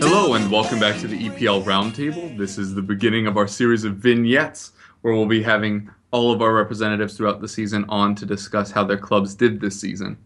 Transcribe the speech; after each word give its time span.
Hello 0.00 0.32
and 0.32 0.50
welcome 0.50 0.80
back 0.80 0.98
to 1.00 1.06
the 1.06 1.18
EPL 1.28 1.62
Roundtable. 1.64 2.34
This 2.38 2.56
is 2.56 2.74
the 2.74 2.80
beginning 2.80 3.26
of 3.26 3.36
our 3.36 3.46
series 3.46 3.84
of 3.84 3.96
vignettes 3.96 4.72
where 5.02 5.12
we'll 5.12 5.26
be 5.26 5.42
having 5.42 5.90
all 6.12 6.32
of 6.32 6.40
our 6.40 6.54
representatives 6.54 7.14
throughout 7.14 7.42
the 7.42 7.48
season 7.48 7.84
on 7.90 8.14
to 8.14 8.24
discuss 8.24 8.70
how 8.70 8.84
their 8.84 8.96
clubs 8.96 9.34
did 9.34 9.60
this 9.60 9.78
season. 9.78 10.16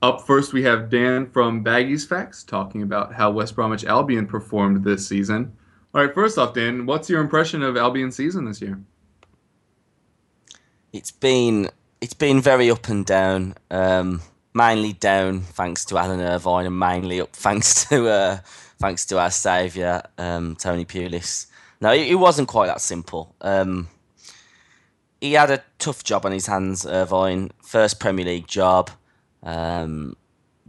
Up 0.00 0.26
first, 0.26 0.54
we 0.54 0.62
have 0.62 0.88
Dan 0.88 1.26
from 1.26 1.62
Baggies 1.62 2.08
Facts 2.08 2.42
talking 2.42 2.80
about 2.80 3.12
how 3.12 3.30
West 3.30 3.54
Bromwich 3.54 3.84
Albion 3.84 4.26
performed 4.26 4.84
this 4.84 5.06
season. 5.06 5.54
All 5.94 6.02
right, 6.02 6.14
first 6.14 6.38
off, 6.38 6.54
Dan, 6.54 6.86
what's 6.86 7.10
your 7.10 7.20
impression 7.20 7.62
of 7.62 7.76
Albion's 7.76 8.16
season 8.16 8.46
this 8.46 8.62
year? 8.62 8.80
It's 10.94 11.10
been 11.10 11.68
it's 12.00 12.14
been 12.14 12.40
very 12.40 12.70
up 12.70 12.88
and 12.88 13.04
down. 13.04 13.56
Um, 13.70 14.22
mainly 14.54 14.92
down 14.92 15.40
thanks 15.40 15.84
to 15.86 15.98
Alan 15.98 16.20
Irvine, 16.20 16.66
and 16.66 16.78
mainly 16.78 17.20
up 17.20 17.32
thanks 17.32 17.84
to 17.86 18.08
uh, 18.08 18.38
thanks 18.78 19.06
to 19.06 19.18
our 19.18 19.30
saviour 19.30 20.02
um, 20.18 20.56
Tony 20.56 20.84
Pulis. 20.84 21.46
No, 21.80 21.92
it, 21.92 22.08
it, 22.08 22.14
wasn't 22.14 22.48
quite 22.48 22.66
that 22.66 22.80
simple. 22.80 23.34
Um, 23.40 23.88
he 25.20 25.32
had 25.32 25.50
a 25.50 25.62
tough 25.78 26.04
job 26.04 26.24
on 26.24 26.32
his 26.32 26.46
hands, 26.46 26.86
Irvine. 26.86 27.50
First 27.62 27.98
Premier 27.98 28.24
League 28.24 28.46
job, 28.46 28.90
um, 29.42 30.16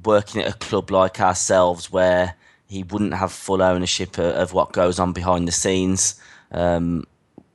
working 0.03 0.41
at 0.41 0.53
a 0.53 0.57
club 0.57 0.89
like 0.89 1.19
ourselves 1.19 1.91
where 1.91 2.35
he 2.67 2.83
wouldn't 2.83 3.13
have 3.13 3.31
full 3.31 3.61
ownership 3.61 4.17
of, 4.17 4.25
of 4.25 4.53
what 4.53 4.71
goes 4.71 4.99
on 4.99 5.13
behind 5.13 5.47
the 5.47 5.51
scenes, 5.51 6.19
um, 6.51 7.05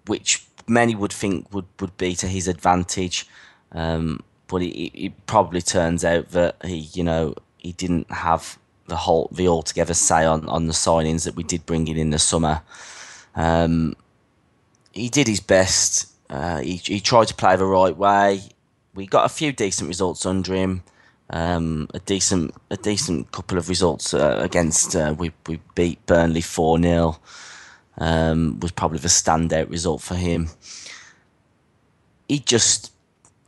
which 0.06 0.46
many 0.68 0.94
would 0.94 1.12
think 1.12 1.52
would, 1.52 1.66
would 1.80 1.96
be 1.96 2.14
to 2.14 2.28
his 2.28 2.46
advantage. 2.46 3.26
Um, 3.72 4.20
but 4.48 4.62
it, 4.62 4.74
it, 4.74 5.26
probably 5.26 5.62
turns 5.62 6.04
out 6.04 6.30
that 6.30 6.56
he, 6.64 6.88
you 6.94 7.04
know, 7.04 7.34
he 7.58 7.72
didn't 7.72 8.10
have 8.10 8.58
the 8.86 8.96
whole, 8.96 9.28
the 9.30 9.46
altogether 9.46 9.94
say 9.94 10.24
on, 10.24 10.48
on 10.48 10.66
the 10.66 10.72
signings 10.72 11.24
that 11.24 11.36
we 11.36 11.42
did 11.42 11.66
bring 11.66 11.86
in 11.86 11.96
in 11.96 12.10
the 12.10 12.18
summer. 12.18 12.62
Um, 13.36 13.94
he 14.92 15.08
did 15.08 15.28
his 15.28 15.40
best. 15.40 16.12
Uh, 16.28 16.60
he, 16.60 16.76
he 16.76 17.00
tried 17.00 17.28
to 17.28 17.34
play 17.34 17.56
the 17.56 17.66
right 17.66 17.96
way. 17.96 18.40
We 18.94 19.06
got 19.06 19.26
a 19.26 19.28
few 19.28 19.52
decent 19.52 19.88
results 19.88 20.26
under 20.26 20.54
him. 20.54 20.82
Um, 21.30 21.88
a 21.92 21.98
decent 21.98 22.54
a 22.70 22.78
decent 22.78 23.32
couple 23.32 23.58
of 23.58 23.68
results 23.68 24.14
uh, 24.14 24.38
against 24.40 24.96
uh, 24.96 25.14
we 25.18 25.30
we 25.46 25.60
beat 25.74 26.04
Burnley 26.06 26.40
four 26.40 26.80
0 26.80 27.18
um, 27.98 28.58
was 28.60 28.72
probably 28.72 28.98
the 28.98 29.08
standout 29.08 29.68
result 29.70 30.00
for 30.00 30.14
him. 30.14 30.48
He 32.28 32.38
just 32.38 32.92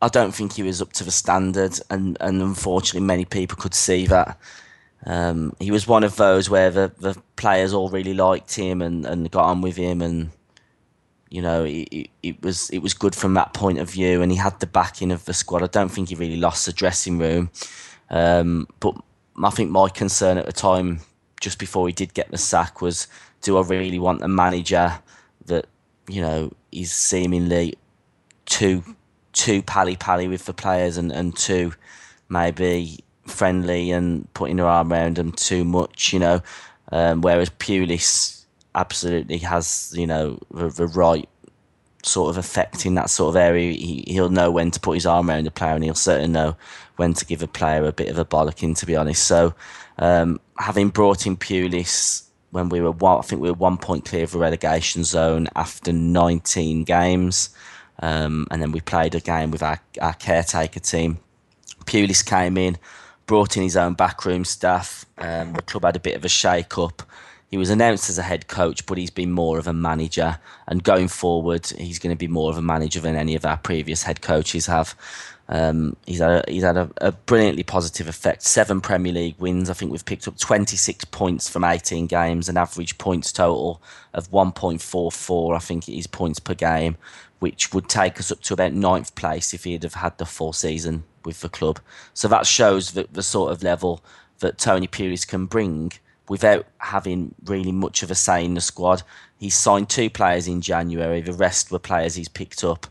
I 0.03 0.09
don't 0.09 0.35
think 0.35 0.55
he 0.55 0.63
was 0.63 0.81
up 0.81 0.93
to 0.95 1.05
the 1.05 1.11
standard, 1.11 1.79
and, 1.91 2.17
and 2.21 2.41
unfortunately, 2.41 3.07
many 3.07 3.25
people 3.25 3.57
could 3.57 3.75
see 3.75 4.07
that. 4.07 4.39
Um, 5.07 5.55
he 5.59 5.71
was 5.71 5.87
one 5.87 6.05
of 6.05 6.17
those 6.17 6.51
where 6.51 6.71
the, 6.71 6.93
the 6.99 7.21
players 7.37 7.73
all 7.73 7.89
really 7.89 8.15
liked 8.15 8.55
him 8.55 8.83
and, 8.83 9.05
and 9.05 9.31
got 9.31 9.45
on 9.45 9.61
with 9.61 9.77
him, 9.77 10.03
and 10.03 10.31
you 11.31 11.41
know 11.41 11.65
it, 11.65 12.11
it 12.23 12.43
was 12.43 12.69
it 12.71 12.79
was 12.79 12.93
good 12.93 13.15
from 13.15 13.35
that 13.35 13.55
point 13.55 13.79
of 13.79 13.91
view, 13.91 14.23
and 14.23 14.31
he 14.33 14.39
had 14.39 14.59
the 14.61 14.67
backing 14.67 15.11
of 15.11 15.25
the 15.25 15.35
squad. 15.35 15.63
I 15.63 15.69
don't 15.69 15.91
think 15.91 16.09
he 16.09 16.15
really 16.15 16.37
lost 16.37 16.67
the 16.67 16.73
dressing 16.73 17.19
room, 17.19 17.51
um, 18.11 18.67
but 18.79 18.95
I 19.43 19.51
think 19.51 19.71
my 19.71 19.89
concern 19.89 20.37
at 20.37 20.47
the 20.47 20.53
time, 20.53 21.01
just 21.41 21.59
before 21.59 21.87
he 21.87 21.93
did 21.93 22.13
get 22.13 22.31
the 22.31 22.39
sack, 22.39 22.83
was 22.83 23.07
do 23.43 23.57
I 23.57 23.63
really 23.63 23.99
want 23.99 24.23
a 24.23 24.29
manager 24.29 24.99
that 25.47 25.67
you 26.09 26.21
know 26.21 26.53
is 26.73 26.93
seemingly 26.93 27.75
too 28.45 28.85
too 29.33 29.63
pally 29.63 29.97
pally 29.97 30.29
with 30.29 30.45
the 30.47 30.53
players 30.53 30.97
and, 30.97 31.13
and 31.13 31.37
too 31.37 31.73
maybe 32.29 32.99
friendly 33.27 33.91
and 33.91 34.33
putting 34.35 34.59
her 34.59 34.67
arm 34.67 34.93
around 34.93 35.17
them 35.17 35.33
too 35.33 35.65
much, 35.65 36.13
you 36.13 36.19
know. 36.19 36.43
Um, 36.93 37.21
whereas 37.21 37.51
Pulis 37.51 38.45
absolutely 38.75 39.39
has, 39.39 39.93
you 39.97 40.07
know, 40.07 40.39
the, 40.53 40.69
the, 40.69 40.87
right 40.87 41.29
sort 42.03 42.31
of 42.31 42.39
effect 42.39 42.87
in 42.87 42.95
that 42.95 43.11
sort 43.11 43.31
of 43.31 43.37
area. 43.37 43.73
He, 43.73 44.05
he'll 44.07 44.31
know 44.31 44.51
when 44.51 44.71
to 44.73 44.81
put 44.81 44.95
his 44.95 45.07
arm 45.07 45.31
around 45.31 45.45
the 45.45 45.51
player 45.51 45.75
and 45.75 45.85
he'll 45.85 45.95
certainly 45.95 46.33
know 46.33 46.57
when 46.97 47.15
to 47.15 47.25
give 47.25 47.43
a 47.43 47.47
player 47.47 47.85
a 47.85 47.93
bit 47.93 48.09
of 48.09 48.19
a 48.19 48.25
bollocking, 48.25 48.77
to 48.79 48.87
be 48.87 48.97
honest. 48.97 49.25
So, 49.25 49.55
um, 49.99 50.41
having 50.59 50.89
brought 50.89 51.27
in 51.27 51.37
Pulis 51.37 52.25
when 52.51 52.69
we 52.69 52.81
were 52.81 52.91
one, 52.91 53.19
I 53.19 53.23
think 53.23 53.41
we 53.41 53.51
were 53.51 53.55
one 53.55 53.77
point 53.77 54.05
clear 54.05 54.25
of 54.25 54.33
the 54.33 54.39
relegation 54.39 55.05
zone 55.05 55.49
after 55.55 55.93
19 55.93 56.85
games. 56.85 57.51
Um, 58.01 58.47
and 58.51 58.61
then 58.63 58.73
we 58.73 58.81
played 58.81 59.15
a 59.15 59.21
game 59.21 59.51
with 59.51 59.63
our, 59.63 59.81
our 60.01 60.15
caretaker 60.15 60.81
team. 60.81 61.19
Pulis 61.85 62.25
came 62.25 62.57
in, 62.57 62.79
brought 63.27 63.57
in 63.57 63.63
his 63.63 63.77
own 63.77 63.95
backroom 63.95 64.45
staff. 64.45 65.05
Um, 65.19 65.53
the 65.53 65.63
club 65.63 65.85
had 65.85 65.97
a 65.97 66.01
bit 66.01 66.17
of 66.17 66.25
a 66.25 66.29
shake 66.29 66.79
up. 66.79 67.03
He 67.51 67.57
was 67.57 67.69
announced 67.69 68.09
as 68.09 68.17
a 68.17 68.23
head 68.23 68.47
coach, 68.47 68.87
but 68.87 68.97
he's 68.97 69.11
been 69.11 69.33
more 69.33 69.59
of 69.59 69.67
a 69.67 69.73
manager. 69.73 70.39
And 70.69 70.85
going 70.85 71.09
forward, 71.09 71.67
he's 71.67 71.99
going 71.99 72.15
to 72.15 72.19
be 72.19 72.29
more 72.29 72.51
of 72.51 72.57
a 72.57 72.63
manager 72.63 73.01
than 73.01 73.17
any 73.17 73.35
of 73.35 73.45
our 73.45 73.57
previous 73.57 74.05
head 74.05 74.23
coaches 74.23 74.67
have. 74.67 74.95
Um, 75.49 75.97
he's 76.07 76.21
had, 76.21 76.49
a, 76.49 76.51
he's 76.51 76.63
had 76.63 76.77
a, 76.77 76.89
a, 76.99 77.11
brilliantly 77.11 77.65
positive 77.65 78.07
effect. 78.07 78.43
Seven 78.43 78.81
Premier 78.81 79.13
League 79.13 79.35
wins. 79.41 79.69
I 79.69 79.73
think 79.73 79.91
we've 79.91 80.05
picked 80.05 80.29
up 80.29 80.39
26 80.39 81.07
points 81.07 81.49
from 81.49 81.65
18 81.65 82.07
games, 82.07 82.49
an 82.49 82.57
average 82.57 82.99
points 82.99 83.33
total 83.33 83.83
of 84.15 84.31
1.44. 84.31 85.57
I 85.57 85.59
think 85.59 85.89
it 85.89 85.99
is 85.99 86.07
points 86.07 86.39
per 86.39 86.55
game, 86.55 86.97
which 87.41 87.73
would 87.73 87.89
take 87.89 88.19
us 88.21 88.31
up 88.31 88.41
to 88.43 88.55
about 88.55 88.73
ninth 88.73 89.15
place 89.15 89.53
if 89.53 89.65
he'd 89.65 89.83
have 89.83 89.95
had 89.95 90.17
the 90.19 90.27
full 90.27 90.53
season 90.53 91.05
with 91.25 91.41
the 91.41 91.49
club. 91.49 91.81
So 92.15 92.29
that 92.29 92.47
shows 92.47 92.93
the, 92.93 93.09
the 93.13 93.23
sort 93.23 93.53
of 93.53 93.63
level 93.63 94.03
that 94.39 94.59
Tony 94.59 94.87
Pulis 94.87 95.27
can 95.27 95.47
bring 95.47 95.93
without 96.29 96.67
having 96.79 97.35
really 97.45 97.73
much 97.73 98.03
of 98.03 98.11
a 98.11 98.15
say 98.15 98.45
in 98.45 98.55
the 98.55 98.61
squad. 98.61 99.03
He 99.39 99.51
signed 99.51 99.89
two 99.89 100.09
players 100.09 100.47
in 100.47 100.61
January. 100.61 101.21
The 101.21 101.33
rest 101.33 101.71
were 101.71 101.79
players 101.79 102.15
he's 102.15 102.29
picked 102.29 102.63
up. 102.63 102.87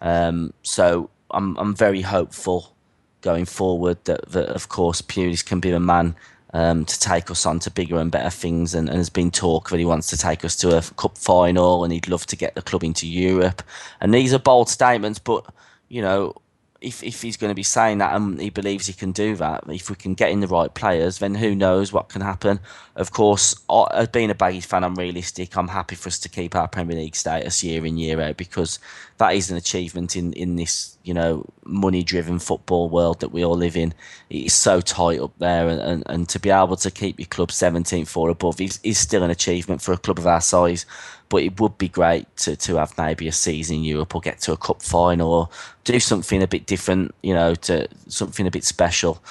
Um, 0.00 0.52
so 0.62 1.08
I'm 1.30 1.56
I'm 1.56 1.74
very 1.74 2.02
hopeful 2.02 2.74
going 3.22 3.46
forward 3.46 4.04
that, 4.04 4.28
that 4.30 4.50
of 4.50 4.68
course 4.68 5.00
Pulis 5.00 5.44
can 5.44 5.60
be 5.60 5.70
the 5.70 5.80
man 5.80 6.14
um, 6.54 6.84
to 6.84 7.00
take 7.00 7.30
us 7.30 7.44
on 7.44 7.58
to 7.58 7.70
bigger 7.70 7.98
and 7.98 8.10
better 8.10 8.30
things. 8.30 8.74
And, 8.74 8.88
and 8.88 8.96
there's 8.96 9.10
been 9.10 9.32
talk 9.32 9.68
that 9.70 9.78
he 9.78 9.84
wants 9.84 10.06
to 10.08 10.16
take 10.16 10.44
us 10.44 10.56
to 10.56 10.78
a 10.78 10.82
cup 10.82 11.18
final 11.18 11.84
and 11.84 11.92
he'd 11.92 12.08
love 12.08 12.24
to 12.26 12.36
get 12.36 12.54
the 12.54 12.62
club 12.62 12.84
into 12.84 13.06
Europe. 13.06 13.62
And 14.00 14.14
these 14.14 14.32
are 14.32 14.38
bold 14.38 14.70
statements, 14.70 15.18
but 15.18 15.44
you 15.88 16.00
know, 16.00 16.34
if, 16.80 17.02
if 17.02 17.22
he's 17.22 17.36
going 17.36 17.50
to 17.50 17.54
be 17.54 17.62
saying 17.62 17.98
that 17.98 18.14
and 18.14 18.40
he 18.40 18.50
believes 18.50 18.86
he 18.86 18.92
can 18.92 19.10
do 19.10 19.34
that, 19.36 19.64
if 19.68 19.90
we 19.90 19.96
can 19.96 20.14
get 20.14 20.30
in 20.30 20.40
the 20.40 20.46
right 20.46 20.72
players, 20.72 21.18
then 21.18 21.34
who 21.34 21.54
knows 21.54 21.92
what 21.92 22.08
can 22.08 22.20
happen. 22.20 22.60
Of 22.94 23.10
course, 23.10 23.56
uh, 23.68 24.06
being 24.06 24.30
a 24.30 24.34
Baggies 24.34 24.66
fan, 24.66 24.84
I'm 24.84 24.94
realistic. 24.94 25.56
I'm 25.56 25.68
happy 25.68 25.96
for 25.96 26.08
us 26.08 26.18
to 26.20 26.28
keep 26.28 26.54
our 26.54 26.68
Premier 26.68 26.96
League 26.96 27.16
status 27.16 27.64
year 27.64 27.84
in, 27.86 27.96
year 27.96 28.20
out 28.20 28.36
because 28.36 28.78
that 29.18 29.34
is 29.34 29.50
an 29.50 29.56
achievement 29.56 30.16
in, 30.16 30.32
in 30.32 30.56
this, 30.56 30.98
you 31.04 31.14
know, 31.14 31.46
money 31.64 32.02
driven 32.02 32.38
football 32.38 32.88
world 32.88 33.20
that 33.20 33.28
we 33.28 33.44
all 33.44 33.56
live 33.56 33.76
in. 33.76 33.94
It's 34.30 34.54
so 34.54 34.80
tight 34.80 35.20
up 35.20 35.32
there 35.38 35.68
and, 35.68 35.80
and, 35.80 36.02
and 36.06 36.28
to 36.30 36.38
be 36.40 36.50
able 36.50 36.76
to 36.76 36.90
keep 36.90 37.18
your 37.18 37.26
club 37.26 37.50
17th 37.50 38.16
or 38.16 38.28
above 38.30 38.60
is, 38.60 38.80
is 38.82 38.98
still 38.98 39.22
an 39.22 39.30
achievement 39.30 39.82
for 39.82 39.92
a 39.92 39.98
club 39.98 40.18
of 40.18 40.26
our 40.26 40.40
size 40.40 40.84
but 41.28 41.42
it 41.42 41.58
would 41.60 41.76
be 41.78 41.88
great 41.88 42.24
to, 42.36 42.54
to 42.54 42.76
have 42.76 42.96
maybe 42.96 43.26
a 43.26 43.32
season 43.32 43.78
in 43.78 43.84
Europe 43.84 44.14
or 44.14 44.20
get 44.20 44.38
to 44.40 44.52
a 44.52 44.56
cup 44.56 44.82
final 44.82 45.32
or 45.32 45.48
do 45.82 45.98
something 45.98 46.42
a 46.42 46.46
bit 46.46 46.66
different, 46.66 47.14
you 47.22 47.34
know, 47.34 47.54
to 47.56 47.88
something 48.08 48.46
a 48.46 48.50
bit 48.50 48.64
special. 48.64 49.22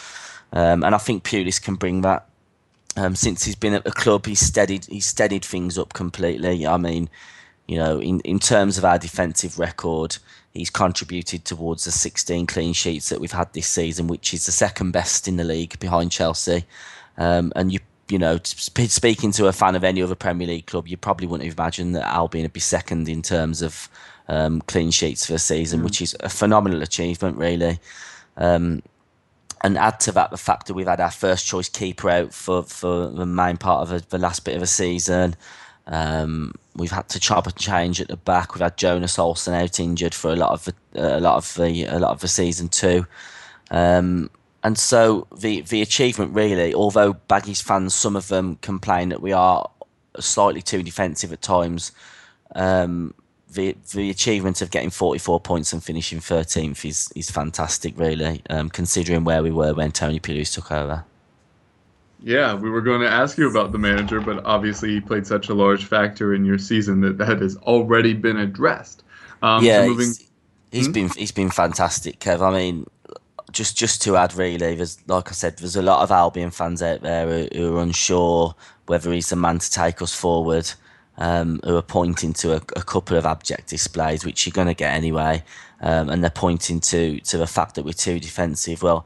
Um, 0.52 0.84
and 0.84 0.94
I 0.94 0.98
think 0.98 1.24
Pulis 1.24 1.62
can 1.62 1.76
bring 1.76 2.02
that. 2.02 2.28
Um, 2.96 3.16
since 3.16 3.44
he's 3.46 3.56
been 3.56 3.74
at 3.74 3.86
the 3.86 3.92
club, 3.92 4.26
he's 4.26 4.40
steadied 4.40 4.86
he's 4.86 5.06
steadied 5.06 5.44
things 5.46 5.78
up 5.78 5.94
completely. 5.94 6.68
I 6.68 6.78
mean, 6.78 7.10
you 7.74 7.80
know, 7.80 8.00
in, 8.00 8.20
in 8.20 8.38
terms 8.38 8.78
of 8.78 8.86
our 8.86 9.00
defensive 9.00 9.58
record, 9.58 10.18
he's 10.52 10.70
contributed 10.70 11.44
towards 11.44 11.86
the 11.86 11.92
16 11.92 12.46
clean 12.46 12.72
sheets 12.72 13.10
that 13.10 13.20
we've 13.20 13.32
had 13.32 13.52
this 13.54 13.66
season, 13.66 14.06
which 14.06 14.32
is 14.32 14.46
the 14.46 14.52
second 14.52 14.92
best 14.92 15.28
in 15.28 15.38
the 15.38 15.44
league 15.44 15.80
behind 15.80 16.12
Chelsea. 16.12 16.66
Um, 17.18 17.52
and 17.56 17.74
you 17.74 17.80
you 18.10 18.20
know, 18.20 18.38
speaking 18.44 19.32
to 19.32 19.48
a 19.48 19.52
fan 19.52 19.74
of 19.74 19.84
any 19.84 20.04
other 20.04 20.14
Premier 20.14 20.46
League 20.46 20.68
club, 20.68 20.88
you 20.88 20.98
probably 20.98 21.26
wouldn't 21.26 21.50
have 21.50 21.58
imagined 21.58 21.96
that 21.96 22.06
Albion 22.06 22.44
would 22.44 22.54
be 22.54 22.60
second 22.60 23.10
in 23.10 23.24
terms 23.24 23.64
of 23.64 23.90
um, 24.28 24.62
clean 24.68 24.92
sheets 24.92 25.26
for 25.26 25.34
the 25.34 25.40
season, 25.40 25.80
mm. 25.80 25.86
which 25.86 26.00
is 26.00 26.16
a 26.20 26.30
phenomenal 26.30 26.84
achievement, 26.84 27.38
really. 27.38 27.80
Um, 28.38 28.84
and 29.62 29.80
add 29.80 30.00
to 30.02 30.12
that 30.12 30.30
the 30.30 30.38
fact 30.38 30.68
that 30.68 30.76
we've 30.76 30.86
had 30.86 31.00
our 31.00 31.10
first 31.10 31.48
choice 31.48 31.70
keeper 31.70 32.08
out 32.08 32.36
for, 32.36 32.62
for 32.62 33.08
the 33.08 33.26
main 33.26 33.58
part 33.58 33.82
of 33.82 33.92
a, 33.92 34.06
the 34.10 34.20
last 34.20 34.46
bit 34.46 34.56
of 34.56 34.62
a 34.62 34.68
season. 34.68 35.36
Um, 35.88 36.54
we've 36.76 36.92
had 36.92 37.10
to 37.10 37.20
chop 37.20 37.46
and 37.46 37.56
change 37.56 38.00
at 38.00 38.08
the 38.08 38.18
back. 38.18 38.54
We've 38.54 38.62
had 38.62 38.78
Jonas 38.78 39.18
Olsson 39.18 39.54
out 39.54 39.80
injured 39.80 40.14
for 40.14 40.32
a 40.32 40.36
lot 40.36 40.52
of 40.52 40.66
the, 40.66 41.18
a 41.18 41.20
lot 41.20 41.36
of 41.36 41.54
the 41.56 41.86
a 41.86 42.00
lot 42.00 42.12
of 42.12 42.22
the 42.22 42.28
season 42.28 42.70
too. 42.70 43.06
Um, 43.72 44.30
and 44.64 44.78
so 44.78 45.28
the 45.38 45.62
the 45.62 45.82
achievement 45.82 46.34
really, 46.34 46.74
although 46.74 47.14
Baggies 47.14 47.62
fans, 47.62 47.94
some 47.94 48.16
of 48.16 48.30
them 48.30 48.58
complain 48.62 49.10
that 49.10 49.22
we 49.22 49.34
are 49.34 49.70
slightly 50.20 50.62
too 50.62 50.84
defensive 50.84 51.34
at 51.34 51.42
times. 51.42 51.92
Um, 52.56 53.14
the 53.52 53.76
the 53.94 54.10
achievement 54.10 54.62
of 54.62 54.72
getting 54.72 54.90
44 54.90 55.40
points 55.40 55.74
and 55.74 55.84
finishing 55.84 56.20
13th 56.20 56.86
is 56.86 57.12
is 57.16 57.30
fantastic, 57.30 57.98
really, 57.98 58.42
um, 58.50 58.70
considering 58.70 59.24
where 59.26 59.44
we 59.44 59.52
were 59.52 59.74
when 59.74 59.92
Tony 59.92 60.20
Pulis 60.20 60.54
took 60.54 60.72
over. 60.72 61.04
Yeah, 62.24 62.54
we 62.54 62.70
were 62.70 62.82
going 62.82 63.02
to 63.02 63.10
ask 63.10 63.38
you 63.38 63.50
about 63.50 63.74
the 63.74 63.78
manager, 63.78 64.22
but 64.22 64.44
obviously 64.46 64.92
he 64.92 65.02
played 65.02 65.28
such 65.28 65.50
a 65.50 65.54
large 65.54 65.84
factor 65.84 66.34
in 66.34 66.46
your 66.46 66.58
season 66.58 67.02
that 67.02 67.18
that 67.18 67.42
has 67.42 67.58
already 67.58 68.14
been 68.14 68.38
addressed. 68.38 69.04
Um, 69.42 69.64
yeah, 69.64 69.82
so 69.82 69.90
moving... 69.90 70.08
he's, 70.08 70.30
he's 70.72 70.86
hmm? 70.86 70.92
been 70.94 71.10
he's 71.10 71.34
been 71.34 71.50
fantastic, 71.50 72.20
Kev. 72.22 72.42
I 72.42 72.54
mean, 72.54 72.88
just 73.52 73.78
just 73.78 74.02
to 74.04 74.16
add, 74.16 74.34
really, 74.36 74.76
there's 74.76 74.98
like 75.08 75.30
I 75.30 75.34
said, 75.34 75.58
there's 75.58 75.76
a 75.76 75.82
lot 75.82 76.02
of 76.02 76.12
Albion 76.12 76.52
fans 76.52 76.82
out 76.82 77.02
there 77.02 77.28
who, 77.28 77.48
who 77.54 77.78
are 77.78 77.82
unsure 77.82 78.56
whether 78.86 79.12
he's 79.12 79.30
the 79.30 79.36
man 79.36 79.60
to 79.60 79.70
take 79.70 80.02
us 80.02 80.16
forward. 80.16 80.72
Um, 81.16 81.60
who 81.64 81.76
are 81.76 81.84
pointing 81.84 82.34
to 82.34 82.54
a, 82.54 82.62
a, 82.76 82.82
couple 82.82 83.16
of 83.16 83.26
abject 83.28 83.70
displays, 83.70 84.26
which 84.26 84.48
you're 84.48 84.52
going 84.52 84.66
to 84.66 84.74
get 84.74 84.96
anyway, 84.96 85.44
um, 85.80 86.10
and 86.10 86.24
they're 86.24 86.32
pointing 86.32 86.80
to 86.80 87.20
to 87.20 87.38
the 87.38 87.46
fact 87.46 87.76
that 87.76 87.86
we're 87.86 87.94
too 87.94 88.20
defensive. 88.20 88.82
Well, 88.82 89.06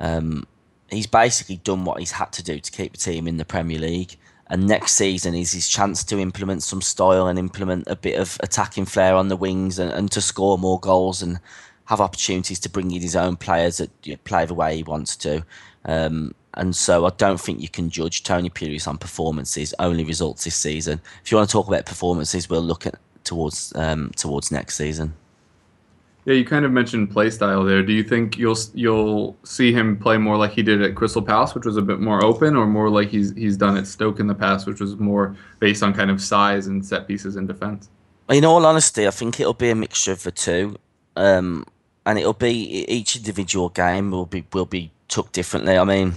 um, 0.00 0.46
he's 0.92 1.06
basically 1.06 1.56
done 1.56 1.84
what 1.84 1.98
he's 1.98 2.12
had 2.12 2.32
to 2.32 2.42
do 2.42 2.58
to 2.58 2.70
keep 2.70 2.92
the 2.92 2.98
team 2.98 3.26
in 3.26 3.36
the 3.36 3.44
Premier 3.44 3.78
League. 3.78 4.16
And 4.48 4.66
next 4.66 4.92
season 4.92 5.34
is 5.34 5.52
his 5.52 5.68
chance 5.68 6.04
to 6.04 6.18
implement 6.18 6.62
some 6.62 6.82
style 6.82 7.26
and 7.26 7.38
implement 7.38 7.84
a 7.86 7.96
bit 7.96 8.18
of 8.18 8.36
attacking 8.40 8.84
flair 8.84 9.14
on 9.14 9.28
the 9.28 9.36
wings 9.36 9.78
and, 9.78 9.90
and 9.90 10.10
to 10.12 10.20
score 10.20 10.58
more 10.58 10.78
goals 10.78 11.22
and 11.22 11.40
have 11.86 12.00
opportunities 12.00 12.60
to 12.60 12.68
bring 12.68 12.90
in 12.90 13.00
his 13.00 13.16
own 13.16 13.36
players 13.36 13.78
that 13.78 13.90
you 14.02 14.12
know, 14.12 14.20
play 14.24 14.44
the 14.44 14.54
way 14.54 14.76
he 14.76 14.82
wants 14.82 15.16
to. 15.16 15.44
Um, 15.86 16.34
and 16.54 16.76
so 16.76 17.06
I 17.06 17.10
don't 17.16 17.40
think 17.40 17.60
you 17.60 17.68
can 17.68 17.88
judge 17.88 18.24
Tony 18.24 18.50
Pulis 18.50 18.86
on 18.86 18.98
performances, 18.98 19.74
only 19.78 20.04
results 20.04 20.44
this 20.44 20.56
season. 20.56 21.00
If 21.24 21.32
you 21.32 21.38
want 21.38 21.48
to 21.48 21.52
talk 21.52 21.68
about 21.68 21.86
performances, 21.86 22.50
we'll 22.50 22.60
look 22.60 22.86
at 22.86 22.96
towards 23.24 23.72
um, 23.76 24.10
towards 24.16 24.50
next 24.50 24.76
season. 24.76 25.14
Yeah, 26.24 26.34
you 26.34 26.44
kind 26.44 26.64
of 26.64 26.70
mentioned 26.70 27.10
play 27.10 27.30
style 27.30 27.64
there. 27.64 27.82
Do 27.82 27.92
you 27.92 28.04
think 28.04 28.38
you'll 28.38 28.56
you'll 28.74 29.36
see 29.42 29.72
him 29.72 29.98
play 29.98 30.18
more 30.18 30.36
like 30.36 30.52
he 30.52 30.62
did 30.62 30.80
at 30.80 30.94
Crystal 30.94 31.22
Palace, 31.22 31.54
which 31.54 31.64
was 31.64 31.76
a 31.76 31.82
bit 31.82 31.98
more 31.98 32.24
open, 32.24 32.54
or 32.54 32.66
more 32.66 32.88
like 32.90 33.08
he's 33.08 33.34
he's 33.34 33.56
done 33.56 33.76
at 33.76 33.88
Stoke 33.88 34.20
in 34.20 34.28
the 34.28 34.34
past, 34.34 34.66
which 34.66 34.80
was 34.80 34.96
more 34.96 35.36
based 35.58 35.82
on 35.82 35.92
kind 35.92 36.10
of 36.10 36.22
size 36.22 36.68
and 36.68 36.84
set 36.84 37.08
pieces 37.08 37.34
and 37.34 37.48
defence? 37.48 37.88
In 38.28 38.44
all 38.44 38.64
honesty, 38.64 39.06
I 39.06 39.10
think 39.10 39.40
it'll 39.40 39.52
be 39.52 39.70
a 39.70 39.74
mixture 39.74 40.12
of 40.12 40.22
the 40.22 40.30
two, 40.30 40.76
um, 41.16 41.66
and 42.06 42.18
it'll 42.20 42.34
be 42.34 42.84
each 42.86 43.16
individual 43.16 43.68
game 43.68 44.12
will 44.12 44.26
be 44.26 44.44
will 44.52 44.66
be 44.66 44.92
took 45.08 45.32
differently. 45.32 45.76
I 45.76 45.82
mean, 45.82 46.14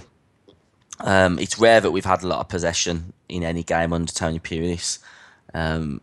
um, 1.00 1.40
it's 1.40 1.58
rare 1.58 1.80
that 1.80 1.90
we've 1.90 2.04
had 2.04 2.22
a 2.22 2.28
lot 2.28 2.38
of 2.38 2.48
possession 2.48 3.12
in 3.28 3.42
any 3.42 3.64
game 3.64 3.92
under 3.92 4.12
Tony 4.12 4.38
Pulis. 4.38 5.00
Um, 5.52 6.00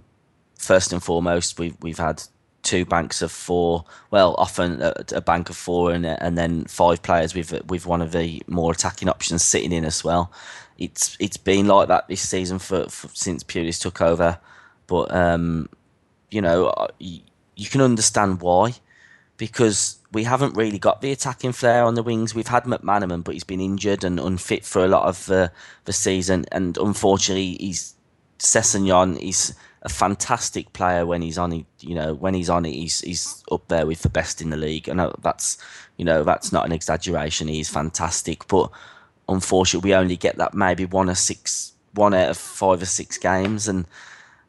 first 0.58 0.92
and 0.92 1.02
foremost, 1.02 1.58
we've 1.58 1.78
we've 1.82 2.00
had 2.00 2.24
two 2.64 2.86
banks 2.86 3.22
of 3.22 3.32
four. 3.32 3.86
Well, 4.10 4.36
often 4.38 4.82
a, 4.82 4.94
a, 5.14 5.22
bank 5.22 5.50
of 5.50 5.58
four, 5.58 5.92
and 5.92 6.06
and 6.06 6.38
then 6.38 6.66
five 6.66 7.04
players 7.04 7.36
with 7.36 7.52
with 7.70 7.86
one 7.86 8.02
of 8.02 8.12
the 8.12 8.42
more 8.48 8.72
attacking 8.72 9.10
options 9.10 9.44
sitting 9.44 9.72
in 9.72 9.86
as 9.86 10.04
well. 10.04 10.32
It's 10.78 11.16
it's 11.20 11.38
been 11.38 11.68
like 11.68 11.90
that 11.90 12.08
this 12.08 12.22
season 12.22 12.60
for, 12.60 12.90
for 12.90 13.10
since 13.14 13.44
Pulis 13.44 13.80
took 13.80 14.02
over, 14.02 14.40
but 14.88 15.14
um, 15.14 15.70
you 16.32 16.42
know 16.42 16.74
you, 17.00 17.20
you 17.56 17.68
can 17.70 17.82
understand 17.82 18.42
why 18.42 18.74
because 19.38 19.98
we 20.12 20.24
haven't 20.24 20.56
really 20.56 20.80
got 20.80 21.02
the 21.02 21.12
attacking 21.12 21.52
flair 21.52 21.84
on 21.84 21.96
the 21.96 22.04
wings. 22.04 22.36
We've 22.36 22.48
had 22.48 22.64
McManaman, 22.64 23.24
but 23.24 23.34
he's 23.34 23.44
been 23.44 23.60
injured 23.60 24.04
and 24.04 24.20
unfit 24.20 24.64
for 24.64 24.84
a 24.84 24.88
lot 24.88 25.08
of 25.08 25.26
the 25.26 25.52
the 25.86 25.94
season, 25.94 26.46
and 26.52 26.78
unfortunately, 26.78 27.58
he's 27.60 27.96
Sessegnon. 28.40 29.20
He's 29.20 29.54
a 29.84 29.90
fantastic 29.90 30.72
player 30.74 31.06
when 31.06 31.22
he's 31.22 31.38
on. 31.38 31.66
You 31.80 31.96
know, 31.96 32.14
when 32.14 32.34
he's 32.34 32.50
on 32.50 32.66
it, 32.66 32.72
he's 32.72 33.02
he's 33.02 33.44
up 33.52 33.68
there 33.68 33.86
with 33.86 34.02
the 34.02 34.10
best 34.10 34.42
in 34.42 34.50
the 34.50 34.58
league. 34.58 34.88
And 34.88 35.00
that's 35.22 35.58
you 35.98 36.06
know 36.06 36.24
that's 36.24 36.52
not 36.52 36.66
an 36.66 36.72
exaggeration. 36.72 37.48
He's 37.48 37.70
fantastic, 37.70 38.48
but 38.48 38.72
unfortunately, 39.28 39.90
we 39.90 39.96
only 39.96 40.16
get 40.16 40.38
that 40.38 40.54
maybe 40.54 40.86
one 40.86 41.10
or 41.10 41.16
six, 41.16 41.74
one 41.94 42.14
out 42.14 42.30
of 42.30 42.38
five 42.38 42.82
or 42.82 42.86
six 42.86 43.18
games, 43.18 43.68
and 43.68 43.86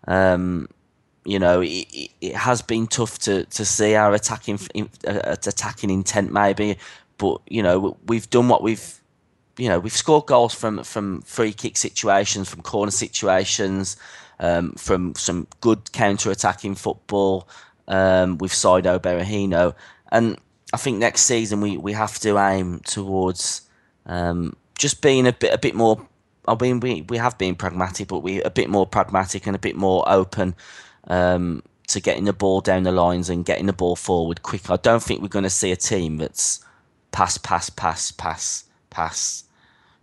um, 0.06 0.68
you 1.24 1.40
know 1.40 1.60
it, 1.60 2.10
it 2.20 2.36
has 2.36 2.62
been 2.62 2.86
tough 2.86 3.18
to 3.20 3.44
to 3.46 3.64
see 3.64 3.96
our 3.96 4.14
attacking 4.14 4.58
uh, 5.06 5.36
attacking 5.46 5.90
intent 5.90 6.32
maybe, 6.32 6.78
but 7.18 7.40
you 7.48 7.62
know 7.62 7.96
we've 8.06 8.30
done 8.30 8.48
what 8.48 8.62
we've 8.62 9.00
you 9.56 9.68
know 9.68 9.80
we've 9.80 9.92
scored 9.92 10.26
goals 10.26 10.54
from 10.54 10.84
from 10.84 11.22
free 11.22 11.52
kick 11.52 11.76
situations, 11.76 12.48
from 12.48 12.62
corner 12.62 12.92
situations 12.92 13.96
um, 14.40 14.72
from 14.72 15.14
some 15.14 15.46
good 15.60 15.92
counter 15.92 16.30
attacking 16.30 16.74
football 16.74 17.48
um, 17.88 18.38
with 18.38 18.52
Saido 18.52 18.98
Berahino. 18.98 19.74
And 20.10 20.38
I 20.72 20.76
think 20.76 20.98
next 20.98 21.22
season 21.22 21.60
we, 21.60 21.76
we 21.76 21.92
have 21.92 22.18
to 22.20 22.38
aim 22.38 22.80
towards 22.80 23.62
um, 24.06 24.56
just 24.78 25.02
being 25.02 25.26
a 25.26 25.32
bit 25.32 25.52
a 25.52 25.58
bit 25.58 25.74
more. 25.74 26.06
I 26.46 26.56
mean, 26.60 26.80
we, 26.80 27.02
we 27.02 27.16
have 27.16 27.38
been 27.38 27.54
pragmatic, 27.54 28.08
but 28.08 28.18
we 28.18 28.42
a 28.42 28.50
bit 28.50 28.68
more 28.68 28.86
pragmatic 28.86 29.46
and 29.46 29.56
a 29.56 29.58
bit 29.58 29.76
more 29.76 30.04
open 30.06 30.54
um, 31.08 31.62
to 31.88 32.00
getting 32.00 32.24
the 32.24 32.32
ball 32.32 32.60
down 32.60 32.82
the 32.82 32.92
lines 32.92 33.30
and 33.30 33.44
getting 33.44 33.66
the 33.66 33.72
ball 33.72 33.96
forward 33.96 34.42
quick. 34.42 34.68
I 34.70 34.76
don't 34.76 35.02
think 35.02 35.22
we're 35.22 35.28
going 35.28 35.44
to 35.44 35.50
see 35.50 35.72
a 35.72 35.76
team 35.76 36.18
that's 36.18 36.64
pass, 37.12 37.38
pass, 37.38 37.70
pass, 37.70 38.10
pass, 38.10 38.64
pass. 38.90 39.44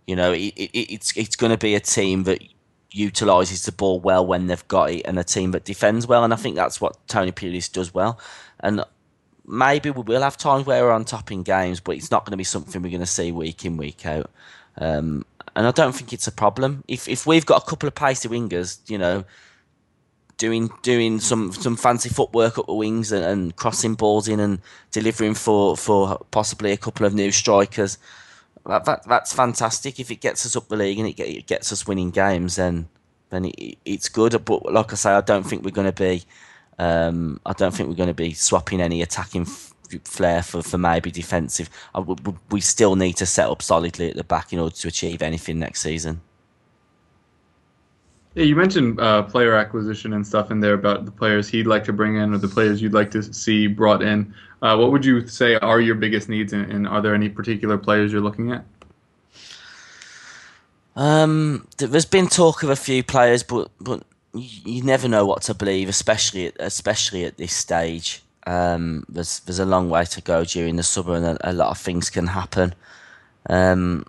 You 0.06 0.16
know, 0.16 0.32
it, 0.32 0.52
it, 0.56 0.94
it's 0.94 1.16
it's 1.16 1.36
going 1.36 1.52
to 1.52 1.58
be 1.58 1.74
a 1.74 1.80
team 1.80 2.24
that 2.24 2.42
utilises 2.92 3.64
the 3.64 3.72
ball 3.72 4.00
well 4.00 4.26
when 4.26 4.46
they've 4.46 4.66
got 4.68 4.90
it 4.90 5.02
and 5.04 5.18
a 5.18 5.24
team 5.24 5.52
that 5.52 5.64
defends 5.64 6.06
well. 6.06 6.24
And 6.24 6.32
I 6.32 6.36
think 6.36 6.56
that's 6.56 6.80
what 6.80 6.96
Tony 7.08 7.32
Pulis 7.32 7.70
does 7.70 7.92
well. 7.92 8.18
And 8.60 8.84
maybe 9.46 9.90
we 9.90 10.02
will 10.02 10.22
have 10.22 10.36
times 10.36 10.66
where 10.66 10.84
we're 10.84 10.92
on 10.92 11.04
top 11.04 11.32
in 11.32 11.42
games, 11.42 11.80
but 11.80 11.96
it's 11.96 12.10
not 12.10 12.24
going 12.24 12.32
to 12.32 12.36
be 12.36 12.44
something 12.44 12.82
we're 12.82 12.90
going 12.90 13.00
to 13.00 13.06
see 13.06 13.32
week 13.32 13.64
in, 13.64 13.76
week 13.76 14.06
out. 14.06 14.30
Um, 14.78 15.24
and 15.54 15.66
I 15.66 15.70
don't 15.70 15.94
think 15.94 16.12
it's 16.12 16.26
a 16.26 16.32
problem. 16.32 16.84
If 16.88 17.08
if 17.08 17.26
we've 17.26 17.44
got 17.44 17.62
a 17.62 17.66
couple 17.66 17.86
of 17.86 17.94
pacey 17.94 18.28
wingers, 18.28 18.78
you 18.88 18.96
know, 18.96 19.24
doing 20.38 20.70
doing 20.82 21.20
some 21.20 21.52
some 21.52 21.76
fancy 21.76 22.08
footwork 22.08 22.58
up 22.58 22.66
the 22.66 22.74
wings 22.74 23.12
and, 23.12 23.24
and 23.24 23.56
crossing 23.56 23.94
balls 23.94 24.28
in 24.28 24.40
and 24.40 24.60
delivering 24.90 25.34
for 25.34 25.76
for 25.76 26.18
possibly 26.30 26.72
a 26.72 26.76
couple 26.76 27.04
of 27.04 27.14
new 27.14 27.30
strikers 27.30 27.98
that, 28.66 28.84
that 28.84 29.04
that's 29.06 29.32
fantastic. 29.32 29.98
If 29.98 30.10
it 30.10 30.20
gets 30.20 30.46
us 30.46 30.56
up 30.56 30.68
the 30.68 30.76
league 30.76 30.98
and 30.98 31.08
it, 31.08 31.14
get, 31.14 31.28
it 31.28 31.46
gets 31.46 31.72
us 31.72 31.86
winning 31.86 32.10
games, 32.10 32.56
then 32.56 32.88
then 33.30 33.46
it, 33.46 33.78
it's 33.84 34.08
good. 34.08 34.44
But 34.44 34.72
like 34.72 34.92
I 34.92 34.96
say, 34.96 35.10
I 35.10 35.20
don't 35.20 35.44
think 35.44 35.64
we're 35.64 35.70
going 35.70 35.92
to 35.92 36.02
be. 36.02 36.22
Um, 36.78 37.40
I 37.44 37.52
don't 37.52 37.74
think 37.74 37.88
we're 37.88 37.96
going 37.96 38.08
to 38.08 38.14
be 38.14 38.32
swapping 38.32 38.80
any 38.80 39.02
attacking 39.02 39.42
f- 39.42 39.74
flair 40.04 40.42
for, 40.42 40.62
for 40.62 40.78
maybe 40.78 41.10
defensive. 41.10 41.68
we 42.50 42.60
still 42.60 42.96
need 42.96 43.12
to 43.14 43.26
set 43.26 43.48
up 43.48 43.62
solidly 43.62 44.10
at 44.10 44.16
the 44.16 44.24
back 44.24 44.52
in 44.52 44.58
order 44.58 44.74
to 44.74 44.88
achieve 44.88 45.22
anything 45.22 45.58
next 45.58 45.80
season. 45.80 46.22
Yeah, 48.34 48.44
you 48.44 48.56
mentioned 48.56 48.98
uh, 48.98 49.22
player 49.24 49.54
acquisition 49.54 50.14
and 50.14 50.26
stuff 50.26 50.50
in 50.50 50.60
there 50.60 50.72
about 50.72 51.04
the 51.04 51.10
players 51.10 51.48
he'd 51.48 51.66
like 51.66 51.84
to 51.84 51.92
bring 51.92 52.16
in 52.16 52.32
or 52.32 52.38
the 52.38 52.48
players 52.48 52.80
you'd 52.80 52.94
like 52.94 53.10
to 53.10 53.22
see 53.22 53.66
brought 53.66 54.02
in. 54.02 54.34
Uh, 54.62 54.76
what 54.76 54.90
would 54.90 55.04
you 55.04 55.26
say 55.26 55.56
are 55.56 55.80
your 55.80 55.96
biggest 55.96 56.28
needs, 56.28 56.52
and, 56.52 56.70
and, 56.70 56.86
are 56.86 57.02
there 57.02 57.14
any 57.14 57.28
particular 57.28 57.76
players 57.76 58.12
you're 58.12 58.22
looking 58.22 58.52
at? 58.52 58.64
Um, 60.94 61.66
there's 61.78 62.06
been 62.06 62.28
talk 62.28 62.62
of 62.62 62.70
a 62.70 62.76
few 62.76 63.02
players, 63.02 63.42
but 63.42 63.70
but 63.80 64.04
you 64.34 64.82
never 64.82 65.08
know 65.08 65.26
what 65.26 65.42
to 65.42 65.54
believe, 65.54 65.88
especially 65.88 66.46
at, 66.46 66.54
especially 66.60 67.24
at 67.24 67.36
this 67.36 67.52
stage. 67.52 68.22
Um, 68.46 69.04
there's 69.08 69.40
there's 69.40 69.58
a 69.58 69.66
long 69.66 69.90
way 69.90 70.04
to 70.06 70.20
go 70.22 70.44
during 70.44 70.76
the 70.76 70.82
summer, 70.82 71.16
and 71.16 71.24
a, 71.24 71.50
a 71.50 71.52
lot 71.52 71.70
of 71.70 71.78
things 71.78 72.08
can 72.08 72.28
happen. 72.28 72.74
Um, 73.50 74.06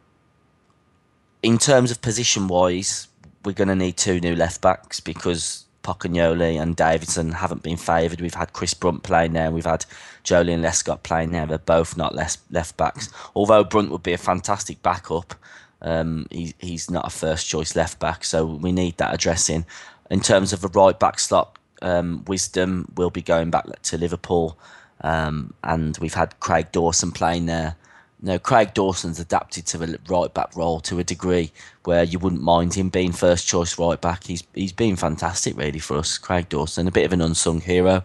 in 1.41 1.57
terms 1.57 1.91
of 1.91 2.01
position 2.01 2.47
wise, 2.47 3.07
we're 3.45 3.53
going 3.53 3.67
to 3.67 3.75
need 3.75 3.97
two 3.97 4.19
new 4.19 4.35
left 4.35 4.61
backs 4.61 4.99
because 4.99 5.65
Pocognoli 5.83 6.61
and 6.61 6.75
Davidson 6.75 7.33
haven't 7.33 7.61
been 7.61 7.77
favoured. 7.77 8.21
We've 8.21 8.33
had 8.33 8.53
Chris 8.53 8.73
Brunt 8.73 9.03
playing 9.03 9.33
there. 9.33 9.51
We've 9.51 9.65
had 9.65 9.85
Joleon 10.23 10.61
Lescott 10.61 11.03
playing 11.03 11.31
there. 11.31 11.45
They're 11.45 11.57
both 11.57 11.97
not 11.97 12.15
left 12.15 12.39
left 12.49 12.77
backs. 12.77 13.09
Although 13.35 13.63
Brunt 13.63 13.91
would 13.91 14.03
be 14.03 14.13
a 14.13 14.17
fantastic 14.17 14.81
backup, 14.81 15.35
um, 15.81 16.25
he, 16.31 16.53
he's 16.59 16.89
not 16.89 17.05
a 17.05 17.09
first 17.09 17.47
choice 17.47 17.75
left 17.75 17.99
back. 17.99 18.23
So 18.23 18.45
we 18.45 18.71
need 18.71 18.97
that 18.97 19.13
addressing. 19.13 19.65
In 20.09 20.21
terms 20.21 20.53
of 20.53 20.63
a 20.63 20.69
right 20.69 20.97
back 20.97 21.19
slot, 21.19 21.57
um, 21.81 22.23
Wisdom 22.27 22.91
will 22.95 23.09
be 23.09 23.21
going 23.21 23.49
back 23.49 23.65
to 23.83 23.97
Liverpool, 23.97 24.57
um, 25.01 25.53
and 25.63 25.97
we've 25.97 26.13
had 26.13 26.39
Craig 26.39 26.71
Dawson 26.71 27.11
playing 27.11 27.45
there 27.47 27.75
no, 28.25 28.39
Craig 28.39 28.73
Dawson's 28.73 29.19
adapted 29.19 29.65
to 29.67 29.77
the 29.77 29.99
right 30.07 30.33
back 30.33 30.55
role 30.55 30.79
to 30.79 30.97
a 30.97 31.03
degree 31.03 31.51
where 31.83 32.03
you 32.03 32.19
wouldn't 32.19 32.41
mind 32.41 32.73
him 32.73 32.87
being 32.87 33.11
first 33.11 33.45
choice 33.45 33.77
right 33.77 33.99
back. 33.99 34.23
He's 34.23 34.43
he's 34.53 34.71
been 34.71 34.95
fantastic 34.95 35.57
really 35.57 35.79
for 35.79 35.97
us, 35.97 36.17
Craig 36.17 36.47
Dawson, 36.47 36.87
a 36.87 36.91
bit 36.91 37.05
of 37.05 37.11
an 37.11 37.21
unsung 37.21 37.59
hero. 37.59 38.01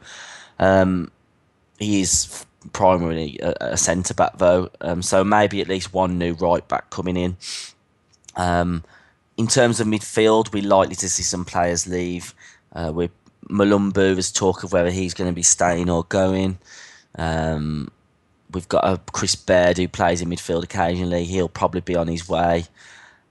Um, 0.59 1.13
he 1.79 2.01
is 2.01 2.45
primarily 2.73 3.39
a, 3.41 3.55
a 3.61 3.77
centre 3.77 4.13
back 4.13 4.39
though, 4.39 4.71
um, 4.81 5.03
so 5.03 5.23
maybe 5.23 5.61
at 5.61 5.69
least 5.69 5.95
one 5.95 6.19
new 6.19 6.33
right 6.35 6.67
back 6.67 6.91
coming 6.91 7.17
in. 7.17 7.37
Um, 8.35 8.83
in 9.37 9.47
terms 9.47 9.79
of 9.79 9.87
midfield, 9.87 10.53
we're 10.53 10.65
likely 10.65 10.97
to 10.97 11.09
see 11.09 11.23
some 11.23 11.45
players 11.45 11.87
leave. 11.87 12.35
Uh, 12.73 12.91
with 12.93 13.13
Mulumbu, 13.49 13.95
there's 13.95 14.33
talk 14.33 14.65
of 14.65 14.73
whether 14.73 14.91
he's 14.91 15.15
going 15.15 15.31
to 15.31 15.35
be 15.35 15.45
staying 15.45 15.89
or 15.89 16.03
going. 16.03 16.59
Um, 17.15 17.93
We've 18.53 18.69
got 18.69 18.85
a 18.85 19.01
Chris 19.13 19.35
Baird 19.35 19.77
who 19.77 19.89
plays 19.89 20.21
in 20.21 20.29
midfield 20.29 20.65
occasionally. 20.65 21.25
He'll 21.25 21.49
probably 21.49 21.81
be 21.81 21.97
on 21.97 22.09
his 22.09 22.29
way. 22.29 22.65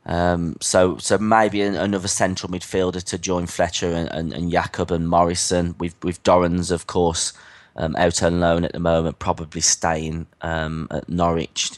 Um, 0.05 0.55
so 0.61 0.97
so 0.97 1.17
maybe 1.17 1.61
an, 1.61 1.75
another 1.75 2.07
central 2.07 2.51
midfielder 2.51 3.03
to 3.03 3.17
join 3.17 3.45
Fletcher 3.45 3.91
and, 3.91 4.09
and, 4.11 4.33
and 4.33 4.51
Yacob 4.51 4.91
and 4.91 5.09
Morrison. 5.09 5.75
With 5.79 5.95
with 6.03 6.23
Dorrans, 6.23 6.71
of 6.71 6.87
course, 6.87 7.33
um, 7.75 7.95
out 7.97 8.23
on 8.23 8.39
loan 8.39 8.63
at 8.63 8.73
the 8.73 8.79
moment, 8.79 9.19
probably 9.19 9.61
staying 9.61 10.27
um, 10.41 10.87
at 10.91 11.09
Norwich. 11.09 11.71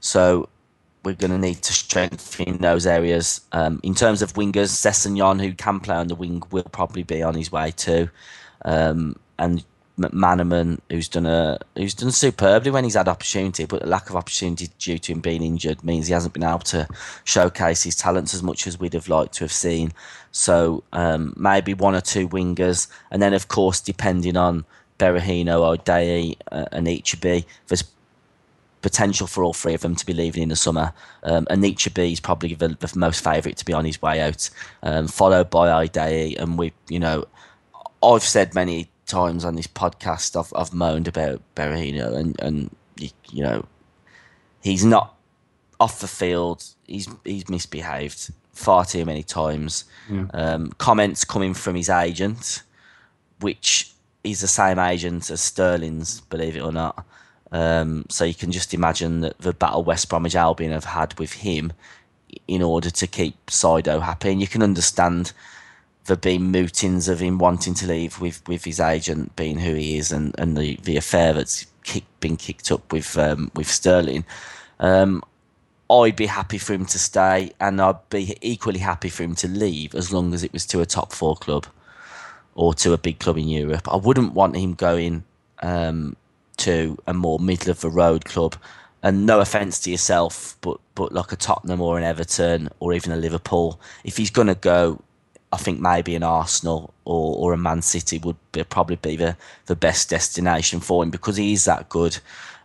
So 0.00 0.48
we're 1.04 1.14
going 1.14 1.32
to 1.32 1.38
need 1.38 1.62
to 1.62 1.72
strengthen 1.72 2.58
those 2.58 2.86
areas. 2.86 3.40
Um, 3.52 3.80
in 3.82 3.94
terms 3.94 4.22
of 4.22 4.34
wingers, 4.34 4.70
Sessegnon, 4.70 5.40
who 5.40 5.52
can 5.52 5.80
play 5.80 5.96
on 5.96 6.06
the 6.06 6.14
wing, 6.14 6.42
will 6.50 6.62
probably 6.64 7.02
be 7.02 7.22
on 7.22 7.34
his 7.34 7.50
way 7.50 7.72
too. 7.72 8.08
Um, 8.64 9.16
and 9.38 9.64
McManaman, 9.98 10.78
who's 10.88 11.08
done 11.08 11.26
a 11.26 11.58
who's 11.76 11.94
done 11.94 12.10
superbly 12.12 12.70
when 12.70 12.84
he's 12.84 12.94
had 12.94 13.08
opportunity, 13.08 13.66
but 13.66 13.82
the 13.82 13.86
lack 13.86 14.08
of 14.08 14.16
opportunity 14.16 14.68
due 14.78 14.98
to 14.98 15.12
him 15.12 15.20
being 15.20 15.42
injured 15.42 15.84
means 15.84 16.06
he 16.06 16.14
hasn't 16.14 16.32
been 16.32 16.42
able 16.42 16.60
to 16.60 16.88
showcase 17.24 17.82
his 17.82 17.96
talents 17.96 18.32
as 18.32 18.42
much 18.42 18.66
as 18.66 18.80
we'd 18.80 18.94
have 18.94 19.08
liked 19.08 19.34
to 19.34 19.44
have 19.44 19.52
seen. 19.52 19.92
So 20.30 20.82
um, 20.92 21.34
maybe 21.36 21.74
one 21.74 21.94
or 21.94 22.00
two 22.00 22.26
wingers, 22.28 22.88
and 23.10 23.20
then 23.20 23.34
of 23.34 23.48
course 23.48 23.80
depending 23.80 24.36
on 24.36 24.64
Berahino, 24.98 25.76
Ideye, 25.76 26.36
uh, 26.50 26.66
and 26.72 26.86
Anichebe, 26.86 27.44
there's 27.68 27.84
potential 28.80 29.26
for 29.26 29.44
all 29.44 29.52
three 29.52 29.74
of 29.74 29.82
them 29.82 29.94
to 29.94 30.06
be 30.06 30.14
leaving 30.14 30.42
in 30.42 30.48
the 30.48 30.56
summer. 30.56 30.92
Um, 31.22 31.46
and 31.50 31.62
Anichebe 31.62 32.12
is 32.12 32.20
probably 32.20 32.54
the, 32.54 32.68
the 32.68 32.92
most 32.96 33.22
favourite 33.22 33.58
to 33.58 33.64
be 33.64 33.72
on 33.72 33.84
his 33.84 34.00
way 34.00 34.20
out, 34.20 34.48
um, 34.82 35.06
followed 35.06 35.50
by 35.50 35.86
Ideye, 35.86 36.38
and 36.38 36.56
we, 36.56 36.72
you 36.88 36.98
know, 36.98 37.26
I've 38.02 38.22
said 38.22 38.54
many 38.54 38.88
times 39.06 39.44
on 39.44 39.56
this 39.56 39.66
podcast 39.66 40.38
I've, 40.38 40.52
I've 40.56 40.72
moaned 40.72 41.08
about 41.08 41.42
Berahino 41.54 42.16
and 42.16 42.40
and 42.40 42.74
you 42.98 43.42
know 43.42 43.66
he's 44.62 44.84
not 44.84 45.16
off 45.80 46.00
the 46.00 46.08
field. 46.08 46.64
He's 46.86 47.08
he's 47.24 47.48
misbehaved 47.48 48.30
far 48.52 48.84
too 48.84 49.04
many 49.04 49.22
times. 49.22 49.84
Yeah. 50.10 50.26
um, 50.34 50.72
comments 50.78 51.24
coming 51.24 51.54
from 51.54 51.74
his 51.74 51.88
agent 51.88 52.62
which 53.42 53.92
is 54.24 54.40
the 54.40 54.48
same 54.48 54.78
agent 54.78 55.28
as 55.30 55.40
Sterling's 55.40 56.20
believe 56.22 56.56
it 56.56 56.62
or 56.62 56.72
not. 56.72 57.04
Um, 57.50 58.06
so 58.08 58.24
you 58.24 58.34
can 58.34 58.50
just 58.50 58.72
imagine 58.72 59.20
that 59.20 59.38
the 59.38 59.52
battle 59.52 59.84
West 59.84 60.08
Bromwich 60.08 60.34
Albion 60.36 60.72
have 60.72 60.86
had 60.86 61.18
with 61.18 61.32
him 61.34 61.72
in 62.48 62.62
order 62.62 62.88
to 62.88 63.06
keep 63.06 63.46
Saido 63.46 64.00
happy. 64.00 64.30
And 64.30 64.40
you 64.40 64.46
can 64.46 64.62
understand 64.62 65.32
there 66.06 66.16
being 66.16 66.52
mootings 66.52 67.08
of 67.08 67.20
him 67.20 67.38
wanting 67.38 67.74
to 67.74 67.86
leave 67.86 68.20
with, 68.20 68.46
with 68.48 68.64
his 68.64 68.80
agent 68.80 69.34
being 69.36 69.58
who 69.58 69.74
he 69.74 69.96
is 69.96 70.10
and, 70.10 70.34
and 70.38 70.56
the, 70.56 70.76
the 70.82 70.96
affair 70.96 71.32
that's 71.32 71.66
kick, 71.84 72.04
been 72.20 72.36
kicked 72.36 72.72
up 72.72 72.92
with 72.92 73.16
um, 73.16 73.50
with 73.54 73.68
Sterling. 73.68 74.24
Um, 74.80 75.22
I'd 75.88 76.16
be 76.16 76.26
happy 76.26 76.58
for 76.58 76.72
him 76.72 76.86
to 76.86 76.98
stay 76.98 77.52
and 77.60 77.80
I'd 77.80 78.08
be 78.08 78.36
equally 78.40 78.78
happy 78.78 79.10
for 79.10 79.22
him 79.22 79.34
to 79.36 79.48
leave 79.48 79.94
as 79.94 80.12
long 80.12 80.32
as 80.32 80.42
it 80.42 80.52
was 80.52 80.66
to 80.66 80.80
a 80.80 80.86
top 80.86 81.12
four 81.12 81.36
club 81.36 81.66
or 82.54 82.74
to 82.74 82.92
a 82.92 82.98
big 82.98 83.18
club 83.18 83.38
in 83.38 83.48
Europe. 83.48 83.88
I 83.88 83.96
wouldn't 83.96 84.32
want 84.32 84.56
him 84.56 84.74
going 84.74 85.24
um, 85.62 86.16
to 86.58 86.98
a 87.06 87.14
more 87.14 87.38
middle 87.38 87.70
of 87.70 87.80
the 87.80 87.90
road 87.90 88.24
club. 88.24 88.56
And 89.04 89.26
no 89.26 89.40
offence 89.40 89.80
to 89.80 89.90
yourself, 89.90 90.56
but 90.60 90.78
but 90.94 91.12
like 91.12 91.32
a 91.32 91.36
Tottenham 91.36 91.80
or 91.80 91.98
an 91.98 92.04
Everton 92.04 92.68
or 92.78 92.92
even 92.92 93.10
a 93.10 93.16
Liverpool, 93.16 93.80
if 94.04 94.16
he's 94.16 94.30
going 94.30 94.46
to 94.46 94.54
go 94.54 95.02
I 95.52 95.58
think 95.58 95.80
maybe 95.80 96.14
an 96.14 96.22
Arsenal 96.22 96.94
or, 97.04 97.36
or 97.36 97.52
a 97.52 97.58
Man 97.58 97.82
City 97.82 98.18
would 98.18 98.36
be, 98.52 98.64
probably 98.64 98.96
be 98.96 99.16
the, 99.16 99.36
the 99.66 99.76
best 99.76 100.08
destination 100.08 100.80
for 100.80 101.02
him 101.02 101.10
because 101.10 101.36
he 101.36 101.52
is 101.52 101.66
that 101.66 101.88
good. 101.90 102.18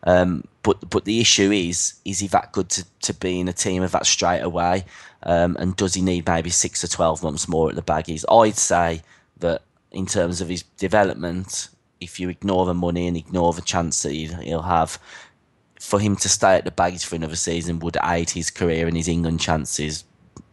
Um, 0.03 0.46
but 0.63 0.89
but 0.89 1.06
the 1.06 1.20
issue 1.20 1.51
is, 1.51 1.96
is 2.06 2.20
he 2.20 2.27
that 2.27 2.53
good 2.53 2.70
to, 2.70 2.86
to 3.01 3.13
be 3.13 3.39
in 3.39 3.50
a 3.50 3.53
team 3.53 3.84
of 3.84 3.91
that 3.91 4.06
straight 4.06 4.41
away? 4.41 4.86
Um, 5.24 5.58
and 5.60 5.75
does 5.75 5.96
he 5.96 6.01
need 6.01 6.27
maybe 6.27 6.50
six 6.50 6.84
or 6.84 6.88
12 6.88 7.24
months 7.24 7.48
more 7.48 7.70
at 7.70 7.75
the 7.75 7.82
baggies? 7.82 8.24
I'd 8.32 8.58
say 8.58 9.01
that 9.39 9.63
in 9.91 10.06
terms 10.06 10.39
of 10.39 10.48
his 10.48 10.63
development, 10.77 11.70
if 12.00 12.20
you 12.20 12.29
ignore 12.29 12.65
the 12.65 12.74
money 12.74 13.08
and 13.08 13.17
ignore 13.17 13.53
the 13.53 13.62
chance 13.62 14.03
that 14.03 14.13
he'll 14.13 14.62
have, 14.62 15.00
for 15.79 16.00
him 16.00 16.15
to 16.17 16.29
stay 16.29 16.56
at 16.56 16.65
the 16.65 16.72
baggies 16.72 17.06
for 17.06 17.15
another 17.15 17.36
season 17.36 17.79
would 17.79 17.98
aid 18.03 18.29
his 18.32 18.50
career 18.50 18.88
and 18.88 18.98
his 18.98 19.08
England 19.08 19.39
chances 19.39 20.03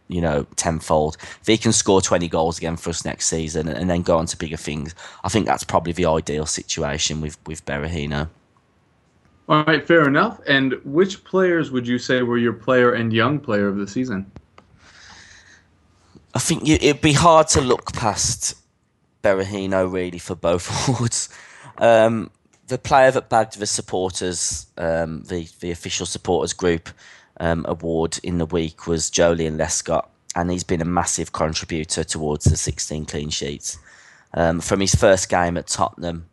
you 0.07 0.21
know, 0.21 0.45
tenfold. 0.55 1.17
If 1.41 1.47
he 1.47 1.57
can 1.57 1.71
score 1.71 2.01
20 2.01 2.27
goals 2.27 2.57
again 2.57 2.77
for 2.77 2.89
us 2.89 3.05
next 3.05 3.27
season 3.27 3.67
and, 3.67 3.89
then 3.89 4.01
go 4.01 4.17
on 4.17 4.25
to 4.27 4.37
bigger 4.37 4.57
things, 4.57 4.93
I 5.23 5.29
think 5.29 5.45
that's 5.45 5.63
probably 5.63 5.93
the 5.93 6.05
ideal 6.05 6.45
situation 6.45 7.21
with, 7.21 7.37
with 7.47 7.65
Berahino. 7.65 8.29
All 9.47 9.63
right, 9.63 9.85
fair 9.85 10.07
enough. 10.07 10.39
And 10.47 10.73
which 10.83 11.23
players 11.23 11.71
would 11.71 11.87
you 11.87 11.99
say 11.99 12.21
were 12.23 12.37
your 12.37 12.53
player 12.53 12.93
and 12.93 13.13
young 13.13 13.39
player 13.39 13.67
of 13.67 13.77
the 13.77 13.87
season? 13.87 14.31
I 16.33 16.39
think 16.39 16.67
it'd 16.67 17.01
be 17.01 17.13
hard 17.13 17.47
to 17.49 17.61
look 17.61 17.93
past 17.93 18.55
Berahino 19.23 19.91
really 19.91 20.19
for 20.19 20.35
both 20.35 20.69
awards. 20.89 21.29
Um, 21.77 22.31
the 22.67 22.77
player 22.77 23.11
that 23.11 23.29
bagged 23.29 23.59
the 23.59 23.67
supporters, 23.67 24.67
um, 24.77 25.23
the 25.23 25.47
the 25.59 25.71
official 25.71 26.05
supporters 26.05 26.53
group, 26.53 26.89
um, 27.39 27.65
award 27.67 28.19
in 28.23 28.37
the 28.37 28.45
week 28.45 28.87
was 28.87 29.09
Joleon 29.09 29.57
Lescott, 29.57 30.07
and 30.35 30.51
he's 30.51 30.63
been 30.63 30.81
a 30.81 30.85
massive 30.85 31.31
contributor 31.31 32.03
towards 32.03 32.45
the 32.45 32.57
16 32.57 33.05
clean 33.05 33.29
sheets. 33.29 33.77
Um, 34.33 34.59
from 34.59 34.81
his 34.81 34.95
first 34.95 35.29
game 35.29 35.57
at 35.57 35.67
Tottenham, 35.67 36.25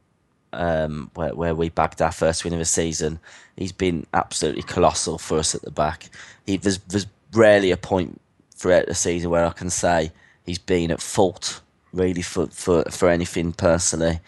um, 0.52 1.10
where, 1.14 1.34
where 1.34 1.54
we 1.54 1.68
bagged 1.68 2.02
our 2.02 2.12
first 2.12 2.44
win 2.44 2.52
of 2.52 2.58
the 2.58 2.64
season, 2.64 3.20
he's 3.56 3.72
been 3.72 4.06
absolutely 4.12 4.62
colossal 4.62 5.18
for 5.18 5.38
us 5.38 5.54
at 5.54 5.62
the 5.62 5.70
back. 5.70 6.10
He, 6.46 6.56
there's, 6.56 6.78
there's 6.78 7.06
rarely 7.32 7.70
a 7.70 7.76
point 7.76 8.20
throughout 8.54 8.86
the 8.86 8.94
season 8.94 9.30
where 9.30 9.46
I 9.46 9.50
can 9.50 9.70
say 9.70 10.12
he's 10.44 10.58
been 10.58 10.90
at 10.90 11.00
fault 11.00 11.60
really 11.92 12.22
for, 12.22 12.46
for, 12.46 12.84
for 12.90 13.08
anything 13.08 13.52
personally. 13.52 14.20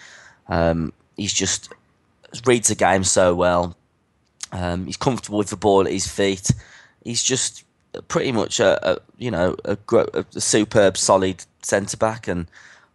Um, 0.49 0.93
he's 1.17 1.33
just 1.33 1.73
reads 2.47 2.69
the 2.69 2.75
game 2.75 3.05
so 3.05 3.35
well, 3.35 3.77
um, 4.55 4.87
he's 4.87 4.97
comfortable 4.97 5.39
with 5.39 5.51
the 5.51 5.57
ball 5.57 5.83
at 5.83 5.93
his 5.93 6.07
feet. 6.07 6.51
He's 7.03 7.23
just 7.23 7.65
pretty 8.09 8.33
much 8.33 8.61
a, 8.61 8.93
a 8.93 8.99
you 9.19 9.31
know 9.31 9.57
a, 9.65 9.77
a, 9.93 10.41
superb, 10.41 10.97
solid 10.97 11.45
centre 11.61 11.97
back, 11.97 12.29
and 12.29 12.47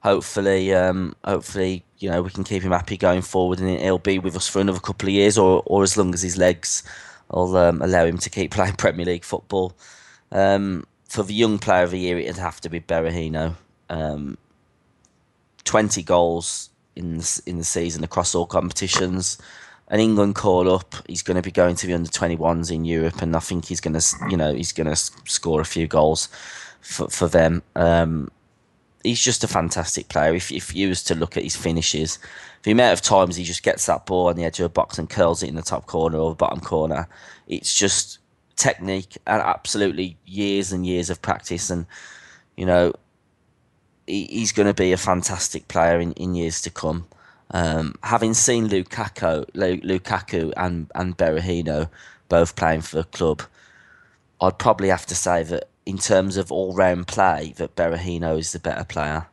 hopefully, 0.02 0.74
um, 0.74 1.16
hopefully, 1.24 1.84
you 2.00 2.10
know 2.10 2.22
we 2.22 2.30
can 2.30 2.46
keep 2.46 2.64
him 2.64 2.72
happy 2.72 2.96
going 2.96 3.22
forward, 3.22 3.60
and 3.60 3.80
he'll 3.80 4.00
be 4.00 4.20
with 4.20 4.38
us 4.38 4.48
for 4.48 4.62
another 4.62 4.80
couple 4.80 5.10
of 5.10 5.14
years, 5.14 5.38
or 5.38 5.62
or 5.66 5.84
as 5.84 5.98
long 5.98 6.14
as 6.14 6.22
his 6.22 6.38
legs 6.38 6.82
will 7.30 7.56
um, 7.58 7.82
allow 7.82 8.06
him 8.06 8.18
to 8.18 8.30
keep 8.30 8.52
playing 8.56 8.76
Premier 8.76 9.06
League 9.06 9.26
football. 9.26 9.74
Um, 10.32 10.86
for 11.10 11.24
the 11.24 11.34
young 11.34 11.60
player 11.60 11.84
of 11.84 11.92
the 11.92 12.00
year, 12.00 12.18
it'd 12.18 12.38
have 12.38 12.62
to 12.62 12.70
be 12.70 12.80
Berahino. 12.80 13.56
Um, 13.90 14.38
Twenty 15.66 16.04
goals 16.04 16.70
in 16.96 17.18
the, 17.18 17.42
in 17.46 17.58
the 17.58 17.64
season 17.64 18.04
across 18.04 18.34
all 18.34 18.48
competitions 18.48 19.38
an 19.90 20.00
England 20.00 20.36
call 20.36 20.72
up. 20.72 20.96
He's 21.08 21.24
going 21.24 21.36
to 21.36 21.42
be 21.42 21.52
going 21.52 21.76
to 21.76 21.88
the 21.88 21.94
under 21.94 22.10
21s 22.10 22.72
in 22.72 22.86
Europe, 22.86 23.22
and 23.22 23.36
I 23.36 23.40
think 23.40 23.66
he's 23.66 23.82
going 23.82 24.00
to, 24.00 24.16
you 24.30 24.38
know, 24.38 24.54
he's 24.54 24.72
going 24.72 24.88
to 24.88 24.96
score 24.96 25.62
a 25.62 25.66
few 25.66 25.88
goals 25.88 26.30
for, 26.82 27.08
for 27.10 27.28
them. 27.28 27.64
Um, 27.76 28.32
he's 29.04 29.22
just 29.22 29.44
a 29.44 29.48
fantastic 29.48 30.10
player. 30.10 30.34
If, 30.36 30.52
if 30.52 30.76
you 30.76 30.90
was 30.90 31.04
to 31.04 31.16
look 31.16 31.38
at 31.38 31.44
his 31.44 31.56
finishes, 31.56 32.20
the 32.64 32.72
amount 32.72 32.94
of 32.94 33.02
times 33.02 33.36
he 33.36 33.44
just 33.44 33.64
gets 33.64 33.86
that 33.86 34.06
ball 34.06 34.28
on 34.28 34.36
the 34.36 34.44
edge 34.44 34.60
of 34.60 34.66
a 34.66 34.70
box 34.70 34.98
and 34.98 35.10
curls 35.10 35.42
it 35.42 35.50
in 35.50 35.56
the 35.56 35.62
top 35.62 35.86
corner 35.88 36.18
or 36.18 36.32
the 36.32 36.36
bottom 36.36 36.60
corner, 36.60 37.08
it's 37.48 37.74
just 37.74 38.20
technique 38.56 39.18
and 39.26 39.42
absolutely 39.42 40.18
years 40.26 40.72
and 40.72 40.86
years 40.86 41.10
of 41.10 41.22
practice. 41.22 41.70
And, 41.70 41.86
you 42.58 42.66
know, 42.66 42.94
he, 44.06 44.26
he's 44.26 44.52
going 44.52 44.68
to 44.68 44.74
be 44.74 44.92
a 44.92 44.98
fantastic 44.98 45.68
player 45.68 46.00
in, 46.00 46.12
in 46.14 46.36
years 46.36 46.62
to 46.62 46.70
come. 46.70 47.08
Um, 47.52 47.96
having 48.04 48.34
seen 48.34 48.70
Lukaku, 48.70 49.46
Lukaku 49.54 50.54
and 50.56 50.92
and 50.94 51.18
Berahino 51.18 51.90
both 52.28 52.56
playing 52.56 52.82
for 52.82 52.98
the 52.98 53.04
club, 53.06 53.42
I'd 54.40 54.60
probably 54.60 54.90
have 54.90 55.06
to 55.08 55.16
say 55.16 55.44
that 55.44 55.68
in 55.86 55.98
terms 55.98 56.38
of 56.38 56.52
all 56.52 56.74
round 56.74 57.08
play, 57.08 57.54
that 57.58 57.76
Berahino 57.76 58.38
is 58.38 58.52
the 58.52 58.60
better 58.60 58.84
player, 58.84 59.28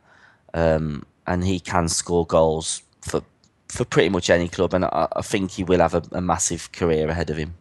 um, 0.55 1.05
and 1.27 1.45
he 1.45 1.61
can 1.61 1.89
score 1.89 2.27
goals 2.27 2.83
for 3.03 3.23
for 3.69 3.85
pretty 3.85 4.09
much 4.09 4.31
any 4.31 4.49
club, 4.49 4.73
and 4.73 4.87
I, 4.87 5.09
I 5.15 5.23
think 5.23 5.51
he 5.51 5.65
will 5.65 5.81
have 5.81 5.95
a, 5.95 6.03
a 6.13 6.21
massive 6.21 6.73
career 6.73 7.09
ahead 7.11 7.31
of 7.31 7.37
him. 7.37 7.55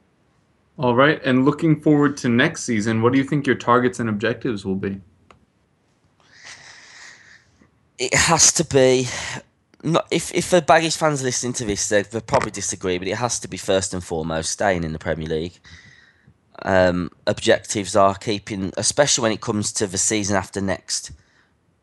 All 0.78 0.96
right, 0.96 1.22
and 1.26 1.46
looking 1.46 1.82
forward 1.82 2.16
to 2.18 2.30
next 2.30 2.64
season, 2.64 3.02
what 3.02 3.12
do 3.12 3.18
you 3.18 3.24
think 3.26 3.46
your 3.48 3.56
targets 3.56 4.00
and 4.00 4.10
objectives 4.10 4.66
will 4.66 4.76
be? 4.76 5.02
It 7.98 8.14
has 8.14 8.52
to 8.54 8.66
be 8.66 9.08
not, 9.86 10.08
if 10.12 10.34
if 10.34 10.50
the 10.50 10.62
Baggies 10.62 10.98
fans 10.98 11.24
listening 11.24 11.54
to 11.54 11.66
this, 11.66 11.88
they 11.90 12.04
will 12.12 12.22
probably 12.22 12.52
disagree, 12.52 12.98
but 12.98 13.08
it 13.08 13.18
has 13.18 13.40
to 13.40 13.48
be 13.48 13.58
first 13.58 13.94
and 13.94 14.04
foremost 14.04 14.52
staying 14.52 14.84
in 14.84 14.94
the 14.94 15.00
Premier 15.00 15.28
League. 15.28 15.60
Um, 16.64 17.12
objectives 17.28 17.96
are 17.96 18.16
keeping, 18.16 18.74
especially 18.78 19.22
when 19.24 19.32
it 19.32 19.42
comes 19.42 19.72
to 19.74 19.88
the 19.88 19.98
season 19.98 20.36
after 20.36 20.62
next, 20.62 21.12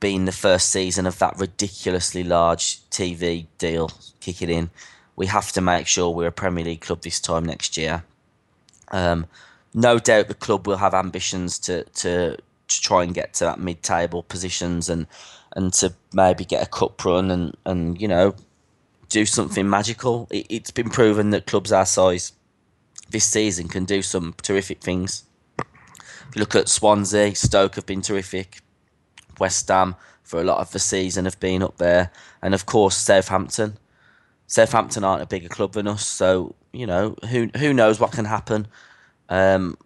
being 0.01 0.25
the 0.25 0.33
first 0.33 0.71
season 0.71 1.07
of 1.07 1.19
that 1.19 1.39
ridiculously 1.39 2.25
large 2.25 2.81
TV 2.91 3.47
deal 3.59 3.91
kicking 4.21 4.51
in. 4.51 4.71
We 5.15 5.27
have 5.27 5.53
to 5.53 5.61
make 5.61 5.87
sure 5.87 6.11
we're 6.11 6.29
a 6.29 6.33
Premier 6.33 6.65
League 6.65 6.81
club 6.81 7.03
this 7.03 7.21
time 7.21 7.45
next 7.45 7.77
year. 7.77 8.03
Um, 8.91 9.27
no 9.75 9.99
doubt 9.99 10.29
the 10.29 10.35
club 10.35 10.67
will 10.67 10.79
have 10.79 10.95
ambitions 10.95 11.59
to 11.61 11.85
to 11.85 12.37
to 12.69 12.81
try 12.81 13.03
and 13.05 13.15
get 13.15 13.35
to 13.35 13.45
that 13.45 13.61
mid-table 13.61 14.23
positions 14.23 14.89
and 14.89 15.07
and 15.55 15.73
to 15.75 15.93
maybe 16.13 16.45
get 16.45 16.67
a 16.67 16.71
cup 16.71 17.05
run 17.05 17.31
and 17.31 17.57
and 17.65 18.01
you 18.01 18.09
know 18.09 18.35
do 19.09 19.27
something 19.27 19.69
magical. 19.69 20.27
It, 20.31 20.47
it's 20.49 20.71
been 20.71 20.91
proven 20.91 21.31
that 21.31 21.47
clubs 21.47 21.73
our 21.73 21.87
size 21.87 22.33
this 23.11 23.27
season 23.27 23.69
can 23.69 23.85
do 23.85 24.03
some 24.03 24.35
terrific 24.43 24.81
things. 24.81 25.25
If 25.59 26.37
you 26.37 26.41
look 26.41 26.57
at 26.57 26.69
Swansea, 26.69 27.35
Stoke 27.35 27.77
have 27.77 27.87
been 27.87 28.01
terrific. 28.01 28.61
West 29.39 29.69
Ham 29.69 29.97
for 30.23 30.41
a 30.41 30.45
lot 30.45 30.59
of 30.59 30.73
the 30.73 30.79
season 30.79 31.27
have 31.27 31.39
been 31.39 31.63
up 31.63 31.77
there, 31.77 32.11
and 32.41 32.55
of 32.55 32.67
course 32.67 32.97
Southampton. 32.97 33.77
Southampton 34.47 35.05
aren't 35.05 35.23
a 35.23 35.27
bigger 35.27 35.49
club 35.49 35.73
than 35.73 35.87
us, 35.87 36.07
so 36.07 36.55
you 36.73 36.87
know 36.87 37.17
who 37.29 37.49
who 37.57 37.73
knows 37.73 38.01
what 38.01 38.13
can 38.13 38.25
happen. 38.25 38.67
Um, 39.29 39.77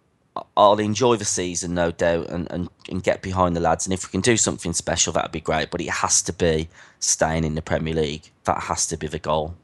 I'll 0.55 0.79
enjoy 0.79 1.15
the 1.15 1.25
season, 1.25 1.73
no 1.73 1.91
doubt, 1.91 2.29
and, 2.29 2.49
and, 2.51 2.69
and 2.89 3.03
get 3.03 3.21
behind 3.21 3.55
the 3.55 3.59
lads. 3.59 3.85
And 3.85 3.93
if 3.93 4.05
we 4.05 4.11
can 4.11 4.21
do 4.21 4.37
something 4.37 4.73
special, 4.73 5.13
that'd 5.13 5.31
be 5.31 5.41
great. 5.41 5.71
But 5.71 5.81
it 5.81 5.89
has 5.89 6.21
to 6.23 6.33
be 6.33 6.69
staying 6.99 7.43
in 7.43 7.55
the 7.55 7.61
Premier 7.61 7.93
League. 7.93 8.29
That 8.45 8.63
has 8.63 8.85
to 8.87 8.97
be 8.97 9.07
the 9.07 9.19
goal. 9.19 9.55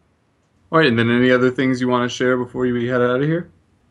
All 0.71 0.79
right, 0.79 0.87
and 0.87 0.97
then 0.97 1.11
any 1.11 1.31
other 1.31 1.51
things 1.51 1.79
you 1.79 1.87
want 1.87 2.09
to 2.09 2.15
share 2.15 2.35
before 2.35 2.61
we 2.63 2.87
head 2.87 3.01
out 3.01 3.21
of 3.21 3.27
here? 3.27 3.49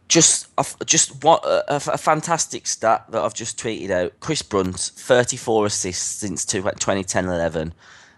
Just, 0.09 0.49
just 0.85 1.23
what 1.25 1.45
a, 1.45 1.77
a, 1.77 1.97
fantastic 1.97 2.67
stat 2.67 3.07
that 3.11 3.23
I've 3.23 3.35
just 3.35 3.59
tweeted 3.59 3.91
out. 3.91 4.13
Chris 4.21 4.43
Brunt, 4.43 4.77
34 4.79 5.67
assists 5.67 6.03
since 6.03 6.45
2010-11, 6.45 7.73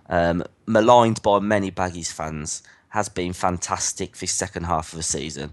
um, 0.09 0.43
maligned 0.67 1.23
by 1.23 1.39
many 1.39 1.71
Baggies 1.71 2.11
fans, 2.11 2.63
has 2.89 3.09
been 3.09 3.33
fantastic 3.33 4.17
this 4.17 4.33
second 4.33 4.65
half 4.65 4.93
of 4.93 4.97
the 4.97 5.03
season. 5.03 5.53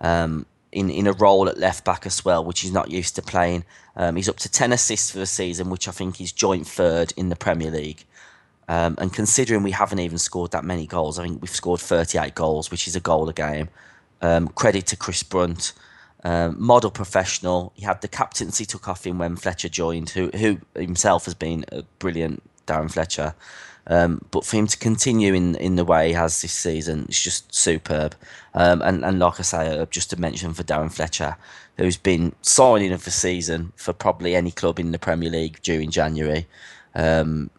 Um, 0.00 0.44
in, 0.72 0.90
in 0.90 1.06
a 1.06 1.12
role 1.12 1.48
at 1.48 1.58
left 1.58 1.84
back 1.84 2.06
as 2.06 2.24
well, 2.24 2.44
which 2.44 2.60
he's 2.60 2.72
not 2.72 2.90
used 2.90 3.16
to 3.16 3.22
playing. 3.22 3.64
Um, 3.96 4.16
he's 4.16 4.28
up 4.28 4.36
to 4.38 4.50
10 4.50 4.72
assists 4.72 5.10
for 5.10 5.18
the 5.18 5.26
season, 5.26 5.70
which 5.70 5.88
I 5.88 5.90
think 5.90 6.20
is 6.20 6.32
joint 6.32 6.66
third 6.66 7.12
in 7.16 7.28
the 7.28 7.36
Premier 7.36 7.70
League. 7.70 8.04
Um, 8.68 8.94
and 8.98 9.12
considering 9.12 9.64
we 9.64 9.72
haven't 9.72 9.98
even 9.98 10.18
scored 10.18 10.52
that 10.52 10.64
many 10.64 10.86
goals, 10.86 11.18
I 11.18 11.24
think 11.24 11.42
we've 11.42 11.50
scored 11.50 11.80
38 11.80 12.36
goals, 12.36 12.70
which 12.70 12.86
is 12.86 12.94
a 12.94 13.00
goal 13.00 13.28
a 13.28 13.32
game. 13.32 13.68
Um, 14.22 14.46
credit 14.48 14.86
to 14.88 14.96
Chris 14.96 15.24
Brunt, 15.24 15.72
um, 16.22 16.54
model 16.56 16.90
professional. 16.90 17.72
He 17.74 17.84
had 17.84 18.00
the 18.00 18.06
captaincy 18.06 18.64
took 18.64 18.86
off 18.86 19.04
him 19.04 19.18
when 19.18 19.34
Fletcher 19.36 19.68
joined, 19.68 20.10
who 20.10 20.28
who 20.28 20.58
himself 20.76 21.24
has 21.24 21.34
been 21.34 21.64
a 21.72 21.82
brilliant 21.98 22.42
Darren 22.66 22.92
Fletcher. 22.92 23.34
Um, 23.86 24.20
but 24.30 24.44
for 24.44 24.56
him 24.56 24.66
to 24.66 24.78
continue 24.78 25.34
in, 25.34 25.54
in 25.56 25.76
the 25.76 25.84
way 25.84 26.08
he 26.08 26.14
has 26.14 26.40
this 26.40 26.52
season, 26.52 27.06
it's 27.08 27.22
just 27.22 27.54
superb. 27.54 28.14
Um, 28.54 28.82
and, 28.82 29.04
and 29.04 29.18
like 29.18 29.40
I 29.40 29.42
say, 29.42 29.78
uh, 29.78 29.86
just 29.86 30.10
to 30.10 30.20
mention 30.20 30.54
for 30.54 30.62
Darren 30.62 30.92
Fletcher, 30.92 31.36
who's 31.76 31.96
been 31.96 32.34
signing 32.42 32.92
of 32.92 33.04
the 33.04 33.10
season 33.10 33.72
for 33.76 33.92
probably 33.92 34.34
any 34.34 34.50
club 34.50 34.78
in 34.78 34.92
the 34.92 34.98
Premier 34.98 35.30
League 35.30 35.60
during 35.62 35.90
January. 35.90 36.46
Um, 36.94 37.50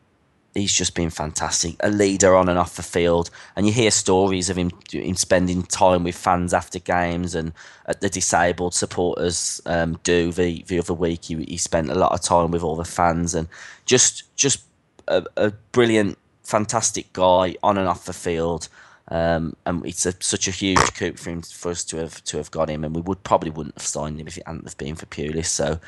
he's 0.54 0.74
just 0.74 0.96
been 0.96 1.10
fantastic, 1.10 1.76
a 1.80 1.90
leader 1.90 2.36
on 2.36 2.50
and 2.50 2.60
off 2.60 2.76
the 2.76 2.84
field. 2.84 3.30
And 3.56 3.66
you 3.66 3.74
hear 3.74 3.92
stories 3.92 4.50
of 4.50 4.58
him, 4.58 4.72
him 4.92 5.16
spending 5.16 5.64
time 5.64 6.04
with 6.04 6.16
fans 6.16 6.54
after 6.54 6.80
games 6.80 7.36
and 7.36 7.54
at 7.88 8.02
the 8.02 8.10
disabled 8.10 8.74
supporters 8.74 9.62
um, 9.66 9.98
do. 10.04 10.32
The 10.32 10.64
the 10.68 10.80
other 10.80 10.94
week, 10.94 11.26
he, 11.26 11.44
he 11.46 11.58
spent 11.58 11.90
a 11.90 11.96
lot 11.96 12.12
of 12.12 12.22
time 12.22 12.52
with 12.52 12.64
all 12.64 12.76
the 12.76 12.86
fans 12.86 13.34
and 13.34 13.48
just 13.86 14.36
just 14.36 14.64
a, 15.08 15.26
a 15.38 15.52
brilliant, 15.72 16.18
fantastic 16.44 17.12
guy 17.14 17.56
on 17.64 17.78
and 17.78 17.88
off 17.88 18.06
the 18.06 18.14
field. 18.14 18.68
Um, 19.08 19.56
and 19.66 19.86
it's 19.86 20.06
a, 20.06 20.14
such 20.20 20.48
a 20.48 20.52
huge 20.52 20.94
coup 20.94 21.14
for 21.14 21.32
him 21.32 21.42
for 21.42 21.72
us 21.72 21.84
to 21.86 21.98
have 21.98 22.24
to 22.26 22.38
have 22.38 22.50
got 22.52 22.70
him, 22.70 22.84
and 22.84 22.96
we 22.96 23.02
would 23.02 23.24
probably 23.24 23.50
wouldn't 23.50 23.76
have 23.76 23.86
signed 23.86 24.20
him 24.20 24.28
if 24.28 24.38
it 24.38 24.48
hadn't 24.48 24.64
have 24.64 24.78
been 24.78 24.96
for 24.96 25.06
Pulis. 25.08 25.48
So, 25.48 25.80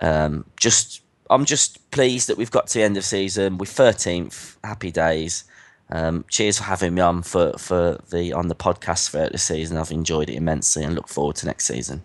um, 0.00 0.44
just 0.58 1.00
I'm 1.30 1.46
just 1.46 1.90
pleased 1.90 2.28
that 2.28 2.36
we've 2.36 2.50
got 2.50 2.66
to 2.68 2.78
the 2.78 2.84
end 2.84 2.96
of 2.96 3.04
season. 3.04 3.56
We're 3.56 3.64
13th. 3.64 4.56
Happy 4.62 4.90
days. 4.90 5.44
Um, 5.90 6.24
cheers 6.28 6.58
for 6.58 6.64
having 6.64 6.94
me 6.94 7.02
on 7.02 7.22
for, 7.22 7.52
for 7.58 8.00
the 8.10 8.32
on 8.32 8.48
the 8.48 8.54
podcast 8.54 9.10
throughout 9.10 9.32
the 9.32 9.38
season. 9.38 9.76
I've 9.76 9.90
enjoyed 9.90 10.28
it 10.28 10.34
immensely 10.34 10.82
and 10.82 10.94
look 10.94 11.08
forward 11.08 11.36
to 11.36 11.46
next 11.46 11.66
season. 11.66 12.02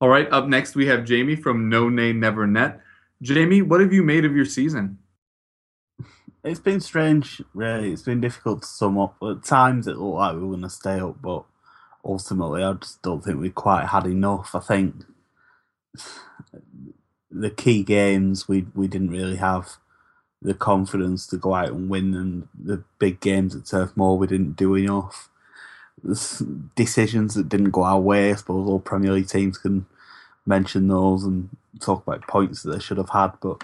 All 0.00 0.08
right, 0.08 0.30
up 0.30 0.46
next 0.46 0.74
we 0.76 0.86
have 0.86 1.04
Jamie 1.04 1.36
from 1.36 1.68
No 1.68 1.88
Nay 1.88 2.12
Never 2.12 2.46
Net. 2.46 2.80
Jamie, 3.20 3.62
what 3.62 3.80
have 3.80 3.92
you 3.92 4.02
made 4.02 4.24
of 4.24 4.36
your 4.36 4.44
season? 4.44 4.98
It's 6.44 6.60
been 6.60 6.80
strange, 6.80 7.42
really. 7.52 7.92
It's 7.92 8.02
been 8.02 8.20
difficult 8.20 8.62
to 8.62 8.68
sum 8.68 8.96
up. 8.96 9.16
At 9.22 9.42
times, 9.42 9.88
it 9.88 9.96
looked 9.96 10.18
like 10.18 10.34
we 10.34 10.42
were 10.42 10.48
going 10.48 10.62
to 10.62 10.70
stay 10.70 11.00
up, 11.00 11.20
but 11.20 11.44
ultimately, 12.04 12.62
I 12.62 12.74
just 12.74 13.02
don't 13.02 13.22
think 13.22 13.40
we 13.40 13.50
quite 13.50 13.86
had 13.86 14.06
enough. 14.06 14.54
I 14.54 14.60
think 14.60 15.04
the 17.30 17.50
key 17.50 17.82
games 17.82 18.48
we 18.48 18.66
we 18.74 18.88
didn't 18.88 19.10
really 19.10 19.36
have 19.36 19.76
the 20.40 20.54
confidence 20.54 21.26
to 21.26 21.36
go 21.36 21.54
out 21.54 21.70
and 21.70 21.90
win, 21.90 22.14
and 22.14 22.48
the 22.58 22.84
big 23.00 23.20
games 23.20 23.56
at 23.56 23.66
Turf 23.66 23.96
Moor 23.96 24.16
we 24.16 24.28
didn't 24.28 24.56
do 24.56 24.76
enough. 24.76 25.28
There's 26.02 26.40
decisions 26.76 27.34
that 27.34 27.48
didn't 27.48 27.72
go 27.72 27.82
our 27.82 28.00
way. 28.00 28.30
I 28.30 28.36
suppose 28.36 28.68
all 28.68 28.78
Premier 28.78 29.12
League 29.12 29.28
teams 29.28 29.58
can 29.58 29.86
mention 30.46 30.86
those 30.86 31.24
and 31.24 31.50
talk 31.80 32.06
about 32.06 32.26
points 32.26 32.62
that 32.62 32.72
they 32.72 32.80
should 32.80 32.98
have 32.98 33.10
had. 33.10 33.32
But 33.40 33.62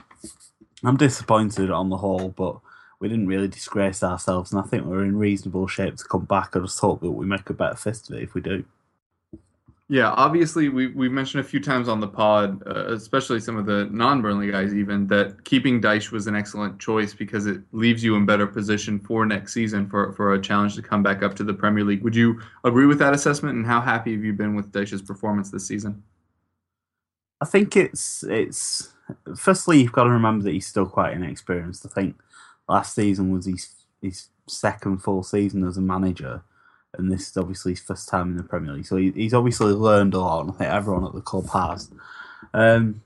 I'm 0.83 0.97
disappointed 0.97 1.71
on 1.71 1.91
the 1.91 1.97
whole. 1.97 2.29
But 2.31 2.59
we 3.01 3.09
didn't 3.09 3.27
really 3.27 3.49
disgrace 3.49 4.03
ourselves, 4.03 4.53
and 4.53 4.61
I 4.61 4.67
think 4.67 4.87
we're 4.87 5.05
in 5.05 5.19
reasonable 5.19 5.67
shape 5.67 5.97
to 5.97 6.05
come 6.05 6.25
back. 6.25 6.57
I 6.57 6.61
just 6.61 6.79
hope 6.79 7.01
that 7.01 7.11
we 7.11 7.27
make 7.27 7.51
a 7.51 7.53
better 7.53 7.77
fist 7.77 8.09
of 8.09 8.17
it 8.17 8.23
if 8.23 8.35
we 8.35 8.41
do. 8.41 8.65
Yeah, 9.89 10.13
obviously 10.13 10.71
we 10.71 10.87
we 10.87 11.11
mentioned 11.11 11.45
a 11.45 11.47
few 11.47 11.61
times 11.61 11.91
on 11.91 12.01
the 12.01 12.09
pod, 12.09 12.63
uh, 12.67 12.87
especially 12.95 13.39
some 13.41 13.59
of 13.59 13.67
the 13.67 13.85
non-Burnley 13.93 14.51
guys, 14.51 14.73
even 14.73 15.07
that 15.09 15.45
keeping 15.45 15.83
Dyche 15.83 16.11
was 16.11 16.27
an 16.27 16.35
excellent 16.35 16.81
choice 16.81 17.13
because 17.13 17.45
it 17.45 17.61
leaves 17.73 18.03
you 18.03 18.17
in 18.17 18.25
better 18.25 18.47
position 18.47 18.99
for 18.99 19.27
next 19.27 19.53
season 19.53 19.87
for 19.87 20.15
for 20.15 20.33
a 20.33 20.41
challenge 20.41 20.75
to 20.77 20.83
come 20.83 21.03
back 21.03 21.23
up 21.23 21.35
to 21.37 21.45
the 21.45 21.53
Premier 21.53 21.85
League. 21.85 22.03
Would 22.03 22.17
you 22.17 22.41
agree 22.65 22.87
with 22.87 22.99
that 23.01 23.13
assessment? 23.13 23.57
And 23.57 23.67
how 23.67 23.83
happy 23.83 24.15
have 24.15 24.25
you 24.25 24.33
been 24.33 24.55
with 24.55 24.73
Dyche's 24.73 25.03
performance 25.03 25.51
this 25.51 25.67
season? 25.67 26.03
I 27.45 27.47
think 27.47 27.77
it's 27.77 28.25
it's 28.25 28.95
firstly 29.37 29.83
you've 29.83 29.93
got 29.93 30.05
to 30.05 30.11
remember 30.11 30.45
that 30.45 30.53
he's 30.53 30.67
still 30.67 30.87
quite 30.87 31.13
inexperienced. 31.13 31.85
I 31.85 31.91
think 31.91 32.17
last 32.67 32.95
season 32.95 33.31
was 33.31 33.45
his 33.45 33.69
his 34.01 34.29
second 34.49 35.03
full 35.03 35.23
season 35.23 35.63
as 35.63 35.77
a 35.77 35.83
manager, 35.83 36.43
and 36.95 37.13
this 37.13 37.29
is 37.29 37.37
obviously 37.37 37.73
his 37.73 37.81
first 37.81 38.09
time 38.09 38.31
in 38.31 38.39
the 38.39 38.45
Premier 38.45 38.73
League. 38.73 38.87
So 38.87 38.97
he, 38.97 39.11
he's 39.11 39.35
obviously 39.35 39.75
learned 39.75 40.15
a 40.15 40.21
lot, 40.21 40.41
and 40.41 40.53
I 40.53 40.55
think 40.55 40.71
everyone 40.71 41.05
at 41.05 41.13
the 41.13 41.21
club 41.21 41.51
has. 41.51 41.91
Um, 42.55 43.03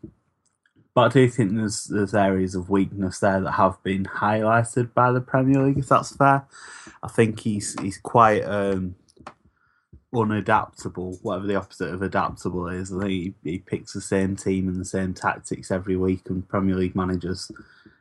but 0.94 1.00
I 1.00 1.08
do 1.08 1.28
think 1.28 1.56
there's 1.56 1.86
there's 1.86 2.14
areas 2.14 2.54
of 2.54 2.70
weakness 2.70 3.18
there 3.18 3.40
that 3.40 3.52
have 3.52 3.82
been 3.82 4.04
highlighted 4.04 4.94
by 4.94 5.10
the 5.10 5.20
Premier 5.20 5.64
League, 5.64 5.78
if 5.78 5.88
that's 5.88 6.14
fair. 6.14 6.46
I 7.02 7.08
think 7.08 7.40
he's 7.40 7.74
he's 7.80 7.98
quite 7.98 8.42
um, 8.42 8.94
unadaptable, 10.14 11.18
whatever 11.22 11.46
the 11.46 11.56
opposite 11.56 11.92
of 11.92 12.02
adaptable 12.02 12.68
is. 12.68 12.92
I 12.92 13.00
think 13.00 13.10
he, 13.10 13.34
he 13.50 13.58
picks 13.58 13.92
the 13.92 14.00
same 14.00 14.36
team 14.36 14.68
and 14.68 14.80
the 14.80 14.84
same 14.84 15.14
tactics 15.14 15.70
every 15.70 15.96
week, 15.96 16.28
and 16.28 16.48
Premier 16.48 16.76
League 16.76 16.96
managers, 16.96 17.50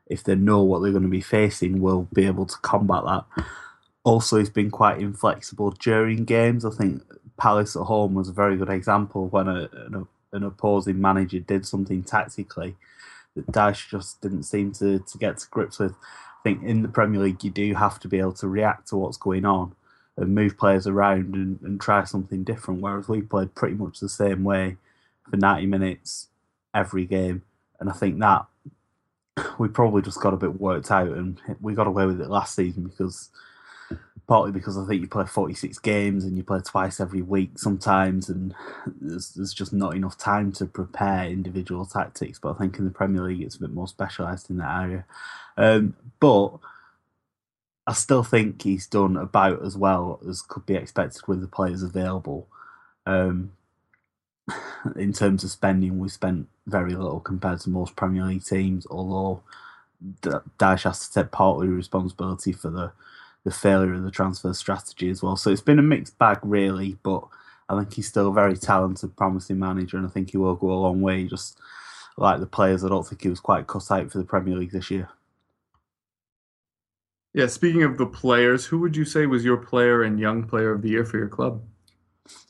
if 0.07 0.23
they 0.23 0.35
know 0.35 0.63
what 0.63 0.79
they're 0.79 0.91
going 0.91 1.03
to 1.03 1.09
be 1.09 1.21
facing, 1.21 1.81
will 1.81 2.07
be 2.13 2.25
able 2.25 2.45
to 2.45 2.57
combat 2.61 3.03
that. 3.05 3.45
Also, 4.03 4.37
he's 4.37 4.49
been 4.49 4.71
quite 4.71 4.99
inflexible 4.99 5.71
during 5.71 6.23
games. 6.23 6.63
I 6.63 6.69
think 6.69 7.03
Palace 7.37 7.75
at 7.75 7.83
home 7.83 8.13
was 8.13 8.29
a 8.29 8.33
very 8.33 8.55
good 8.55 8.69
example 8.69 9.27
when 9.27 9.49
a, 9.49 9.69
an, 9.73 10.07
an 10.31 10.43
opposing 10.43 11.01
manager 11.01 11.39
did 11.39 11.65
something 11.65 12.03
tactically 12.03 12.75
that 13.35 13.47
Dyche 13.47 13.89
just 13.89 14.21
didn't 14.21 14.43
seem 14.43 14.71
to, 14.73 14.99
to 14.99 15.17
get 15.17 15.39
to 15.39 15.47
grips 15.49 15.77
with. 15.77 15.91
I 15.91 16.43
think 16.43 16.63
in 16.63 16.83
the 16.83 16.87
Premier 16.87 17.21
League, 17.21 17.43
you 17.43 17.51
do 17.51 17.73
have 17.75 17.99
to 17.99 18.07
be 18.07 18.19
able 18.19 18.33
to 18.33 18.47
react 18.47 18.87
to 18.89 18.95
what's 18.95 19.17
going 19.17 19.43
on 19.43 19.75
and 20.17 20.33
move 20.33 20.57
players 20.57 20.87
around 20.87 21.35
and, 21.35 21.59
and 21.61 21.79
try 21.79 22.03
something 22.03 22.43
different. 22.43 22.81
Whereas 22.81 23.07
we 23.07 23.21
played 23.21 23.55
pretty 23.55 23.75
much 23.75 23.99
the 23.99 24.09
same 24.09 24.43
way 24.43 24.77
for 25.29 25.37
90 25.37 25.67
minutes 25.67 26.27
every 26.73 27.05
game. 27.05 27.43
And 27.79 27.89
I 27.89 27.93
think 27.93 28.19
that 28.19 28.45
we 29.59 29.67
probably 29.67 30.01
just 30.01 30.19
got 30.19 30.33
a 30.33 30.37
bit 30.37 30.59
worked 30.59 30.91
out 30.91 31.09
and 31.09 31.39
we 31.61 31.75
got 31.75 31.87
away 31.87 32.05
with 32.05 32.19
it 32.19 32.29
last 32.29 32.55
season 32.55 32.85
because 32.85 33.29
partly 34.27 34.51
because 34.51 34.77
I 34.77 34.85
think 34.85 35.01
you 35.01 35.07
play 35.07 35.25
46 35.25 35.79
games 35.79 36.25
and 36.25 36.35
you 36.35 36.43
play 36.43 36.59
twice 36.59 36.99
every 36.99 37.21
week 37.21 37.57
sometimes, 37.57 38.27
and 38.27 38.53
there's, 38.85 39.29
there's 39.29 39.53
just 39.53 39.71
not 39.71 39.95
enough 39.95 40.17
time 40.17 40.51
to 40.53 40.65
prepare 40.65 41.25
individual 41.25 41.85
tactics. 41.85 42.37
But 42.37 42.55
I 42.55 42.57
think 42.59 42.77
in 42.77 42.85
the 42.85 42.91
Premier 42.91 43.21
League, 43.21 43.41
it's 43.41 43.55
a 43.55 43.61
bit 43.61 43.73
more 43.73 43.87
specialised 43.87 44.49
in 44.49 44.57
that 44.57 44.81
area. 44.81 45.05
Um, 45.55 45.95
but 46.19 46.57
I 47.87 47.93
still 47.93 48.23
think 48.23 48.61
he's 48.61 48.85
done 48.85 49.15
about 49.15 49.63
as 49.65 49.77
well 49.77 50.19
as 50.27 50.41
could 50.41 50.65
be 50.65 50.75
expected 50.75 51.21
with 51.25 51.39
the 51.39 51.47
players 51.47 51.81
available. 51.81 52.47
Um, 53.05 53.53
in 54.97 55.13
terms 55.13 55.43
of 55.45 55.51
spending, 55.51 55.97
we 55.97 56.09
spent 56.09 56.49
very 56.65 56.93
little 56.93 57.21
compared 57.21 57.61
to 57.61 57.69
most 57.69 57.95
Premier 57.95 58.25
League 58.25 58.43
teams, 58.43 58.85
although 58.91 59.41
Dyche 60.21 60.83
has 60.83 61.07
to 61.07 61.23
take 61.23 61.31
partly 61.31 61.67
responsibility 61.69 62.51
for 62.51 62.69
the, 62.69 62.91
the 63.45 63.51
failure 63.51 63.93
of 63.93 64.03
the 64.03 64.11
transfer 64.11 64.53
strategy 64.53 65.09
as 65.09 65.23
well. 65.23 65.37
So 65.37 65.49
it's 65.49 65.61
been 65.61 65.79
a 65.79 65.83
mixed 65.83 66.19
bag, 66.19 66.39
really, 66.43 66.97
but 67.03 67.23
I 67.69 67.77
think 67.79 67.93
he's 67.93 68.07
still 68.07 68.27
a 68.27 68.33
very 68.33 68.57
talented, 68.57 69.15
promising 69.15 69.59
manager, 69.59 69.97
and 69.97 70.05
I 70.05 70.09
think 70.09 70.31
he 70.31 70.37
will 70.37 70.55
go 70.55 70.71
a 70.71 70.73
long 70.73 71.01
way. 71.01 71.23
Just 71.23 71.57
like 72.17 72.41
the 72.41 72.45
players, 72.45 72.83
I 72.83 72.89
don't 72.89 73.07
think 73.07 73.21
he 73.21 73.29
was 73.29 73.39
quite 73.39 73.67
cut 73.67 73.89
out 73.91 74.11
for 74.11 74.17
the 74.17 74.23
Premier 74.25 74.57
League 74.57 74.71
this 74.71 74.91
year. 74.91 75.09
Yeah, 77.33 77.47
speaking 77.47 77.83
of 77.83 77.97
the 77.97 78.05
players, 78.05 78.65
who 78.65 78.79
would 78.79 78.95
you 78.95 79.05
say 79.05 79.25
was 79.25 79.45
your 79.45 79.57
player 79.57 80.01
and 80.01 80.19
young 80.19 80.43
player 80.43 80.71
of 80.71 80.81
the 80.81 80.89
year 80.89 81.05
for 81.05 81.17
your 81.17 81.27
club? 81.27 81.61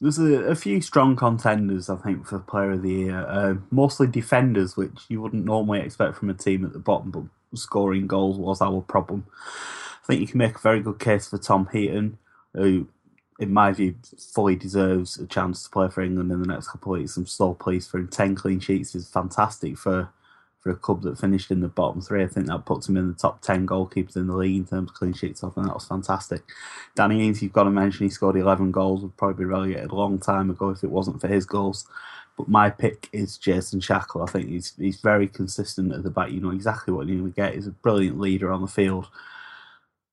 There's 0.01 0.17
a, 0.17 0.33
a 0.45 0.55
few 0.55 0.81
strong 0.81 1.15
contenders, 1.15 1.89
I 1.89 1.97
think, 1.97 2.25
for 2.25 2.39
Player 2.39 2.71
of 2.71 2.81
the 2.81 2.91
Year. 2.91 3.25
Uh, 3.27 3.55
mostly 3.69 4.07
defenders, 4.07 4.75
which 4.75 5.01
you 5.07 5.21
wouldn't 5.21 5.45
normally 5.45 5.81
expect 5.81 6.15
from 6.17 6.29
a 6.29 6.33
team 6.33 6.65
at 6.65 6.73
the 6.73 6.79
bottom, 6.79 7.11
but 7.11 7.59
scoring 7.59 8.07
goals 8.07 8.37
was 8.37 8.61
our 8.61 8.81
problem. 8.81 9.25
I 10.03 10.07
think 10.07 10.21
you 10.21 10.27
can 10.27 10.37
make 10.37 10.55
a 10.55 10.59
very 10.59 10.79
good 10.79 10.99
case 10.99 11.27
for 11.27 11.37
Tom 11.37 11.69
Heaton, 11.71 12.17
who, 12.53 12.87
in 13.39 13.53
my 13.53 13.71
view, 13.71 13.95
fully 14.33 14.55
deserves 14.55 15.17
a 15.17 15.27
chance 15.27 15.63
to 15.63 15.69
play 15.69 15.89
for 15.89 16.01
England 16.01 16.31
in 16.31 16.41
the 16.41 16.47
next 16.47 16.69
couple 16.69 16.93
of 16.93 16.99
weeks. 16.99 17.17
I'm 17.17 17.27
so 17.27 17.53
pleased 17.53 17.89
for 17.89 17.99
him. 17.99 18.07
10 18.07 18.35
clean 18.35 18.59
sheets 18.59 18.95
is 18.95 19.09
fantastic 19.09 19.77
for 19.77 20.09
for 20.67 20.73
a 20.73 20.75
club 20.75 21.01
that 21.03 21.17
finished 21.17 21.49
in 21.49 21.61
the 21.61 21.69
bottom 21.69 22.01
three. 22.01 22.23
I 22.23 22.27
think 22.27 22.47
that 22.47 22.65
puts 22.65 22.89
him 22.89 22.97
in 22.97 23.07
the 23.07 23.13
top 23.13 23.41
10 23.41 23.65
goalkeepers 23.65 24.17
in 24.17 24.27
the 24.27 24.35
league 24.35 24.57
in 24.57 24.65
terms 24.65 24.89
of 24.89 24.95
clean 24.95 25.13
sheets. 25.13 25.41
I 25.41 25.49
think 25.49 25.65
that 25.65 25.73
was 25.73 25.87
fantastic. 25.87 26.41
Danny 26.93 27.25
Ings, 27.25 27.41
you've 27.41 27.53
got 27.53 27.63
to 27.63 27.69
mention, 27.69 28.05
he 28.05 28.09
scored 28.09 28.35
11 28.35 28.71
goals, 28.71 29.01
would 29.01 29.15
probably 29.15 29.45
be 29.45 29.49
relegated 29.49 29.91
a 29.91 29.95
long 29.95 30.19
time 30.19 30.49
ago 30.49 30.69
if 30.69 30.83
it 30.83 30.89
wasn't 30.89 31.21
for 31.21 31.29
his 31.29 31.45
goals. 31.45 31.87
But 32.37 32.49
my 32.49 32.69
pick 32.69 33.07
is 33.13 33.37
Jason 33.37 33.79
Shackell. 33.79 34.27
I 34.27 34.31
think 34.31 34.49
he's 34.49 34.73
he's 34.77 34.99
very 34.99 35.27
consistent 35.27 35.93
at 35.93 36.03
the 36.03 36.09
back. 36.11 36.31
You 36.31 36.41
know 36.41 36.51
exactly 36.51 36.93
what 36.93 37.07
you're 37.07 37.17
going 37.17 37.31
to 37.31 37.35
get. 37.35 37.55
He's 37.55 37.65
a 37.65 37.71
brilliant 37.71 38.19
leader 38.19 38.51
on 38.51 38.61
the 38.61 38.67
field. 38.67 39.07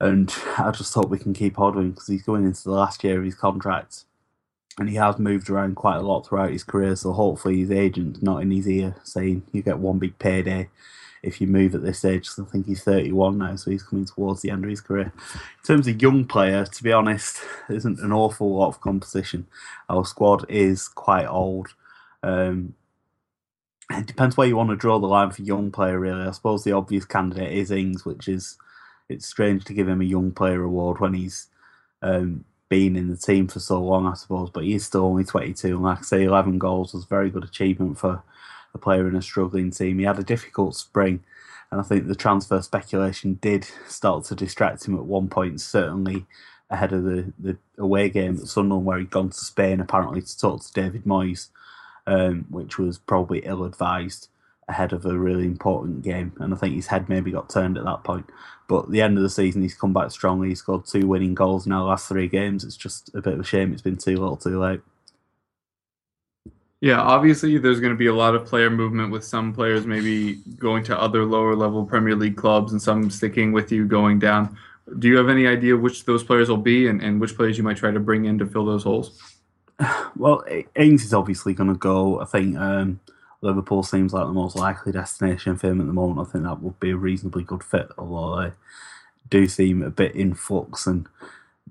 And 0.01 0.33
I 0.57 0.71
just 0.71 0.95
hope 0.95 1.11
we 1.11 1.19
can 1.19 1.35
keep 1.35 1.57
hold 1.57 1.77
him 1.77 1.91
because 1.91 2.07
he's 2.07 2.23
going 2.23 2.45
into 2.45 2.63
the 2.63 2.71
last 2.71 3.03
year 3.03 3.19
of 3.19 3.25
his 3.25 3.35
contract 3.35 4.05
and 4.79 4.89
he 4.89 4.97
has 4.97 5.19
moved 5.19 5.49
around 5.49 5.77
quite 5.77 5.97
a 5.97 6.03
lot 6.03 6.27
throughout 6.27 6.51
his 6.51 6.65
career. 6.65 6.97
So 6.97 7.13
hopefully 7.13 7.59
his 7.59 7.71
agent's 7.71 8.23
not 8.23 8.43
in 8.43 8.51
his 8.51 8.69
ear 8.69 8.97
saying 9.05 9.43
you 9.53 9.63
get 9.63 9.79
one 9.79 9.99
big 9.99 10.19
payday 10.19 10.69
if 11.23 11.41
you 11.41 11.47
move 11.47 11.75
at 11.75 11.83
this 11.83 12.05
age. 12.05 12.29
So 12.29 12.45
I 12.45 12.47
think 12.51 12.67
he's 12.67 12.83
31 12.83 13.39
now, 13.39 13.57
so 13.57 13.71
he's 13.71 13.83
coming 13.83 14.05
towards 14.05 14.43
the 14.43 14.51
end 14.51 14.65
of 14.65 14.71
his 14.71 14.81
career. 14.81 15.13
In 15.15 15.65
terms 15.67 15.87
of 15.87 16.03
young 16.03 16.25
player, 16.25 16.67
to 16.67 16.83
be 16.83 16.93
honest, 16.93 17.41
isn't 17.69 18.01
an 18.01 18.13
awful 18.13 18.55
lot 18.55 18.69
of 18.69 18.81
competition. 18.81 19.47
Our 19.89 20.05
squad 20.05 20.45
is 20.49 20.89
quite 20.89 21.27
old. 21.27 21.75
Um, 22.23 22.75
it 23.91 24.07
depends 24.07 24.37
where 24.37 24.47
you 24.47 24.57
want 24.57 24.71
to 24.71 24.77
draw 24.77 24.99
the 24.99 25.07
line 25.07 25.31
for 25.31 25.43
young 25.43 25.71
player. 25.71 25.99
Really, 25.99 26.23
I 26.23 26.31
suppose 26.31 26.65
the 26.65 26.73
obvious 26.73 27.05
candidate 27.05 27.53
is 27.53 27.71
Ings, 27.71 28.05
which 28.05 28.29
is 28.29 28.57
it's 29.09 29.27
strange 29.27 29.65
to 29.65 29.75
give 29.75 29.89
him 29.89 30.01
a 30.01 30.05
young 30.05 30.33
player 30.33 30.63
award 30.63 31.01
when 31.01 31.15
he's 31.15 31.49
um, 32.03 32.45
been 32.75 32.97
in 32.97 33.09
the 33.09 33.17
team 33.17 33.47
for 33.47 33.61
so 33.61 33.81
long, 33.81 34.05
I 34.05 34.15
suppose, 34.15 34.51
but 34.51 34.65
he's 34.65 34.85
still 34.85 35.05
only 35.05 35.23
22. 35.23 35.69
And 35.69 35.83
like 35.85 36.01
I 36.01 36.03
say, 36.03 36.25
11 36.25 36.59
goals 36.59 36.93
was 36.93 37.05
a 37.05 37.07
very 37.07 37.31
good 37.31 37.45
achievement 37.45 37.99
for 37.99 38.25
a 38.75 38.79
player 38.79 39.07
in 39.07 39.15
a 39.15 39.23
struggling 39.23 39.71
team. 39.71 40.01
He 40.01 40.05
had 40.05 40.19
a 40.19 40.25
difficult 40.25 40.75
spring, 40.75 41.23
and 41.71 41.81
I 41.81 41.85
think 41.85 42.09
the 42.09 42.17
transfer 42.17 42.61
speculation 42.63 43.35
did 43.35 43.69
start 43.87 44.25
to 44.25 44.35
distract 44.35 44.89
him 44.89 44.97
at 44.97 45.05
one 45.05 45.29
point, 45.29 45.61
certainly 45.61 46.27
ahead 46.69 46.93
of 46.93 47.05
the, 47.05 47.33
the 47.39 47.57
away 47.79 48.09
game 48.09 48.39
at 48.39 48.49
Sunderland, 48.49 48.85
where 48.85 48.99
he'd 48.99 49.11
gone 49.11 49.31
to 49.31 49.39
Spain 49.39 49.79
apparently 49.79 50.23
to 50.23 50.37
talk 50.37 50.61
to 50.65 50.73
David 50.73 51.05
Moyes, 51.05 51.51
um, 52.09 52.45
which 52.51 52.77
was 52.77 52.99
probably 52.99 53.39
ill 53.45 53.63
advised 53.63 54.27
ahead 54.69 54.93
of 54.93 55.05
a 55.07 55.19
really 55.19 55.45
important 55.45 56.03
game. 56.03 56.33
And 56.39 56.53
I 56.53 56.57
think 56.57 56.75
his 56.75 56.87
head 56.87 57.09
maybe 57.09 57.31
got 57.31 57.51
turned 57.51 57.79
at 57.79 57.85
that 57.85 58.05
point. 58.05 58.27
But 58.67 58.91
the 58.91 59.03
end 59.03 59.17
of 59.17 59.23
the 59.23 59.31
season, 59.31 59.63
he's 59.63 59.75
come 59.75 59.93
back 59.93 60.11
strongly. 60.11 60.49
He 60.49 60.55
scored 60.55 60.87
two 60.87 61.07
winning 61.07 61.35
goals 61.35 61.67
in 61.67 61.73
our 61.73 61.85
last 61.85 62.09
three 62.09 62.29
games. 62.29 62.65
It's 62.65 62.77
just 62.77 63.15
a 63.15 63.21
bit 63.21 63.35
of 63.35 63.41
a 63.41 63.45
shame 63.45 63.73
it's 63.73 63.83
been 63.83 63.97
too 63.97 64.17
little 64.17 64.37
too 64.37 64.59
late. 64.59 64.81
Yeah, 66.81 67.01
obviously 67.01 67.57
there's 67.57 67.81
going 67.81 67.95
to 67.95 67.99
be 67.99 68.09
a 68.09 68.15
lot 68.15 68.35
of 68.35 68.45
player 68.45 68.69
movement 68.69 69.11
with 69.11 69.25
some 69.25 69.55
players 69.55 69.87
maybe 69.87 70.35
going 70.59 70.85
to 70.85 71.01
other 71.01 71.25
lower 71.25 71.57
level 71.57 71.87
Premier 71.87 72.15
League 72.15 72.37
clubs 72.37 72.73
and 72.73 72.83
some 72.83 73.11
sticking 73.11 73.53
with 73.53 73.73
you 73.73 73.87
going 73.87 74.19
down. 74.19 74.59
Do 74.99 75.09
you 75.09 75.17
have 75.17 75.31
any 75.31 75.47
idea 75.47 75.77
which 75.79 76.05
those 76.05 76.23
players 76.23 76.51
will 76.51 76.59
be 76.59 76.89
and, 76.89 77.03
and 77.03 77.21
which 77.23 77.37
players 77.37 77.57
you 77.57 77.65
might 77.65 77.79
try 77.79 77.91
to 77.91 78.01
bring 78.01 78.27
in 78.27 78.39
to 78.39 78.47
fill 78.47 78.67
those 78.67 78.85
holes? 78.85 79.19
Well, 80.17 80.45
Ings 80.77 81.05
is 81.05 81.13
obviously 81.13 81.55
going 81.55 81.71
to 81.71 81.75
go. 81.75 82.21
I 82.21 82.25
think 82.27 82.57
um, 82.57 83.01
Liverpool 83.45 83.83
seems 83.83 84.13
like 84.13 84.27
the 84.27 84.33
most 84.33 84.57
likely 84.57 84.93
destination 84.93 85.57
for 85.57 85.69
him 85.69 85.81
at 85.81 85.87
the 85.87 85.93
moment. 85.93 86.27
I 86.27 86.33
think 86.33 86.45
that 86.45 86.63
would 86.63 86.81
be 86.81 86.91
a 86.91 86.97
reasonably 86.97 87.45
good 87.45 87.63
fit, 87.63 87.89
although 87.99 88.43
they 88.43 88.53
do 89.29 89.47
seem 89.47 89.83
a 89.83 89.91
bit 89.91 90.15
in 90.15 90.35
flux 90.35 90.87
and 90.87 91.07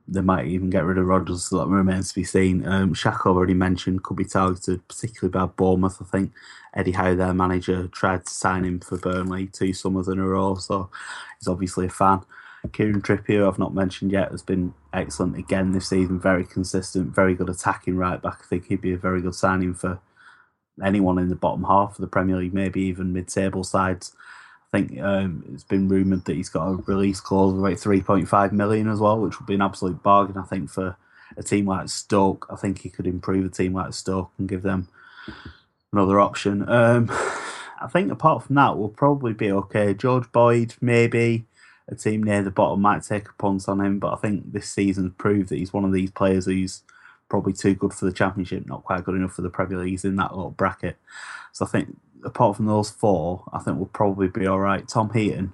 they 0.08 0.22
might 0.22 0.48
even 0.48 0.70
get 0.70 0.86
rid 0.86 0.98
of 0.98 1.06
Rodgers, 1.06 1.46
so 1.46 1.58
that 1.60 1.68
remains 1.68 2.10
to 2.10 2.16
be 2.16 2.24
seen. 2.24 2.68
Um, 2.68 2.94
Shaq 2.94 3.26
already 3.26 3.54
mentioned 3.54 4.04
could 4.04 4.18
be 4.18 4.26
targeted, 4.26 4.88
particularly 4.88 5.32
by 5.32 5.46
Bournemouth. 5.46 5.98
I 6.02 6.06
think 6.06 6.32
Eddie 6.74 6.92
Howe, 6.92 7.16
their 7.16 7.34
manager, 7.34 7.88
tried 7.88 8.26
to 8.26 8.32
sign 8.32 8.66
him 8.66 8.80
for 8.80 8.98
Burnley 8.98 9.48
two 9.48 9.74
summers 9.74 10.08
in 10.08 10.20
a 10.20 10.28
row, 10.28 10.56
so 10.56 10.90
he's 11.40 11.48
obviously 11.48 11.86
a 11.86 11.90
fan. 11.90 12.22
Kieran 12.72 13.02
Trippier, 13.02 13.48
I've 13.48 13.60
not 13.60 13.74
mentioned 13.74 14.12
yet, 14.12 14.32
has 14.32 14.42
been 14.42 14.74
excellent 14.94 15.38
again 15.38 15.72
this 15.72 15.90
season. 15.90 16.20
Very 16.20 16.46
consistent, 16.46 17.14
very 17.14 17.34
good 17.34 17.50
attacking 17.50 17.98
right 17.98 18.22
back. 18.22 18.40
I 18.42 18.46
think 18.46 18.68
he'd 18.68 18.82
be 18.82 18.94
a 18.94 18.98
very 18.98 19.22
good 19.22 19.36
signing 19.36 19.74
for 19.74 20.00
anyone 20.84 21.18
in 21.18 21.30
the 21.30 21.36
bottom 21.36 21.64
half 21.64 21.92
of 21.92 21.98
the 21.98 22.08
Premier 22.08 22.38
League, 22.38 22.54
maybe 22.54 22.82
even 22.82 23.14
mid-table 23.14 23.64
sides. 23.64 24.14
I 24.74 24.80
think 24.80 25.00
um, 25.02 25.44
it's 25.54 25.64
been 25.64 25.88
rumoured 25.88 26.26
that 26.26 26.36
he's 26.36 26.50
got 26.50 26.68
a 26.68 26.76
release 26.88 27.20
clause 27.20 27.54
of 27.54 27.60
about 27.60 27.74
3.5 27.74 28.52
million 28.54 28.88
as 28.88 29.00
well, 29.00 29.20
which 29.20 29.40
would 29.40 29.46
be 29.46 29.54
an 29.54 29.62
absolute 29.62 30.02
bargain, 30.02 30.38
I 30.38 30.44
think, 30.44 30.70
for 30.70 30.98
a 31.38 31.44
team 31.44 31.68
like 31.68 31.90
Stoke. 31.90 32.48
I 32.50 32.56
think 32.56 32.80
he 32.80 32.90
could 32.90 33.06
improve 33.06 33.46
a 33.46 33.50
team 33.50 33.74
like 33.74 33.94
Stoke 33.94 34.32
and 34.40 34.50
give 34.50 34.64
them 34.64 34.88
another 35.92 36.20
option. 36.20 36.68
Um, 36.68 37.10
I 37.82 37.88
think 37.88 38.12
apart 38.12 38.44
from 38.44 38.56
that, 38.56 38.78
we'll 38.78 38.90
probably 38.90 39.34
be 39.34 39.52
okay. 39.52 39.94
George 39.94 40.32
Boyd, 40.32 40.76
maybe 40.80 41.46
a 41.90 41.96
team 41.96 42.24
near 42.24 42.42
the 42.42 42.52
bottom 42.52 42.82
might 42.82 43.04
take 43.04 43.28
a 43.28 43.34
punt 43.34 43.68
on 43.68 43.82
him, 43.82 44.00
but 44.00 44.14
I 44.14 44.16
think 44.16 44.54
this 44.54 44.70
season's 44.70 45.14
proved 45.18 45.50
that 45.50 45.58
he's 45.58 45.74
one 45.74 45.84
of 45.84 45.92
these 45.92 46.12
players 46.12 46.46
who's 46.46 46.82
probably 47.34 47.52
too 47.52 47.74
good 47.74 47.92
for 47.92 48.06
the 48.06 48.12
Championship, 48.12 48.64
not 48.68 48.84
quite 48.84 49.04
good 49.04 49.16
enough 49.16 49.34
for 49.34 49.42
the 49.42 49.50
Premier 49.50 49.80
League. 49.80 49.90
He's 49.90 50.06
in 50.06 50.18
that 50.18 50.36
little 50.36 50.52
bracket. 50.52 50.98
So 51.52 51.66
I 51.66 51.68
think 51.68 51.98
apart 52.24 52.56
from 52.56 52.68
those 52.68 52.92
four, 52.92 53.46
I 53.52 53.58
think 53.58 53.78
we'll 53.78 53.88
probably 53.88 54.28
be 54.28 54.46
all 54.46 54.60
right. 54.60 54.88
Tom 54.88 55.10
Heaton, 55.12 55.54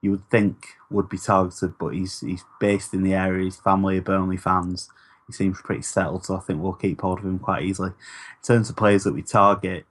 you 0.00 0.10
would 0.10 0.30
think 0.30 0.68
would 0.90 1.10
be 1.10 1.18
targeted, 1.18 1.74
but 1.78 1.88
he's 1.88 2.20
he's 2.20 2.46
based 2.58 2.94
in 2.94 3.02
the 3.02 3.12
area. 3.12 3.44
His 3.44 3.56
family 3.56 3.98
are 3.98 4.00
Burnley 4.00 4.38
fans. 4.38 4.88
He 5.26 5.34
seems 5.34 5.60
pretty 5.60 5.82
settled, 5.82 6.24
so 6.24 6.34
I 6.34 6.40
think 6.40 6.62
we'll 6.62 6.72
keep 6.72 7.02
hold 7.02 7.18
of 7.18 7.26
him 7.26 7.38
quite 7.38 7.64
easily. 7.64 7.90
In 7.90 8.42
terms 8.42 8.70
of 8.70 8.76
players 8.76 9.04
that 9.04 9.12
we 9.12 9.20
target, 9.20 9.84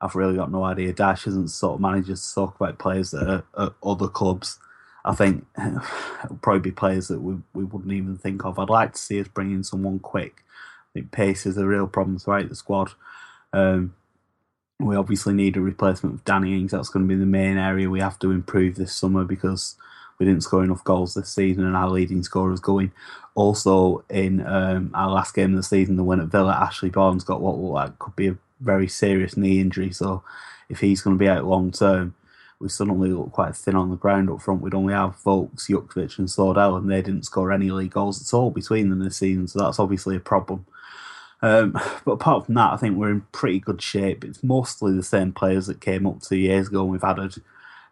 I've 0.00 0.14
really 0.14 0.36
got 0.36 0.52
no 0.52 0.62
idea. 0.62 0.92
Dyche 0.94 1.26
isn't 1.26 1.48
sort 1.48 1.74
of 1.74 1.80
managers 1.80 2.24
to 2.28 2.34
talk 2.36 2.54
about 2.54 2.78
players 2.78 3.10
that 3.10 3.28
are 3.28 3.66
at 3.66 3.72
other 3.82 4.06
clubs. 4.06 4.60
I 5.04 5.12
think 5.16 5.44
it'll 5.58 6.36
probably 6.40 6.60
be 6.60 6.70
players 6.70 7.08
that 7.08 7.20
we, 7.20 7.38
we 7.52 7.64
wouldn't 7.64 7.92
even 7.92 8.16
think 8.16 8.44
of. 8.44 8.60
I'd 8.60 8.70
like 8.70 8.92
to 8.92 8.98
see 8.98 9.20
us 9.20 9.26
bring 9.26 9.50
in 9.50 9.64
someone 9.64 9.98
quick. 9.98 10.44
Think 10.94 11.10
pace 11.10 11.44
is 11.44 11.58
a 11.58 11.66
real 11.66 11.86
problem 11.86 12.18
throughout 12.18 12.48
the 12.48 12.54
squad. 12.54 12.92
Um, 13.52 13.94
we 14.80 14.96
obviously 14.96 15.34
need 15.34 15.56
a 15.56 15.60
replacement 15.60 16.14
of 16.14 16.24
Danny 16.24 16.58
Ings. 16.58 16.72
That's 16.72 16.88
going 16.88 17.06
to 17.06 17.14
be 17.14 17.18
the 17.18 17.26
main 17.26 17.56
area 17.56 17.90
we 17.90 18.00
have 18.00 18.18
to 18.20 18.30
improve 18.30 18.76
this 18.76 18.94
summer 18.94 19.24
because 19.24 19.76
we 20.18 20.26
didn't 20.26 20.42
score 20.42 20.62
enough 20.62 20.84
goals 20.84 21.14
this 21.14 21.28
season 21.28 21.64
and 21.64 21.76
our 21.76 21.90
leading 21.90 22.22
scorer 22.22 22.52
is 22.52 22.60
going. 22.60 22.92
Also, 23.34 24.04
in 24.08 24.46
um, 24.46 24.90
our 24.94 25.10
last 25.10 25.34
game 25.34 25.50
of 25.50 25.56
the 25.56 25.62
season, 25.62 25.96
the 25.96 26.04
win 26.04 26.20
at 26.20 26.28
Villa, 26.28 26.52
Ashley 26.52 26.90
Barnes 26.90 27.24
got 27.24 27.40
what 27.40 27.56
like 27.56 27.98
could 27.98 28.14
be 28.14 28.28
a 28.28 28.38
very 28.60 28.86
serious 28.86 29.36
knee 29.36 29.60
injury. 29.60 29.90
So, 29.90 30.22
if 30.68 30.80
he's 30.80 31.02
going 31.02 31.16
to 31.16 31.22
be 31.22 31.28
out 31.28 31.44
long 31.44 31.72
term, 31.72 32.14
we 32.60 32.68
suddenly 32.68 33.10
look 33.10 33.32
quite 33.32 33.56
thin 33.56 33.74
on 33.74 33.90
the 33.90 33.96
ground 33.96 34.30
up 34.30 34.40
front. 34.40 34.62
We'd 34.62 34.74
only 34.74 34.94
have 34.94 35.16
Vokes, 35.16 35.68
Jutkiewicz, 35.68 36.18
and 36.18 36.28
Sordell, 36.28 36.78
and 36.78 36.88
they 36.88 37.02
didn't 37.02 37.24
score 37.24 37.52
any 37.52 37.70
league 37.70 37.90
goals 37.90 38.22
at 38.22 38.34
all 38.34 38.50
between 38.50 38.88
them 38.88 39.00
this 39.00 39.16
season. 39.16 39.48
So, 39.48 39.58
that's 39.58 39.80
obviously 39.80 40.16
a 40.16 40.20
problem. 40.20 40.64
Um, 41.44 41.72
but 42.06 42.12
apart 42.12 42.46
from 42.46 42.54
that, 42.54 42.72
I 42.72 42.76
think 42.78 42.96
we're 42.96 43.10
in 43.10 43.20
pretty 43.30 43.60
good 43.60 43.82
shape. 43.82 44.24
It's 44.24 44.42
mostly 44.42 44.94
the 44.94 45.02
same 45.02 45.30
players 45.30 45.66
that 45.66 45.82
came 45.82 46.06
up 46.06 46.22
two 46.22 46.38
years 46.38 46.68
ago, 46.68 46.80
and 46.80 46.90
we've 46.90 47.04
added 47.04 47.34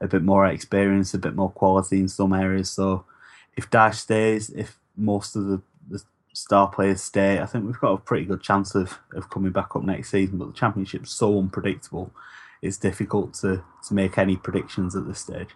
a 0.00 0.08
bit 0.08 0.22
more 0.22 0.46
experience, 0.46 1.12
a 1.12 1.18
bit 1.18 1.36
more 1.36 1.50
quality 1.50 2.00
in 2.00 2.08
some 2.08 2.32
areas. 2.32 2.70
So 2.70 3.04
if 3.54 3.68
Dyche 3.68 3.96
stays, 3.96 4.48
if 4.48 4.78
most 4.96 5.36
of 5.36 5.44
the, 5.44 5.60
the 5.90 6.02
star 6.32 6.68
players 6.68 7.02
stay, 7.02 7.40
I 7.40 7.44
think 7.44 7.66
we've 7.66 7.78
got 7.78 7.92
a 7.92 7.98
pretty 7.98 8.24
good 8.24 8.40
chance 8.40 8.74
of, 8.74 8.98
of 9.12 9.28
coming 9.28 9.52
back 9.52 9.76
up 9.76 9.82
next 9.82 10.08
season. 10.08 10.38
But 10.38 10.46
the 10.46 10.58
championship's 10.58 11.10
so 11.12 11.38
unpredictable, 11.38 12.10
it's 12.62 12.78
difficult 12.78 13.34
to, 13.42 13.62
to 13.86 13.94
make 13.94 14.16
any 14.16 14.36
predictions 14.36 14.96
at 14.96 15.06
this 15.06 15.18
stage. 15.18 15.50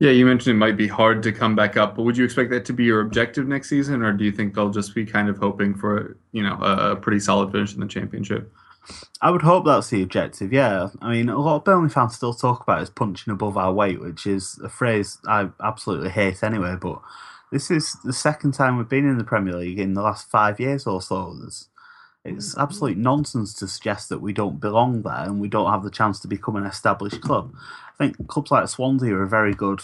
Yeah, 0.00 0.10
you 0.10 0.26
mentioned 0.26 0.56
it 0.56 0.58
might 0.58 0.76
be 0.76 0.88
hard 0.88 1.22
to 1.22 1.32
come 1.32 1.54
back 1.54 1.76
up, 1.76 1.94
but 1.94 2.02
would 2.02 2.16
you 2.16 2.24
expect 2.24 2.50
that 2.50 2.64
to 2.66 2.72
be 2.72 2.84
your 2.84 3.00
objective 3.00 3.46
next 3.46 3.68
season, 3.68 4.02
or 4.02 4.12
do 4.12 4.24
you 4.24 4.32
think 4.32 4.54
they'll 4.54 4.70
just 4.70 4.94
be 4.94 5.06
kind 5.06 5.28
of 5.28 5.38
hoping 5.38 5.74
for 5.74 6.16
you 6.32 6.42
know 6.42 6.54
a, 6.56 6.96
pretty 6.96 7.20
solid 7.20 7.52
finish 7.52 7.74
in 7.74 7.80
the 7.80 7.86
championship? 7.86 8.52
I 9.22 9.30
would 9.30 9.42
hope 9.42 9.64
that's 9.64 9.90
the 9.90 10.02
objective. 10.02 10.52
Yeah, 10.52 10.88
I 11.00 11.12
mean, 11.12 11.28
a 11.28 11.38
lot 11.38 11.56
of 11.56 11.64
Burnley 11.64 11.88
fans 11.88 12.16
still 12.16 12.34
talk 12.34 12.62
about 12.62 12.80
us 12.80 12.90
punching 12.90 13.32
above 13.32 13.56
our 13.56 13.72
weight, 13.72 14.00
which 14.00 14.26
is 14.26 14.58
a 14.62 14.68
phrase 14.68 15.18
I 15.26 15.48
absolutely 15.62 16.10
hate 16.10 16.42
anyway. 16.42 16.76
But 16.78 17.00
this 17.52 17.70
is 17.70 17.96
the 18.04 18.12
second 18.12 18.52
time 18.52 18.76
we've 18.76 18.88
been 18.88 19.08
in 19.08 19.16
the 19.16 19.24
Premier 19.24 19.54
League 19.54 19.78
in 19.78 19.94
the 19.94 20.02
last 20.02 20.28
five 20.28 20.58
years 20.58 20.86
or 20.86 21.00
so. 21.00 21.34
There's 21.34 21.68
it's 22.24 22.56
absolute 22.56 22.96
nonsense 22.96 23.52
to 23.54 23.68
suggest 23.68 24.08
that 24.08 24.20
we 24.20 24.32
don't 24.32 24.60
belong 24.60 25.02
there 25.02 25.24
and 25.24 25.40
we 25.40 25.48
don't 25.48 25.70
have 25.70 25.82
the 25.82 25.90
chance 25.90 26.18
to 26.20 26.28
become 26.28 26.56
an 26.56 26.64
established 26.64 27.20
club. 27.20 27.54
I 27.58 27.96
think 27.98 28.26
clubs 28.28 28.50
like 28.50 28.68
Swansea 28.68 29.14
are 29.14 29.22
a 29.22 29.28
very 29.28 29.54
good 29.54 29.82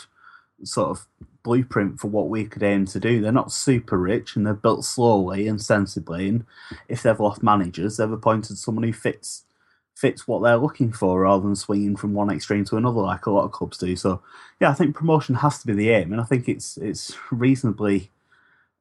sort 0.65 0.91
of 0.91 1.07
blueprint 1.43 2.01
for 2.01 2.09
what 2.09 2.29
we 2.29 2.45
could 2.45 2.63
aim 2.63 2.87
to 2.87 3.01
do. 3.01 3.21
They're 3.21 3.33
not 3.33 3.53
super 3.53 3.99
rich 3.99 4.37
and 4.37 4.47
they're 4.47 4.55
built 4.55 4.85
slowly 4.85 5.47
and 5.49 5.61
sensibly. 5.61 6.29
And 6.29 6.47
if 6.89 7.03
they've 7.03 7.21
lost 7.21 7.43
managers, 7.43 7.97
they've 7.97 8.11
appointed 8.11 8.59
someone 8.59 8.85
who 8.85 8.93
fits 8.93 9.45
fits 9.95 10.27
what 10.27 10.43
they're 10.43 10.57
looking 10.57 10.91
for 10.91 11.21
rather 11.21 11.43
than 11.43 11.55
swinging 11.55 11.95
from 11.95 12.15
one 12.15 12.31
extreme 12.31 12.65
to 12.65 12.79
another 12.79 13.01
like 13.01 13.27
a 13.27 13.31
lot 13.31 13.45
of 13.45 13.53
clubs 13.53 13.77
do. 13.77 13.95
So 13.97 14.23
yeah, 14.59 14.71
I 14.71 14.75
think 14.75 14.97
promotion 14.97 15.35
has 15.37 15.59
to 15.59 15.67
be 15.67 15.75
the 15.75 15.91
aim, 15.91 16.13
and 16.13 16.23
I 16.23 16.25
think 16.25 16.49
it's 16.49 16.79
it's 16.79 17.15
reasonably 17.31 18.11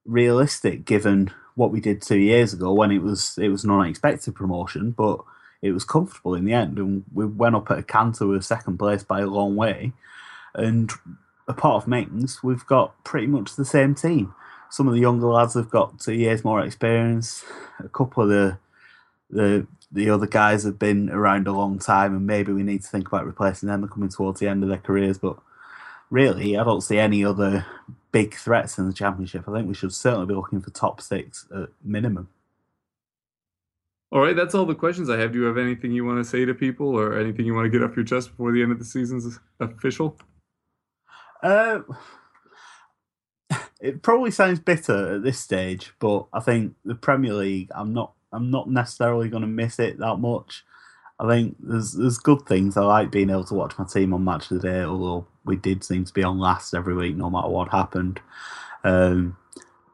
realistic 0.05 0.85
given 0.85 1.31
what 1.59 1.71
we 1.71 1.81
did 1.81 2.01
two 2.01 2.17
years 2.17 2.53
ago 2.53 2.71
when 2.71 2.89
it 2.89 3.01
was 3.01 3.37
it 3.37 3.49
was 3.49 3.65
an 3.65 3.71
unexpected 3.71 4.33
promotion, 4.33 4.91
but 4.91 5.19
it 5.61 5.73
was 5.73 5.83
comfortable 5.83 6.33
in 6.33 6.45
the 6.45 6.53
end, 6.53 6.79
and 6.79 7.03
we 7.13 7.25
went 7.25 7.55
up 7.55 7.69
at 7.69 7.79
a 7.79 7.83
canter 7.83 8.25
with 8.25 8.45
second 8.45 8.77
place 8.77 9.03
by 9.03 9.19
a 9.19 9.27
long 9.27 9.57
way. 9.57 9.91
And 10.55 10.89
apart 11.49 11.83
from 11.83 11.93
Ings, 11.93 12.41
we've 12.41 12.65
got 12.65 13.03
pretty 13.03 13.27
much 13.27 13.55
the 13.55 13.65
same 13.65 13.93
team. 13.93 14.33
Some 14.69 14.87
of 14.87 14.93
the 14.93 15.01
younger 15.01 15.27
lads 15.27 15.55
have 15.55 15.69
got 15.69 15.99
two 15.99 16.13
years 16.13 16.45
more 16.45 16.63
experience. 16.63 17.43
A 17.79 17.89
couple 17.89 18.23
of 18.23 18.29
the 18.29 18.57
the 19.29 19.67
the 19.91 20.09
other 20.09 20.27
guys 20.27 20.63
have 20.63 20.79
been 20.79 21.09
around 21.09 21.45
a 21.45 21.51
long 21.51 21.77
time, 21.77 22.15
and 22.15 22.25
maybe 22.25 22.53
we 22.53 22.63
need 22.63 22.83
to 22.83 22.87
think 22.87 23.07
about 23.07 23.25
replacing 23.25 23.67
them. 23.67 23.81
They're 23.81 23.89
coming 23.89 24.09
towards 24.09 24.39
the 24.39 24.47
end 24.47 24.63
of 24.63 24.69
their 24.69 24.77
careers, 24.77 25.17
but 25.17 25.37
really, 26.09 26.57
I 26.57 26.63
don't 26.63 26.81
see 26.81 26.97
any 26.97 27.23
other 27.23 27.65
big 28.11 28.35
threats 28.35 28.77
in 28.77 28.87
the 28.87 28.93
championship. 28.93 29.47
I 29.47 29.53
think 29.53 29.67
we 29.67 29.73
should 29.73 29.93
certainly 29.93 30.25
be 30.25 30.33
looking 30.33 30.61
for 30.61 30.71
top 30.71 31.01
six 31.01 31.47
at 31.55 31.69
minimum. 31.83 32.29
All 34.11 34.21
right, 34.21 34.35
that's 34.35 34.55
all 34.55 34.65
the 34.65 34.73
questions 34.73 35.09
I 35.09 35.17
have. 35.17 35.33
Do 35.33 35.39
you 35.39 35.45
have 35.45 35.57
anything 35.57 35.91
you 35.91 36.03
want 36.03 36.17
to 36.17 36.29
say 36.29 36.43
to 36.43 36.53
people, 36.55 36.87
or 36.87 37.17
anything 37.17 37.45
you 37.45 37.53
want 37.53 37.65
to 37.65 37.69
get 37.69 37.87
off 37.87 37.95
your 37.95 38.05
chest 38.05 38.31
before 38.31 38.51
the 38.51 38.63
end 38.63 38.71
of 38.71 38.79
the 38.79 38.85
season's 38.85 39.39
official? 39.59 40.17
Uh, 41.43 41.81
it 43.79 44.01
probably 44.01 44.31
sounds 44.31 44.59
bitter 44.59 45.15
at 45.15 45.23
this 45.23 45.39
stage, 45.39 45.93
but 45.99 46.25
I 46.33 46.39
think 46.39 46.73
the 46.83 46.95
Premier 46.95 47.33
League. 47.33 47.69
I'm 47.75 47.93
not. 47.93 48.13
I'm 48.31 48.49
not 48.51 48.69
necessarily 48.69 49.29
going 49.29 49.41
to 49.41 49.47
miss 49.47 49.79
it 49.79 49.99
that 49.99 50.17
much. 50.17 50.63
I 51.19 51.27
think 51.27 51.57
there's 51.59 51.93
there's 51.93 52.17
good 52.17 52.47
things. 52.47 52.77
I 52.77 52.85
like 52.85 53.11
being 53.11 53.29
able 53.29 53.43
to 53.45 53.53
watch 53.53 53.77
my 53.77 53.85
team 53.85 54.13
on 54.13 54.23
Match 54.23 54.49
of 54.49 54.61
the 54.61 54.69
Day, 54.69 54.81
although 54.81 55.27
we 55.49 55.57
did 55.57 55.83
seem 55.83 56.05
to 56.05 56.13
be 56.13 56.23
on 56.23 56.39
last 56.39 56.73
every 56.73 56.93
week, 56.93 57.15
no 57.15 57.29
matter 57.29 57.49
what 57.49 57.69
happened. 57.69 58.21
Um, 58.83 59.35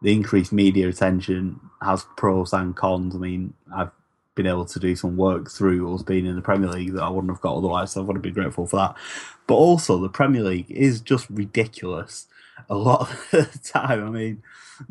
the 0.02 0.14
increased 0.14 0.52
media 0.52 0.90
attention 0.90 1.60
has 1.82 2.06
pros 2.18 2.54
and 2.54 2.76
cons. 2.76 3.16
I 3.16 3.20
mean, 3.20 3.54
I've 3.74 3.92
been 4.36 4.48
able 4.48 4.66
to 4.66 4.80
do 4.80 4.96
some 4.96 5.16
work 5.16 5.50
through 5.50 5.96
us 5.96 6.04
being 6.04 6.26
in 6.26 6.36
the 6.36 6.42
Premier 6.42 6.70
League 6.70 6.94
that 6.94 7.04
I 7.04 7.10
wouldn't 7.10 7.32
have 7.32 7.42
got 7.42 7.56
otherwise, 7.56 7.94
so 7.94 8.02
I 8.02 8.04
want 8.04 8.18
to 8.18 8.22
be 8.22 8.32
grateful 8.32 8.68
for 8.68 8.76
that. 8.76 8.96
But 9.48 9.56
also, 9.56 9.98
the 9.98 10.10
Premier 10.10 10.44
League 10.44 10.70
is 10.70 11.00
just 11.00 11.30
ridiculous 11.30 12.28
a 12.70 12.76
lot 12.76 13.02
of 13.02 13.28
the 13.32 13.60
time. 13.64 14.06
I 14.06 14.10
mean, 14.10 14.44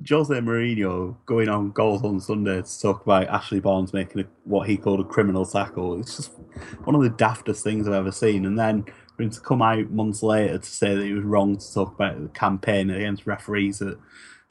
Jose 0.09 0.35
Mourinho 0.35 1.17
going 1.27 1.49
on 1.49 1.73
goals 1.73 2.03
on 2.03 2.21
Sunday 2.21 2.63
to 2.63 2.81
talk 2.81 3.03
about 3.05 3.29
Ashley 3.29 3.61
Barnes 3.61 3.93
making 3.93 4.23
a, 4.23 4.25
what 4.45 4.69
he 4.69 4.79
called 4.79 5.01
a 5.01 5.05
criminal 5.05 5.45
tackle. 5.45 6.01
It's 6.01 6.17
just 6.17 6.33
one 6.85 6.95
of 6.95 7.03
the 7.03 7.11
daftest 7.11 7.63
things 7.63 7.87
I've 7.87 7.95
ever 7.95 8.13
seen. 8.13 8.47
And 8.47 8.59
then 8.59 8.87
for 9.17 9.23
him 9.23 9.31
to 9.31 9.41
come 9.41 9.63
out 9.63 9.91
months 9.91 10.23
later 10.23 10.59
to 10.59 10.67
say 10.67 10.95
that 10.95 11.05
he 11.05 11.13
was 11.13 11.25
wrong 11.25 11.57
to 11.57 11.75
talk 11.75 11.95
about 11.95 12.21
the 12.21 12.29
campaign 12.29 12.91
against 12.91 13.27
referees 13.27 13.79
that 13.79 13.99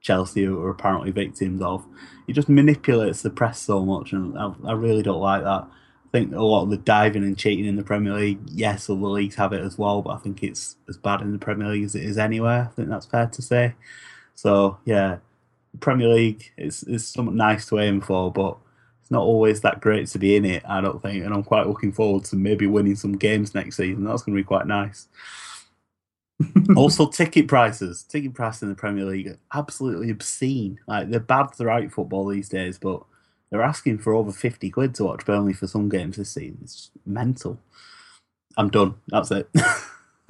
Chelsea 0.02 0.48
were 0.48 0.70
apparently 0.70 1.12
victims 1.12 1.62
of. 1.62 1.86
He 2.28 2.34
just 2.34 2.50
manipulates 2.50 3.22
the 3.22 3.30
press 3.30 3.60
so 3.60 3.86
much, 3.86 4.14
and 4.14 4.38
I, 4.38 4.54
I 4.66 4.74
really 4.74 5.04
don't 5.04 5.22
like 5.22 5.44
that. 5.44 5.68
I 5.68 6.10
think 6.12 6.34
a 6.34 6.42
lot 6.42 6.64
of 6.64 6.70
the 6.70 6.78
diving 6.78 7.24
and 7.24 7.38
cheating 7.38 7.66
in 7.66 7.76
the 7.76 7.84
Premier 7.84 8.14
League, 8.14 8.40
yes, 8.46 8.90
other 8.90 9.00
leagues 9.00 9.36
have 9.36 9.52
it 9.52 9.64
as 9.64 9.78
well, 9.78 10.02
but 10.02 10.12
I 10.12 10.18
think 10.18 10.44
it's 10.44 10.76
as 10.88 10.98
bad 10.98 11.22
in 11.22 11.32
the 11.32 11.40
Premier 11.40 11.70
League 11.70 11.86
as 11.86 11.96
it 11.96 12.04
is 12.04 12.18
anywhere. 12.18 12.70
I 12.72 12.76
think 12.76 12.90
that's 12.90 13.08
fair 13.08 13.28
to 13.28 13.42
say. 13.42 13.74
So 14.36 14.78
yeah, 14.86 15.18
Premier 15.80 16.10
League 16.10 16.52
is 16.58 16.84
is 16.84 17.08
something 17.08 17.36
nice 17.36 17.66
to 17.68 17.80
aim 17.80 18.02
for, 18.02 18.32
but 18.32 18.58
it's 19.04 19.12
not 19.12 19.24
always 19.24 19.60
that 19.62 19.82
great 19.82 20.08
to 20.08 20.18
be 20.18 20.38
in 20.38 20.46
it. 20.46 20.64
I 20.66 20.80
don't 20.80 21.02
think, 21.02 21.26
and 21.26 21.34
I'm 21.34 21.44
quite 21.44 21.68
looking 21.68 21.92
forward 21.92 22.24
to 22.26 22.38
maybe 22.38 22.68
winning 22.68 22.96
some 22.96 23.18
games 23.18 23.54
next 23.54 23.76
season. 23.76 24.06
That's 24.06 24.24
going 24.24 24.34
to 24.34 24.42
be 24.42 24.48
quite 24.48 24.66
nice. 24.66 25.10
also, 26.78 27.10
ticket 27.10 27.50
prices. 27.50 28.04
Ticket 28.04 28.34
prices 28.34 28.64
in 28.64 28.70
the 28.70 28.76
Premier 28.76 29.04
League 29.04 29.28
are 29.28 29.38
absolutely 29.54 30.10
obscene. 30.10 30.80
Like 30.88 31.10
they're 31.10 31.20
bad 31.20 31.48
throughout 31.48 31.92
football 31.92 32.26
these 32.26 32.48
days, 32.48 32.78
but 32.78 33.04
they're 33.50 33.62
asking 33.62 33.98
for 33.98 34.14
over 34.14 34.32
fifty 34.32 34.70
quid 34.70 34.96
to 34.96 35.04
watch 35.04 35.26
Burnley 35.26 35.52
for 35.52 35.68
some 35.68 35.90
games 35.90 36.16
this 36.16 36.30
season. 36.30 36.60
It's 36.64 36.90
mental. 37.06 37.60
I'm 38.56 38.70
done. 38.70 38.96
That's 39.10 39.32
it. 39.32 39.50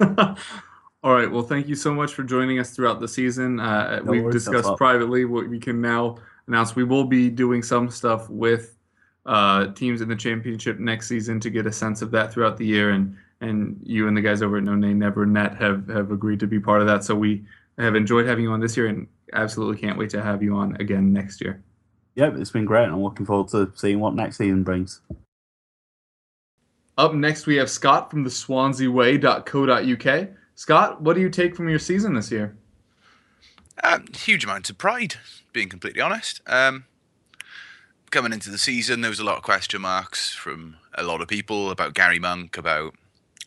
All 0.00 1.14
right. 1.14 1.30
Well, 1.30 1.44
thank 1.44 1.68
you 1.68 1.76
so 1.76 1.94
much 1.94 2.12
for 2.12 2.24
joining 2.24 2.58
us 2.58 2.70
throughout 2.70 2.98
the 2.98 3.06
season. 3.06 3.60
Uh, 3.60 4.00
no 4.02 4.10
we've 4.10 4.32
discussed 4.32 4.76
privately 4.78 5.26
what 5.26 5.48
we 5.48 5.60
can 5.60 5.80
now 5.80 6.16
announce. 6.46 6.76
We 6.76 6.84
will 6.84 7.04
be 7.04 7.30
doing 7.30 7.62
some 7.62 7.90
stuff 7.90 8.28
with 8.28 8.76
uh, 9.26 9.68
teams 9.72 10.00
in 10.00 10.08
the 10.08 10.16
championship 10.16 10.78
next 10.78 11.08
season 11.08 11.40
to 11.40 11.50
get 11.50 11.66
a 11.66 11.72
sense 11.72 12.02
of 12.02 12.10
that 12.12 12.32
throughout 12.32 12.56
the 12.56 12.66
year. 12.66 12.90
And 12.90 13.16
and 13.40 13.78
you 13.82 14.08
and 14.08 14.16
the 14.16 14.20
guys 14.20 14.42
over 14.42 14.56
at 14.58 14.64
No 14.64 14.74
Nay 14.74 14.94
Never 14.94 15.26
Net 15.26 15.56
have 15.56 15.88
have 15.88 16.10
agreed 16.10 16.40
to 16.40 16.46
be 16.46 16.60
part 16.60 16.80
of 16.80 16.86
that. 16.86 17.04
So 17.04 17.14
we 17.14 17.44
have 17.78 17.94
enjoyed 17.94 18.26
having 18.26 18.44
you 18.44 18.52
on 18.52 18.60
this 18.60 18.76
year, 18.76 18.86
and 18.86 19.06
absolutely 19.32 19.80
can't 19.80 19.98
wait 19.98 20.10
to 20.10 20.22
have 20.22 20.42
you 20.42 20.54
on 20.56 20.76
again 20.80 21.12
next 21.12 21.40
year. 21.40 21.62
Yep, 22.16 22.36
it's 22.36 22.50
been 22.50 22.64
great. 22.64 22.86
I'm 22.86 23.02
looking 23.02 23.26
forward 23.26 23.48
to 23.48 23.72
seeing 23.74 23.98
what 23.98 24.14
next 24.14 24.38
season 24.38 24.62
brings. 24.62 25.00
Up 26.96 27.12
next, 27.12 27.46
we 27.46 27.56
have 27.56 27.68
Scott 27.68 28.08
from 28.08 28.22
the 28.22 28.30
SwanseaWay.co.uk. 28.30 30.28
Scott, 30.54 31.02
what 31.02 31.14
do 31.14 31.20
you 31.20 31.28
take 31.28 31.56
from 31.56 31.68
your 31.68 31.80
season 31.80 32.14
this 32.14 32.30
year? 32.30 32.56
Um, 33.82 34.06
huge 34.14 34.44
amounts 34.44 34.70
of 34.70 34.78
pride, 34.78 35.16
being 35.52 35.68
completely 35.68 36.00
honest. 36.00 36.40
Um, 36.46 36.84
coming 38.10 38.32
into 38.32 38.50
the 38.50 38.58
season, 38.58 39.00
there 39.00 39.10
was 39.10 39.18
a 39.18 39.24
lot 39.24 39.36
of 39.36 39.42
question 39.42 39.82
marks 39.82 40.32
from 40.32 40.76
a 40.94 41.02
lot 41.02 41.20
of 41.20 41.28
people 41.28 41.70
about 41.70 41.94
Gary 41.94 42.18
Monk, 42.18 42.56
about 42.56 42.94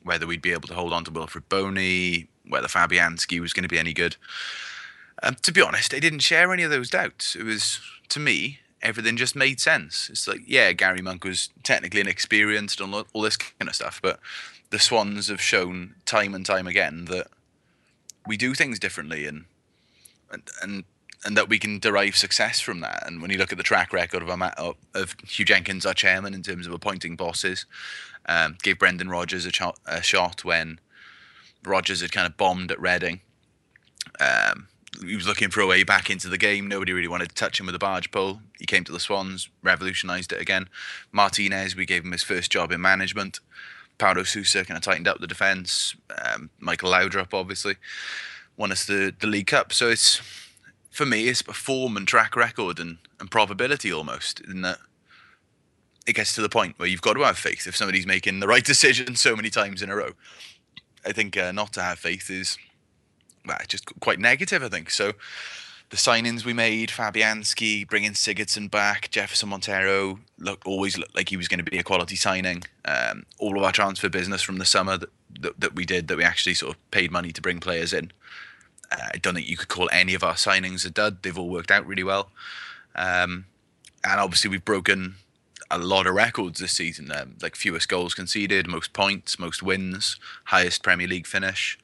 whether 0.03 0.27
we'd 0.27 0.41
be 0.41 0.51
able 0.51 0.67
to 0.67 0.73
hold 0.73 0.93
on 0.93 1.05
to 1.05 1.11
Wilfred 1.11 1.47
Bony, 1.49 2.27
whether 2.47 2.67
Fabianski 2.67 3.39
was 3.39 3.53
going 3.53 3.63
to 3.63 3.69
be 3.69 3.79
any 3.79 3.93
good. 3.93 4.17
Um, 5.23 5.35
to 5.41 5.51
be 5.51 5.61
honest, 5.61 5.93
I 5.93 5.99
didn't 5.99 6.19
share 6.19 6.51
any 6.51 6.63
of 6.63 6.71
those 6.71 6.89
doubts. 6.89 7.35
It 7.35 7.43
was, 7.43 7.79
to 8.09 8.19
me, 8.19 8.59
everything 8.81 9.17
just 9.17 9.35
made 9.35 9.59
sense. 9.59 10.09
It's 10.09 10.27
like, 10.27 10.41
yeah, 10.45 10.71
Gary 10.73 11.01
Monk 11.01 11.23
was 11.23 11.49
technically 11.63 12.01
inexperienced 12.01 12.79
and 12.79 12.93
all 12.93 13.21
this 13.21 13.37
kind 13.37 13.67
of 13.67 13.75
stuff, 13.75 13.99
but 14.01 14.19
the 14.69 14.79
Swans 14.79 15.29
have 15.29 15.41
shown 15.41 15.95
time 16.05 16.35
and 16.35 16.45
time 16.45 16.67
again 16.67 17.05
that 17.05 17.27
we 18.25 18.37
do 18.37 18.53
things 18.53 18.79
differently 18.79 19.25
and 19.25 19.45
and 20.31 20.43
and, 20.61 20.83
and 21.25 21.37
that 21.37 21.49
we 21.49 21.59
can 21.59 21.79
derive 21.79 22.15
success 22.15 22.59
from 22.59 22.79
that. 22.81 23.03
And 23.05 23.21
when 23.21 23.31
you 23.31 23.37
look 23.37 23.51
at 23.51 23.57
the 23.57 23.63
track 23.63 23.91
record 23.91 24.21
of, 24.21 24.29
our, 24.29 24.53
of 24.93 25.17
Huw 25.17 25.45
Jenkins, 25.45 25.85
our 25.85 25.93
chairman, 25.93 26.33
in 26.33 26.43
terms 26.43 26.67
of 26.67 26.73
appointing 26.73 27.15
bosses, 27.15 27.65
um, 28.27 28.57
gave 28.61 28.79
Brendan 28.79 29.09
Rodgers 29.09 29.45
a, 29.45 29.51
ch- 29.51 29.61
a, 29.85 30.01
shot 30.01 30.43
when 30.43 30.79
Rodgers 31.65 32.01
had 32.01 32.11
kind 32.11 32.27
of 32.27 32.37
bombed 32.37 32.71
at 32.71 32.79
Reading. 32.79 33.21
Um, 34.19 34.67
he 35.05 35.15
was 35.15 35.27
looking 35.27 35.49
for 35.49 35.61
a 35.61 35.67
way 35.67 35.83
back 35.83 36.09
into 36.09 36.27
the 36.27 36.37
game. 36.37 36.67
Nobody 36.67 36.93
really 36.93 37.07
wanted 37.07 37.29
to 37.29 37.35
touch 37.35 37.59
him 37.59 37.65
with 37.65 37.75
a 37.75 37.79
barge 37.79 38.11
pole. 38.11 38.41
He 38.57 38.65
came 38.65 38.83
to 38.85 38.91
the 38.91 38.99
Swans, 38.99 39.49
revolutionised 39.61 40.31
it 40.31 40.41
again. 40.41 40.69
Martinez, 41.11 41.75
we 41.75 41.85
gave 41.85 42.03
him 42.03 42.11
his 42.11 42.23
first 42.23 42.51
job 42.51 42.71
in 42.71 42.81
management. 42.81 43.39
Paulo 43.97 44.23
Sousa 44.23 44.63
kind 44.63 44.77
of 44.77 44.83
tightened 44.83 45.07
up 45.07 45.19
the 45.19 45.27
defence. 45.27 45.95
Um, 46.23 46.49
Michael 46.59 46.91
Laudrup, 46.91 47.33
obviously, 47.33 47.75
won 48.57 48.71
us 48.71 48.85
the, 48.85 49.13
the 49.19 49.27
League 49.27 49.47
Cup. 49.47 49.71
So 49.71 49.89
it's, 49.89 50.21
for 50.89 51.05
me, 51.05 51.27
it's 51.27 51.41
form 51.41 51.95
and 51.95 52.07
track 52.07 52.35
record 52.35 52.79
and, 52.79 52.97
and 53.19 53.31
probability 53.31 53.93
almost, 53.93 54.39
in 54.41 54.61
that 54.61 54.79
it 56.05 56.13
gets 56.13 56.33
to 56.35 56.41
the 56.41 56.49
point 56.49 56.79
where 56.79 56.87
you've 56.87 57.01
got 57.01 57.13
to 57.13 57.23
have 57.23 57.37
faith 57.37 57.67
if 57.67 57.75
somebody's 57.75 58.07
making 58.07 58.39
the 58.39 58.47
right 58.47 58.63
decision 58.73 59.15
so 59.15 59.35
many 59.35 59.49
times 59.49 59.81
in 59.81 59.89
a 59.89 59.95
row. 59.95 60.11
I 61.05 61.11
think 61.11 61.37
uh, 61.37 61.51
not 61.51 61.73
to 61.73 61.81
have 61.81 61.99
faith 61.99 62.29
is 62.29 62.57
well, 63.45 63.57
just 63.67 63.85
quite 63.99 64.19
negative, 64.19 64.63
I 64.63 64.69
think. 64.69 64.89
So 64.89 65.13
the 65.89 65.97
signings 65.97 66.43
we 66.43 66.53
made, 66.53 66.89
Fabianski, 66.89 67.87
bringing 67.87 68.11
Sigurdsson 68.11 68.69
back, 68.69 69.09
Jefferson 69.09 69.49
Montero, 69.49 70.19
look 70.37 70.61
always 70.65 70.97
looked 70.97 71.15
like 71.15 71.29
he 71.29 71.37
was 71.37 71.47
going 71.47 71.63
to 71.63 71.69
be 71.69 71.77
a 71.77 71.83
quality 71.83 72.15
signing. 72.15 72.63
Um, 72.83 73.25
all 73.39 73.57
of 73.57 73.63
our 73.63 73.71
transfer 73.71 74.09
business 74.09 74.41
from 74.41 74.57
the 74.57 74.65
summer 74.65 74.97
that, 74.97 75.09
that, 75.39 75.59
that, 75.59 75.75
we 75.75 75.85
did, 75.85 76.07
that 76.09 76.17
we 76.17 76.23
actually 76.23 76.55
sort 76.55 76.75
of 76.75 76.91
paid 76.91 77.11
money 77.11 77.31
to 77.31 77.41
bring 77.41 77.59
players 77.59 77.93
in. 77.93 78.11
I 78.91 79.17
don't 79.17 79.35
think 79.35 79.47
you 79.47 79.57
could 79.57 79.67
call 79.67 79.89
any 79.91 80.13
of 80.13 80.23
our 80.23 80.35
signings 80.35 80.85
a 80.85 80.89
dud. 80.89 81.21
They've 81.21 81.37
all 81.37 81.49
worked 81.49 81.71
out 81.71 81.85
really 81.85 82.03
well. 82.03 82.29
Um, 82.95 83.45
and 84.03 84.19
obviously, 84.19 84.49
we've 84.49 84.63
broken 84.63 85.15
a 85.69 85.77
lot 85.77 86.07
of 86.07 86.15
records 86.15 86.59
this 86.59 86.71
season. 86.71 87.11
Um, 87.11 87.35
like 87.41 87.55
fewest 87.55 87.89
goals 87.89 88.13
conceded, 88.13 88.67
most 88.67 88.93
points, 88.93 89.37
most 89.37 89.61
wins, 89.61 90.17
highest 90.45 90.83
Premier 90.83 91.07
League 91.07 91.27
finish. 91.27 91.77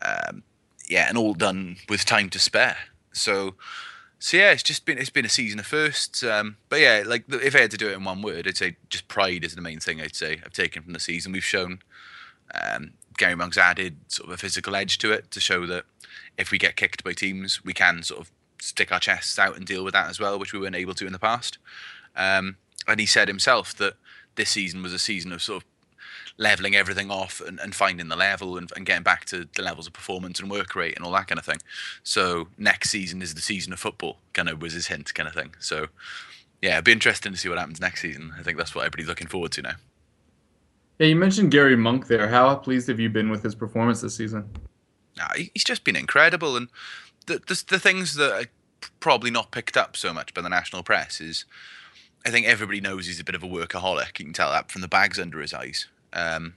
Um, 0.00 0.42
yeah, 0.88 1.08
and 1.08 1.18
all 1.18 1.34
done 1.34 1.76
with 1.88 2.04
time 2.04 2.30
to 2.30 2.38
spare. 2.38 2.76
So 3.12 3.54
so 4.18 4.36
yeah, 4.36 4.50
it's 4.50 4.62
just 4.62 4.84
been 4.84 4.98
it's 4.98 5.10
been 5.10 5.24
a 5.24 5.30
season 5.30 5.60
of 5.60 5.66
firsts. 5.66 6.22
Um, 6.24 6.56
but 6.68 6.80
yeah, 6.80 7.04
like 7.06 7.24
if 7.28 7.54
I 7.54 7.60
had 7.60 7.70
to 7.70 7.76
do 7.76 7.88
it 7.88 7.94
in 7.96 8.04
one 8.04 8.22
word, 8.22 8.48
I'd 8.48 8.56
say 8.56 8.76
just 8.88 9.08
pride 9.08 9.44
is 9.44 9.54
the 9.54 9.62
main 9.62 9.80
thing. 9.80 10.00
I'd 10.00 10.16
say 10.16 10.40
I've 10.44 10.52
taken 10.52 10.82
from 10.82 10.92
the 10.92 11.00
season. 11.00 11.32
We've 11.32 11.44
shown 11.44 11.80
um, 12.54 12.92
Gary 13.16 13.36
Monk's 13.36 13.58
added 13.58 13.96
sort 14.08 14.28
of 14.28 14.34
a 14.34 14.38
physical 14.38 14.74
edge 14.74 14.98
to 14.98 15.12
it 15.12 15.30
to 15.30 15.40
show 15.40 15.66
that 15.66 15.84
if 16.38 16.50
we 16.50 16.58
get 16.58 16.76
kicked 16.76 17.04
by 17.04 17.12
teams, 17.12 17.64
we 17.64 17.74
can 17.74 18.02
sort 18.02 18.20
of 18.20 18.30
stick 18.60 18.92
our 18.92 19.00
chests 19.00 19.38
out 19.38 19.56
and 19.56 19.66
deal 19.66 19.84
with 19.84 19.94
that 19.94 20.08
as 20.08 20.18
well, 20.20 20.38
which 20.38 20.52
we 20.52 20.58
weren't 20.58 20.76
able 20.76 20.94
to 20.94 21.06
in 21.06 21.12
the 21.12 21.18
past. 21.18 21.58
Um, 22.16 22.56
and 22.86 23.00
he 23.00 23.06
said 23.06 23.28
himself 23.28 23.74
that 23.76 23.94
this 24.36 24.50
season 24.50 24.82
was 24.82 24.92
a 24.92 24.98
season 24.98 25.32
of 25.32 25.42
sort 25.42 25.62
of 25.62 25.68
leveling 26.38 26.76
everything 26.76 27.10
off 27.10 27.40
and, 27.40 27.58
and 27.58 27.74
finding 27.74 28.08
the 28.08 28.16
level 28.16 28.56
and, 28.56 28.70
and 28.76 28.86
getting 28.86 29.02
back 29.02 29.24
to 29.26 29.48
the 29.56 29.62
levels 29.62 29.88
of 29.88 29.92
performance 29.92 30.38
and 30.40 30.50
work 30.50 30.74
rate 30.74 30.96
and 30.96 31.04
all 31.04 31.12
that 31.12 31.26
kind 31.26 31.38
of 31.38 31.44
thing. 31.44 31.58
So 32.04 32.48
next 32.56 32.90
season 32.90 33.20
is 33.20 33.34
the 33.34 33.40
season 33.40 33.72
of 33.72 33.80
football, 33.80 34.18
kind 34.32 34.48
of 34.48 34.62
was 34.62 34.72
his 34.72 34.86
hint, 34.86 35.12
kind 35.14 35.28
of 35.28 35.34
thing. 35.34 35.54
So 35.58 35.88
yeah, 36.62 36.74
it'd 36.74 36.84
be 36.84 36.92
interesting 36.92 37.32
to 37.32 37.38
see 37.38 37.48
what 37.48 37.58
happens 37.58 37.80
next 37.80 38.02
season. 38.02 38.32
I 38.38 38.42
think 38.42 38.56
that's 38.56 38.74
what 38.74 38.82
everybody's 38.82 39.08
looking 39.08 39.26
forward 39.26 39.52
to 39.52 39.62
now. 39.62 39.74
Yeah, 40.98 41.08
you 41.08 41.16
mentioned 41.16 41.50
Gary 41.50 41.76
Monk 41.76 42.06
there. 42.06 42.28
How 42.28 42.54
pleased 42.56 42.88
have 42.88 42.98
you 42.98 43.08
been 43.08 43.30
with 43.30 43.42
his 43.42 43.54
performance 43.54 44.00
this 44.00 44.16
season? 44.16 44.48
Nah, 45.18 45.28
he's 45.34 45.64
just 45.64 45.84
been 45.84 45.96
incredible, 45.96 46.56
and 46.56 46.68
the, 47.26 47.42
the 47.46 47.62
the 47.68 47.78
things 47.78 48.14
that 48.14 48.32
are 48.32 48.46
probably 49.00 49.30
not 49.30 49.50
picked 49.50 49.76
up 49.76 49.96
so 49.96 50.12
much 50.12 50.32
by 50.32 50.40
the 50.40 50.48
national 50.48 50.82
press 50.82 51.20
is, 51.20 51.44
I 52.24 52.30
think 52.30 52.46
everybody 52.46 52.80
knows 52.80 53.06
he's 53.06 53.20
a 53.20 53.24
bit 53.24 53.34
of 53.34 53.42
a 53.42 53.48
workaholic. 53.48 54.18
You 54.18 54.26
can 54.26 54.32
tell 54.32 54.50
that 54.52 54.70
from 54.70 54.80
the 54.80 54.88
bags 54.88 55.18
under 55.18 55.40
his 55.40 55.52
eyes. 55.52 55.86
Um, 56.12 56.54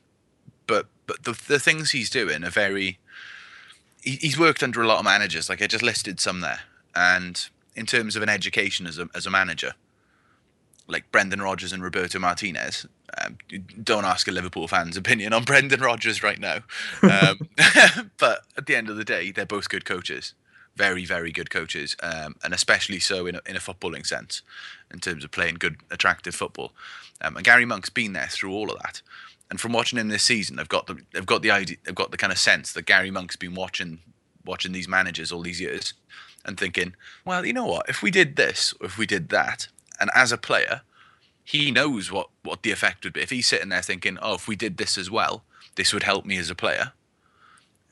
but 0.67 0.87
but 1.07 1.23
the 1.23 1.39
the 1.47 1.59
things 1.59 1.91
he's 1.91 2.09
doing 2.09 2.43
are 2.43 2.51
very. 2.51 2.99
He, 4.01 4.11
he's 4.15 4.39
worked 4.39 4.63
under 4.63 4.81
a 4.81 4.87
lot 4.87 4.99
of 4.99 5.05
managers. 5.05 5.49
Like 5.49 5.61
I 5.61 5.67
just 5.67 5.83
listed 5.83 6.19
some 6.19 6.41
there, 6.41 6.61
and 6.95 7.47
in 7.75 7.85
terms 7.85 8.15
of 8.15 8.23
an 8.23 8.29
education 8.29 8.85
as 8.87 8.97
a 8.97 9.09
as 9.15 9.25
a 9.25 9.31
manager, 9.31 9.73
like 10.91 11.11
Brendan 11.11 11.41
Rodgers 11.41 11.73
and 11.73 11.81
Roberto 11.83 12.19
Martinez. 12.19 12.85
Um, 13.23 13.37
don't 13.83 14.05
ask 14.05 14.27
a 14.27 14.31
Liverpool 14.31 14.67
fan's 14.67 14.97
opinion 14.97 15.33
on 15.33 15.43
Brendan 15.45 15.81
Rodgers 15.81 16.21
right 16.21 16.39
now, 16.39 16.59
um, 17.01 17.49
but 18.17 18.43
at 18.57 18.65
the 18.67 18.75
end 18.75 18.89
of 18.89 18.97
the 18.97 19.03
day, 19.03 19.31
they're 19.31 19.45
both 19.45 19.69
good 19.69 19.85
coaches, 19.85 20.33
very 20.75 21.05
very 21.05 21.31
good 21.31 21.49
coaches, 21.49 21.95
um, 22.03 22.35
and 22.43 22.53
especially 22.53 22.99
so 22.99 23.25
in 23.27 23.35
a, 23.35 23.41
in 23.45 23.55
a 23.55 23.59
footballing 23.59 24.05
sense, 24.05 24.41
in 24.93 24.99
terms 24.99 25.23
of 25.23 25.31
playing 25.31 25.55
good, 25.55 25.77
attractive 25.89 26.35
football. 26.35 26.73
Um, 27.21 27.35
and 27.35 27.45
Gary 27.45 27.65
Monk's 27.65 27.89
been 27.89 28.13
there 28.13 28.27
through 28.29 28.51
all 28.51 28.71
of 28.71 28.79
that. 28.81 29.01
And 29.49 29.59
from 29.59 29.73
watching 29.73 29.99
him 29.99 30.07
this 30.07 30.23
season, 30.23 30.59
I've 30.59 30.69
got 30.69 30.87
the 30.87 30.97
I've 31.13 31.25
got 31.25 31.41
the 31.41 31.51
idea, 31.51 31.77
I've 31.87 31.95
got 31.95 32.11
the 32.11 32.17
kind 32.17 32.31
of 32.31 32.39
sense 32.39 32.71
that 32.73 32.85
Gary 32.85 33.11
Monk's 33.11 33.35
been 33.35 33.53
watching 33.53 33.99
watching 34.45 34.71
these 34.71 34.87
managers 34.87 35.31
all 35.31 35.41
these 35.41 35.61
years 35.61 35.93
and 36.45 36.57
thinking, 36.57 36.95
well, 37.25 37.45
you 37.45 37.53
know 37.53 37.65
what? 37.65 37.87
If 37.89 38.01
we 38.01 38.11
did 38.11 38.35
this, 38.35 38.73
if 38.81 38.97
we 38.97 39.05
did 39.05 39.29
that, 39.29 39.67
and 40.01 40.09
as 40.13 40.31
a 40.31 40.37
player, 40.37 40.81
he 41.43 41.71
knows 41.71 42.11
what 42.11 42.29
what 42.43 42.63
the 42.63 42.71
effect 42.71 43.03
would 43.03 43.13
be. 43.13 43.21
If 43.21 43.29
he's 43.29 43.47
sitting 43.47 43.69
there 43.69 43.81
thinking, 43.81 44.17
oh, 44.21 44.35
if 44.35 44.47
we 44.47 44.55
did 44.55 44.77
this 44.77 44.97
as 44.97 45.09
well, 45.09 45.43
this 45.75 45.93
would 45.93 46.03
help 46.03 46.25
me 46.25 46.37
as 46.37 46.49
a 46.49 46.55
player. 46.55 46.91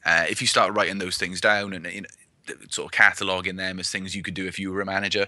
Uh, 0.05 0.25
if 0.29 0.41
you 0.41 0.47
start 0.47 0.73
writing 0.73 0.97
those 0.97 1.17
things 1.17 1.39
down 1.39 1.73
and 1.73 1.85
you 1.85 2.01
know, 2.01 2.07
sort 2.69 2.91
of 2.91 2.99
cataloging 2.99 3.57
them 3.57 3.79
as 3.79 3.89
things 3.89 4.15
you 4.15 4.23
could 4.23 4.33
do 4.33 4.47
if 4.47 4.57
you 4.57 4.71
were 4.71 4.81
a 4.81 4.85
manager, 4.85 5.27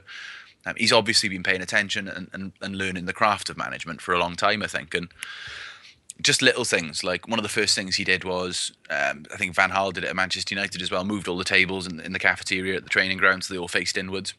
um, 0.65 0.74
he's 0.78 0.94
obviously 0.94 1.30
been 1.30 1.44
paying 1.44 1.62
attention 1.62 2.08
and, 2.08 2.30
and, 2.34 2.52
and 2.62 2.76
learning 2.76 3.06
the 3.06 3.13
craft 3.13 3.50
of 3.50 3.58
management 3.58 4.02
for 4.02 4.13
a 4.13 4.20
long 4.20 4.36
time, 4.36 4.63
I 4.63 4.67
think. 4.67 4.94
And 4.94 5.10
just 6.22 6.41
little 6.41 6.65
things 6.65 7.04
like 7.04 7.28
one 7.28 7.39
of 7.39 7.44
the 7.44 7.50
first 7.50 7.76
things 7.76 7.96
he 7.96 8.04
did 8.04 8.24
was 8.24 8.72
um, 8.89 9.26
I 9.34 9.38
think 9.38 9.56
Van 9.56 9.72
Gaal 9.72 9.94
did 9.94 10.04
it 10.04 10.10
at 10.10 10.15
Manchester 10.15 10.56
United 10.56 10.82
as 10.82 10.91
well. 10.91 11.04
Moved 11.04 11.28
all 11.28 11.38
the 11.38 11.44
tables 11.44 11.88
in, 11.88 12.00
in 12.00 12.13
the 12.13 12.20
cafeteria 12.20 12.78
at 12.78 12.84
the 12.84 12.89
training 12.89 13.17
ground 13.17 13.44
so 13.44 13.54
they 13.54 13.60
all 13.60 13.67
faced 13.67 13.98
inwards. 13.98 14.34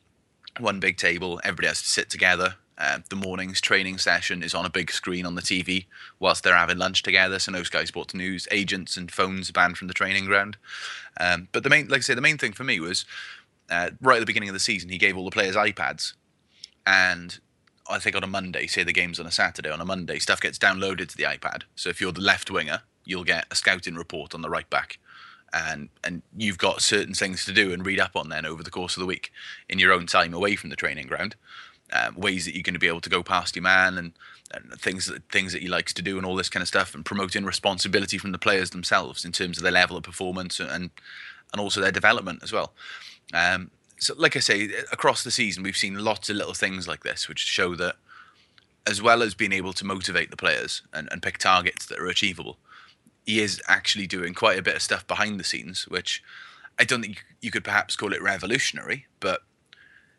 One 0.61 0.81
big 0.81 0.97
table, 0.97 1.41
everybody 1.45 1.69
has 1.69 1.83
to 1.83 1.89
sit 1.89 2.11
together. 2.11 2.57
Uh, 2.79 2.99
the 3.11 3.17
morning's 3.17 3.61
training 3.61 3.99
session 3.99 4.43
is 4.43 4.55
on 4.55 4.65
a 4.65 4.71
big 4.71 4.91
screen 4.91 5.25
on 5.25 5.35
the 5.35 5.43
TV 5.43 5.87
whilst 6.19 6.43
they're 6.43 6.57
having 6.57 6.79
lunch 6.79 7.03
together. 7.03 7.39
So 7.39 7.53
no 7.53 7.63
Sky 7.63 7.85
Sports 7.85 8.15
News 8.15 8.49
agents 8.51 8.97
and 8.97 9.11
phones 9.11 9.51
banned 9.51 9.79
from 9.79 9.89
the 9.89 9.95
training 9.95 10.25
ground. 10.25 10.57
Um, 11.21 11.49
but 11.53 11.63
the 11.63 11.71
main, 11.71 11.89
like 11.89 11.99
I 11.99 12.03
say, 12.03 12.15
the 12.15 12.21
main 12.21 12.39
thing 12.39 12.53
for 12.53 12.65
me 12.65 12.81
was 12.81 13.05
uh, 13.71 13.91
right 14.01 14.17
at 14.17 14.21
the 14.21 14.27
beginning 14.27 14.49
of 14.49 14.55
the 14.55 14.61
season, 14.61 14.91
he 14.91 14.99
gave 14.99 15.17
all 15.17 15.25
the 15.25 15.31
players 15.31 15.57
iPads, 15.57 16.15
and 16.87 17.39
I 17.89 17.99
think 17.99 18.15
on 18.17 18.25
a 18.25 18.29
Monday, 18.29 18.67
say 18.67 18.85
the 18.85 18.93
game's 18.93 19.19
on 19.19 19.27
a 19.27 19.31
Saturday, 19.31 19.71
on 19.71 19.81
a 19.81 19.85
Monday, 19.85 20.19
stuff 20.19 20.41
gets 20.41 20.59
downloaded 20.59 21.09
to 21.09 21.17
the 21.17 21.25
iPad. 21.25 21.63
So 21.75 21.89
if 21.89 22.01
you're 22.01 22.13
the 22.13 22.21
left 22.21 22.51
winger, 22.51 22.83
you'll 23.05 23.25
get 23.25 23.47
a 23.51 23.55
scouting 23.55 23.95
report 23.95 24.35
on 24.35 24.43
the 24.43 24.51
right 24.51 24.69
back. 24.69 24.99
And 25.53 25.91
and 26.03 26.23
you've 26.37 26.59
got 26.59 26.81
certain 26.81 27.15
things 27.15 27.45
to 27.45 27.53
do 27.53 27.73
and 27.73 27.85
read 27.85 28.01
up 28.01 28.17
on 28.17 28.31
then 28.31 28.47
over 28.47 28.63
the 28.63 28.71
course 28.71 28.97
of 28.97 29.01
the 29.01 29.07
week 29.07 29.31
in 29.69 29.79
your 29.79 29.93
own 29.93 30.07
time 30.07 30.33
away 30.33 30.57
from 30.57 30.71
the 30.71 30.77
training 30.77 31.07
ground. 31.07 31.37
Um, 31.93 32.15
ways 32.17 32.47
that 32.47 32.55
you're 32.55 32.63
going 32.63 32.73
to 32.73 32.81
be 32.81 32.89
able 32.89 33.03
to 33.03 33.11
go 33.11 33.23
past 33.23 33.55
your 33.55 33.63
man 33.63 33.99
and, 33.99 34.13
and 34.55 34.81
things 34.81 35.05
that 35.07 35.29
things 35.31 35.53
that 35.53 35.61
he 35.61 35.69
likes 35.69 35.93
to 35.93 36.01
do 36.01 36.17
and 36.17 36.25
all 36.25 36.37
this 36.37 36.49
kind 36.49 36.63
of 36.63 36.69
stuff 36.69 36.95
and 36.95 37.05
promoting 37.05 37.45
responsibility 37.45 38.17
from 38.17 38.33
the 38.33 38.39
players 38.39 38.71
themselves 38.71 39.27
in 39.27 39.33
terms 39.33 39.59
of 39.59 39.63
their 39.63 39.73
level 39.73 39.99
of 39.99 40.03
performance 40.03 40.59
and 40.59 40.91
and 41.53 41.61
also 41.61 41.83
their 41.83 41.93
development 41.93 42.43
as 42.43 42.51
well. 42.51 42.73
Um, 43.35 43.71
so 43.99 44.15
like 44.17 44.37
I 44.37 44.41
say, 44.41 44.71
across 44.91 45.23
the 45.23 45.31
season, 45.31 45.63
we've 45.63 45.77
seen 45.77 46.03
lots 46.03 46.31
of 46.31 46.37
little 46.37 46.55
things 46.55 46.89
like 46.89 47.03
this, 47.03 47.29
which 47.29 47.41
show 47.41 47.75
that 47.77 47.97
as 48.87 49.01
well 49.01 49.23
as 49.23 49.35
being 49.35 49.53
able 49.53 49.73
to 49.75 49.85
motivate 49.85 50.31
the 50.31 50.37
players 50.37 50.83
and, 50.93 51.09
and 51.13 51.23
pick 51.23 51.39
targets 51.39 51.87
that 51.87 52.01
are 52.01 52.09
achievable, 52.09 52.59
he 53.25 53.41
is 53.41 53.63
actually 53.69 54.07
doing 54.07 54.35
quite 54.35 54.59
a 54.59 54.63
bit 54.63 54.77
of 54.77 54.83
stuff 54.83 55.07
behind 55.07 55.39
the 55.39 55.45
scenes, 55.45 55.87
which 55.89 56.23
I 56.79 56.85
don't 56.85 57.03
think 57.03 57.25
you 57.41 57.51
could 57.51 57.65
perhaps 57.65 57.97
call 57.97 58.13
it 58.13 58.23
revolutionary, 58.23 59.07
but 59.21 59.43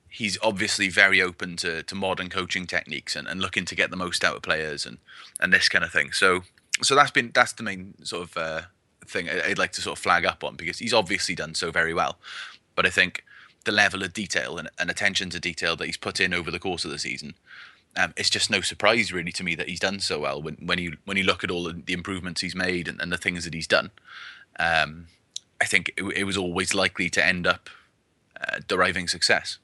he's 0.07 0.37
obviously 0.41 0.89
very 0.89 1.21
open 1.21 1.55
to, 1.57 1.83
to 1.83 1.95
modern 1.95 2.29
coaching 2.29 2.67
techniques 2.67 3.15
and, 3.15 3.27
and 3.27 3.41
looking 3.41 3.65
to 3.65 3.75
get 3.75 3.89
the 3.89 3.97
most 3.97 4.23
out 4.23 4.35
of 4.35 4.41
players 4.43 4.85
and, 4.85 4.99
and 5.39 5.51
this 5.51 5.67
kind 5.67 5.83
of 5.83 5.91
thing. 5.91 6.11
So 6.11 6.43
so 6.81 6.95
that's 6.95 7.11
been 7.11 7.31
that's 7.33 7.53
the 7.53 7.63
main 7.63 7.93
sort 8.03 8.23
of 8.23 8.37
uh, 8.37 8.61
thing 9.05 9.29
I'd 9.29 9.57
like 9.57 9.71
to 9.73 9.81
sort 9.81 9.97
of 9.97 10.03
flag 10.03 10.25
up 10.25 10.43
on 10.43 10.55
because 10.55 10.79
he's 10.79 10.93
obviously 10.93 11.35
done 11.35 11.55
so 11.55 11.71
very 11.71 11.93
well, 11.93 12.17
but 12.75 12.85
I 12.85 12.89
think 12.89 13.23
the 13.65 13.71
level 13.71 14.03
of 14.03 14.13
detail 14.13 14.57
and, 14.57 14.69
and, 14.77 14.89
attention 14.89 15.29
to 15.29 15.39
detail 15.39 15.77
that 15.77 15.85
he's 15.85 15.95
put 15.95 16.19
in 16.19 16.33
over 16.33 16.51
the 16.51 16.59
course 16.59 16.83
of 16.83 16.91
the 16.91 16.99
season. 16.99 17.33
Um, 17.95 18.13
it's 18.17 18.29
just 18.29 18.49
no 18.49 18.61
surprise 18.61 19.13
really 19.13 19.31
to 19.33 19.43
me 19.43 19.53
that 19.55 19.69
he's 19.69 19.79
done 19.79 19.99
so 19.99 20.19
well 20.19 20.41
when, 20.41 20.55
when 20.55 20.79
you 20.79 20.97
when 21.05 21.15
you 21.15 21.23
look 21.23 21.43
at 21.43 21.51
all 21.51 21.71
the 21.71 21.93
improvements 21.93 22.41
he's 22.41 22.55
made 22.55 22.87
and, 22.87 22.99
and 22.99 23.11
the 23.11 23.17
things 23.17 23.45
that 23.45 23.53
he's 23.53 23.67
done. 23.67 23.91
Um, 24.57 25.07
I 25.61 25.65
think 25.65 25.93
it, 25.95 26.03
it, 26.15 26.23
was 26.25 26.37
always 26.37 26.73
likely 26.73 27.09
to 27.11 27.25
end 27.25 27.47
up 27.47 27.69
uh, 28.39 28.59
deriving 28.67 29.07
success. 29.07 29.59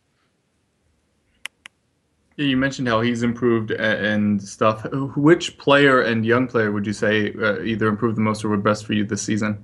Yeah, 2.38 2.46
you 2.46 2.58
mentioned 2.58 2.88
how 2.88 3.02
he's 3.02 3.22
improved 3.22 3.72
and 3.72 4.42
stuff. 4.42 4.86
Which 5.16 5.58
player 5.58 6.02
and 6.02 6.26
young 6.26 6.48
player 6.48 6.72
would 6.72 6.88
you 6.88 6.94
say 6.94 7.34
uh, 7.34 7.62
either 7.62 7.88
improved 7.88 8.16
the 8.16 8.22
most 8.22 8.46
or 8.46 8.50
were 8.50 8.58
best 8.58 8.86
for 8.86 8.94
you 8.94 9.04
this 9.06 9.22
season? 9.22 9.64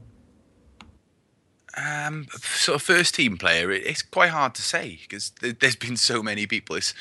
Um, 1.78 2.28
sort 2.32 2.76
of 2.76 2.82
first 2.82 3.16
team 3.16 3.38
player, 3.38 3.72
it's 3.72 4.02
quite 4.02 4.30
hard 4.30 4.56
to 4.56 4.62
say 4.62 5.00
because 5.02 5.32
there's 5.42 5.76
been 5.76 5.98
so 5.98 6.24
many 6.24 6.48
people. 6.48 6.76
It's 6.76 6.94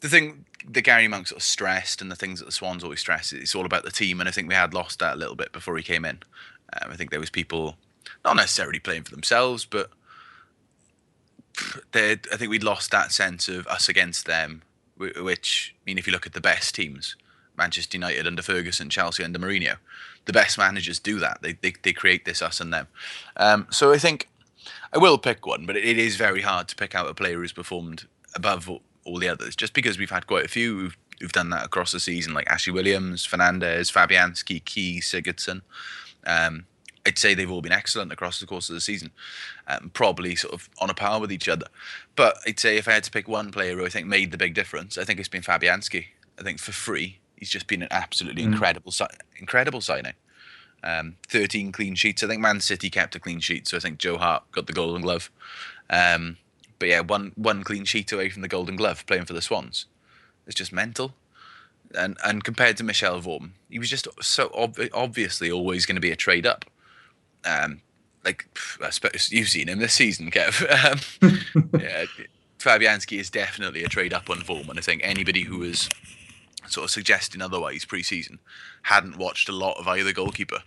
the 0.00 0.08
thing 0.08 0.44
that 0.66 0.82
Gary 0.82 1.08
Monk 1.08 1.28
sort 1.28 1.40
of 1.40 1.44
stressed, 1.44 2.02
and 2.02 2.10
the 2.10 2.16
things 2.16 2.40
that 2.40 2.46
the 2.46 2.52
Swans 2.52 2.82
always 2.82 3.00
stress. 3.00 3.32
It's 3.32 3.54
all 3.54 3.66
about 3.66 3.84
the 3.84 3.90
team, 3.90 4.20
and 4.20 4.28
I 4.28 4.32
think 4.32 4.48
we 4.48 4.54
had 4.54 4.74
lost 4.74 4.98
that 4.98 5.14
a 5.14 5.18
little 5.18 5.36
bit 5.36 5.52
before 5.52 5.76
he 5.76 5.82
came 5.82 6.04
in. 6.04 6.18
Um, 6.72 6.90
I 6.90 6.96
think 6.96 7.10
there 7.10 7.20
was 7.20 7.30
people 7.30 7.76
not 8.24 8.36
necessarily 8.36 8.78
playing 8.78 9.04
for 9.04 9.10
themselves, 9.10 9.64
but 9.64 9.90
I 11.94 12.16
think 12.16 12.50
we'd 12.50 12.64
lost 12.64 12.90
that 12.90 13.12
sense 13.12 13.48
of 13.48 13.66
us 13.66 13.88
against 13.88 14.26
them. 14.26 14.62
Which 14.96 15.76
I 15.76 15.82
mean, 15.86 15.98
if 15.98 16.08
you 16.08 16.12
look 16.12 16.26
at 16.26 16.32
the 16.32 16.40
best 16.40 16.74
teams, 16.74 17.14
Manchester 17.56 17.96
United 17.96 18.26
under 18.26 18.42
Ferguson, 18.42 18.90
Chelsea 18.90 19.22
under 19.22 19.38
Mourinho, 19.38 19.76
the 20.24 20.32
best 20.32 20.58
managers 20.58 20.98
do 20.98 21.20
that. 21.20 21.40
They 21.40 21.52
they, 21.52 21.72
they 21.82 21.92
create 21.92 22.24
this 22.24 22.42
us 22.42 22.60
and 22.60 22.74
them. 22.74 22.88
Um, 23.36 23.68
so 23.70 23.92
I 23.92 23.98
think 23.98 24.28
I 24.92 24.98
will 24.98 25.18
pick 25.18 25.46
one, 25.46 25.66
but 25.66 25.76
it, 25.76 25.84
it 25.84 25.98
is 25.98 26.16
very 26.16 26.42
hard 26.42 26.66
to 26.68 26.76
pick 26.76 26.96
out 26.96 27.08
a 27.08 27.14
player 27.14 27.36
who's 27.36 27.52
performed 27.52 28.08
above 28.34 28.68
all, 29.08 29.18
the 29.18 29.28
others, 29.28 29.56
just 29.56 29.74
because 29.74 29.98
we've 29.98 30.10
had 30.10 30.26
quite 30.26 30.44
a 30.44 30.48
few 30.48 30.78
who've, 30.78 30.96
who've 31.20 31.32
done 31.32 31.50
that 31.50 31.64
across 31.64 31.92
the 31.92 32.00
season, 32.00 32.34
like 32.34 32.48
Ashley 32.48 32.72
Williams, 32.72 33.24
Fernandez, 33.24 33.90
Fabianski, 33.90 34.64
Ki, 34.64 35.00
Sigurdsson. 35.00 35.62
Um, 36.26 36.66
I'd 37.06 37.18
say 37.18 37.32
they've 37.34 37.50
all 37.50 37.62
been 37.62 37.72
excellent 37.72 38.12
across 38.12 38.38
the 38.38 38.46
course 38.46 38.68
of 38.68 38.74
the 38.74 38.80
season, 38.82 39.10
um, 39.66 39.90
probably 39.94 40.36
sort 40.36 40.52
of 40.52 40.68
on 40.78 40.90
a 40.90 40.94
par 40.94 41.20
with 41.20 41.32
each 41.32 41.48
other. 41.48 41.66
But 42.16 42.38
I'd 42.46 42.60
say 42.60 42.76
if 42.76 42.86
I 42.86 42.92
had 42.92 43.04
to 43.04 43.10
pick 43.10 43.26
one 43.26 43.50
player 43.50 43.76
who 43.76 43.86
I 43.86 43.88
think 43.88 44.06
made 44.06 44.30
the 44.30 44.36
big 44.36 44.54
difference, 44.54 44.98
I 44.98 45.04
think 45.04 45.18
it's 45.18 45.28
been 45.28 45.42
Fabianski. 45.42 46.06
I 46.38 46.42
think 46.42 46.58
for 46.58 46.72
free, 46.72 47.18
he's 47.36 47.48
just 47.48 47.66
been 47.66 47.82
an 47.82 47.88
absolutely 47.90 48.42
mm. 48.42 48.52
incredible, 48.52 48.92
incredible 49.38 49.80
signing. 49.80 50.12
Um, 50.82 51.16
13 51.28 51.72
clean 51.72 51.94
sheets. 51.94 52.22
I 52.22 52.26
think 52.26 52.40
Man 52.40 52.60
City 52.60 52.90
kept 52.90 53.16
a 53.16 53.20
clean 53.20 53.40
sheet, 53.40 53.66
so 53.66 53.76
I 53.76 53.80
think 53.80 53.98
Joe 53.98 54.18
Hart 54.18 54.44
got 54.52 54.66
the 54.66 54.72
Golden 54.72 55.02
Glove. 55.02 55.30
Um, 55.90 56.36
but 56.78 56.88
yeah, 56.88 57.00
one 57.00 57.32
one 57.34 57.64
clean 57.64 57.84
sheet 57.84 58.12
away 58.12 58.30
from 58.30 58.42
the 58.42 58.48
Golden 58.48 58.76
Glove 58.76 59.06
playing 59.06 59.24
for 59.24 59.32
the 59.32 59.42
Swans. 59.42 59.86
It's 60.46 60.54
just 60.54 60.72
mental. 60.72 61.14
And 61.94 62.18
and 62.24 62.44
compared 62.44 62.76
to 62.78 62.84
Michel 62.84 63.20
Vorm, 63.20 63.50
he 63.70 63.78
was 63.78 63.90
just 63.90 64.08
so 64.20 64.50
ob- 64.54 64.78
obviously 64.92 65.50
always 65.50 65.86
going 65.86 65.96
to 65.96 66.00
be 66.00 66.10
a 66.10 66.16
trade 66.16 66.46
up. 66.46 66.64
Um, 67.44 67.80
like 68.24 68.46
I 68.82 68.90
suppose 68.90 69.30
you've 69.32 69.48
seen 69.48 69.68
him 69.68 69.78
this 69.78 69.94
season, 69.94 70.30
Kev. 70.30 70.64
Um, 71.22 71.70
yeah, 71.80 72.04
Fabianski 72.58 73.18
is 73.18 73.30
definitely 73.30 73.84
a 73.84 73.88
trade 73.88 74.12
up 74.12 74.28
on 74.28 74.38
Vorm, 74.38 74.68
and 74.68 74.78
I 74.78 74.82
think 74.82 75.00
anybody 75.04 75.42
who 75.42 75.58
was 75.58 75.88
sort 76.66 76.84
of 76.84 76.90
suggesting 76.90 77.40
otherwise 77.40 77.84
pre-season 77.84 78.38
hadn't 78.82 79.16
watched 79.16 79.48
a 79.48 79.52
lot 79.52 79.78
of 79.78 79.88
either 79.88 80.12
goalkeeper. 80.12 80.62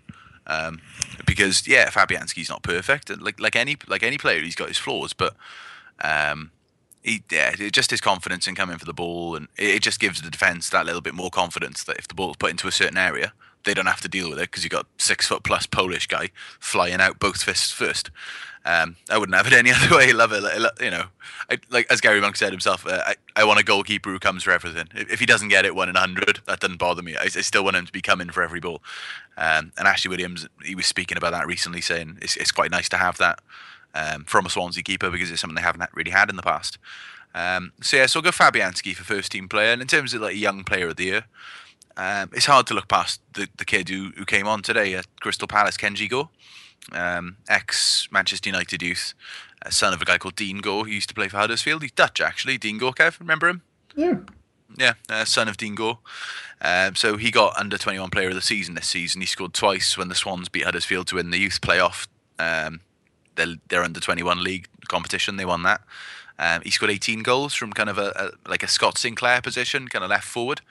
Um, 0.48 0.82
because 1.26 1.68
yeah, 1.68 1.90
Fabianski's 1.90 2.50
not 2.50 2.64
perfect, 2.64 3.10
and 3.10 3.22
like 3.22 3.40
like 3.40 3.56
any 3.56 3.78
like 3.88 4.04
any 4.04 4.18
player, 4.18 4.42
he's 4.42 4.56
got 4.56 4.70
his 4.70 4.78
flaws, 4.78 5.14
but 5.14 5.36
um, 6.04 6.52
he 7.04 7.24
yeah, 7.32 7.56
just 7.56 7.92
his 7.92 8.02
confidence 8.02 8.48
in 8.48 8.56
coming 8.56 8.78
for 8.78 8.86
the 8.86 8.94
ball, 8.94 9.36
and 9.36 9.48
it 9.58 9.82
just 9.82 10.00
gives 10.00 10.22
the 10.22 10.30
defense 10.30 10.70
that 10.70 10.86
little 10.86 11.02
bit 11.02 11.14
more 11.14 11.30
confidence 11.30 11.84
that 11.84 11.98
if 11.98 12.08
the 12.08 12.14
ball's 12.14 12.38
put 12.38 12.52
into 12.52 12.68
a 12.68 12.72
certain 12.72 12.98
area, 12.98 13.34
they 13.64 13.74
don't 13.74 13.88
have 13.88 14.02
to 14.02 14.08
deal 14.08 14.30
with 14.30 14.40
it 14.40 14.52
because 14.52 14.64
you've 14.64 14.72
got 14.72 14.88
six 14.98 15.28
foot 15.28 15.44
plus 15.44 15.66
Polish 15.66 16.08
guy 16.08 16.30
flying 16.60 17.02
out 17.02 17.20
both 17.20 17.44
fists 17.44 17.72
first. 17.72 18.12
Um, 18.64 18.98
I 19.10 19.18
wouldn't 19.18 19.36
have 19.36 19.48
it 19.48 19.54
any 19.54 19.72
other 19.76 19.96
way. 19.96 20.14
Love 20.14 20.32
it, 20.34 20.44
you 20.80 20.92
know. 20.92 21.06
I, 21.50 21.58
like 21.70 21.88
as 21.92 22.02
Gary 22.02 22.22
Monk 22.22 22.36
said 22.36 22.52
himself, 22.52 22.86
uh, 22.86 23.02
I, 23.06 23.16
I 23.36 23.44
want 23.44 23.60
a 23.60 23.64
goalkeeper 23.64 24.12
who 24.12 24.20
comes 24.20 24.44
for 24.44 24.52
everything. 24.52 24.88
If, 24.94 25.14
if 25.14 25.20
he 25.20 25.26
doesn't 25.26 25.50
get 25.50 25.66
it 25.66 25.76
one 25.76 25.90
in 25.90 25.96
a 25.96 26.00
hundred, 26.00 26.42
that 26.46 26.60
doesn't 26.60 26.78
bother 26.78 27.02
me. 27.02 27.16
I, 27.16 27.24
I, 27.24 27.28
still 27.28 27.64
want 27.64 27.76
him 27.76 27.88
to 27.88 27.92
be 27.92 28.02
coming 28.02 28.30
for 28.30 28.44
every 28.44 28.60
ball. 28.60 28.84
Um, 29.38 29.72
and 29.78 29.88
Ashley 29.88 30.10
Williams, 30.10 30.48
he 30.64 30.76
was 30.76 30.86
speaking 30.86 31.18
about 31.18 31.32
that 31.32 31.48
recently, 31.48 31.82
saying 31.82 32.20
it's, 32.22 32.38
it's 32.38 32.52
quite 32.52 32.70
nice 32.70 32.90
to 32.90 32.98
have 32.98 33.18
that 33.18 33.40
um, 33.94 34.24
from 34.26 34.46
a 34.46 34.50
Swansea 34.50 34.84
keeper 34.84 35.10
because 35.10 35.32
it's 35.32 35.42
something 35.42 35.56
they 35.56 35.62
haven't 35.62 35.90
really 35.94 36.12
had 36.12 36.30
in 36.30 36.36
the 36.36 36.44
past. 36.44 36.78
Um, 37.34 37.72
so 37.82 37.98
yeah, 37.98 38.06
so 38.08 38.20
I'll 38.20 38.24
go 38.24 38.32
Fabianski 38.32 38.94
for 38.96 39.04
first 39.04 39.32
team 39.32 39.48
player. 39.48 39.74
And 39.74 39.82
in 39.82 39.88
terms 39.88 40.14
of 40.14 40.22
like 40.22 40.34
a 40.34 40.38
young 40.38 40.64
player 40.64 40.90
of 40.90 40.98
the 40.98 41.06
year, 41.06 41.26
um, 41.98 42.30
it's 42.34 42.46
hard 42.46 42.68
to 42.68 42.74
look 42.74 42.88
past 42.88 43.22
the, 43.34 43.48
the 43.58 43.66
kid 43.66 43.90
who, 43.90 44.12
who 44.18 44.26
came 44.26 44.48
on 44.48 44.62
today 44.62 44.96
at 44.96 45.08
Crystal 45.20 45.48
Palace, 45.48 45.78
Kenji 45.78 46.10
Gorré 46.10 46.30
um, 46.92 47.38
ex 47.48 48.08
Manchester 48.12 48.50
United 48.50 48.82
youth, 48.82 49.14
uh, 49.66 49.70
son 49.70 49.94
of 49.94 50.02
a 50.02 50.06
guy 50.06 50.18
called 50.18 50.36
Dean 50.36 50.62
Gorré, 50.62 50.86
who 50.86 50.92
used 50.92 51.10
to 51.10 51.16
play 51.16 51.28
for 51.28 51.38
Huddersfield. 51.38 51.82
He's 51.82 51.92
Dutch, 51.92 52.22
actually. 52.22 52.58
Dean 52.58 52.80
Gorré, 52.80 52.96
Kev, 52.96 53.20
remember 53.20 53.48
him? 53.48 53.62
Yeah. 53.96 54.20
Yeah, 54.78 54.94
uh, 55.10 55.26
son 55.26 55.48
of 55.48 55.58
Dean 55.58 55.76
Gorré. 55.76 55.98
Um, 56.62 56.96
so 56.96 57.18
he 57.18 57.32
got 57.32 57.58
under 57.58 57.78
21 57.78 58.10
player 58.10 58.30
of 58.30 58.36
the 58.36 58.42
season 58.42 58.76
this 58.76 58.88
season. 58.88 59.22
He 59.22 59.28
scored 59.28 59.54
twice 59.54 59.98
when 59.98 60.10
the 60.10 60.16
Swans 60.16 60.50
beat 60.50 60.64
Huddersfield 60.64 61.08
to 61.08 61.16
win 61.16 61.32
the 61.32 61.40
youth 61.40 61.60
playoff. 61.62 62.08
Um, 62.40 62.82
their, 63.36 63.56
their 63.70 63.84
under 63.84 64.00
21 64.00 64.44
league 64.44 64.68
competition, 64.88 65.38
they 65.38 65.46
won 65.46 65.64
that. 65.64 65.82
Um, 66.40 66.62
he 66.64 66.72
scored 66.72 66.92
18 66.92 67.22
goals 67.22 67.54
from 67.54 67.72
kind 67.72 67.90
of 67.90 67.98
a, 67.98 68.12
a 68.16 68.50
like 68.50 68.64
a 68.64 68.68
Scott 68.68 68.98
Sinclair 68.98 69.42
position, 69.42 69.88
kind 69.88 70.04
of 70.04 70.10
left 70.10 70.26
forward. 70.26 70.62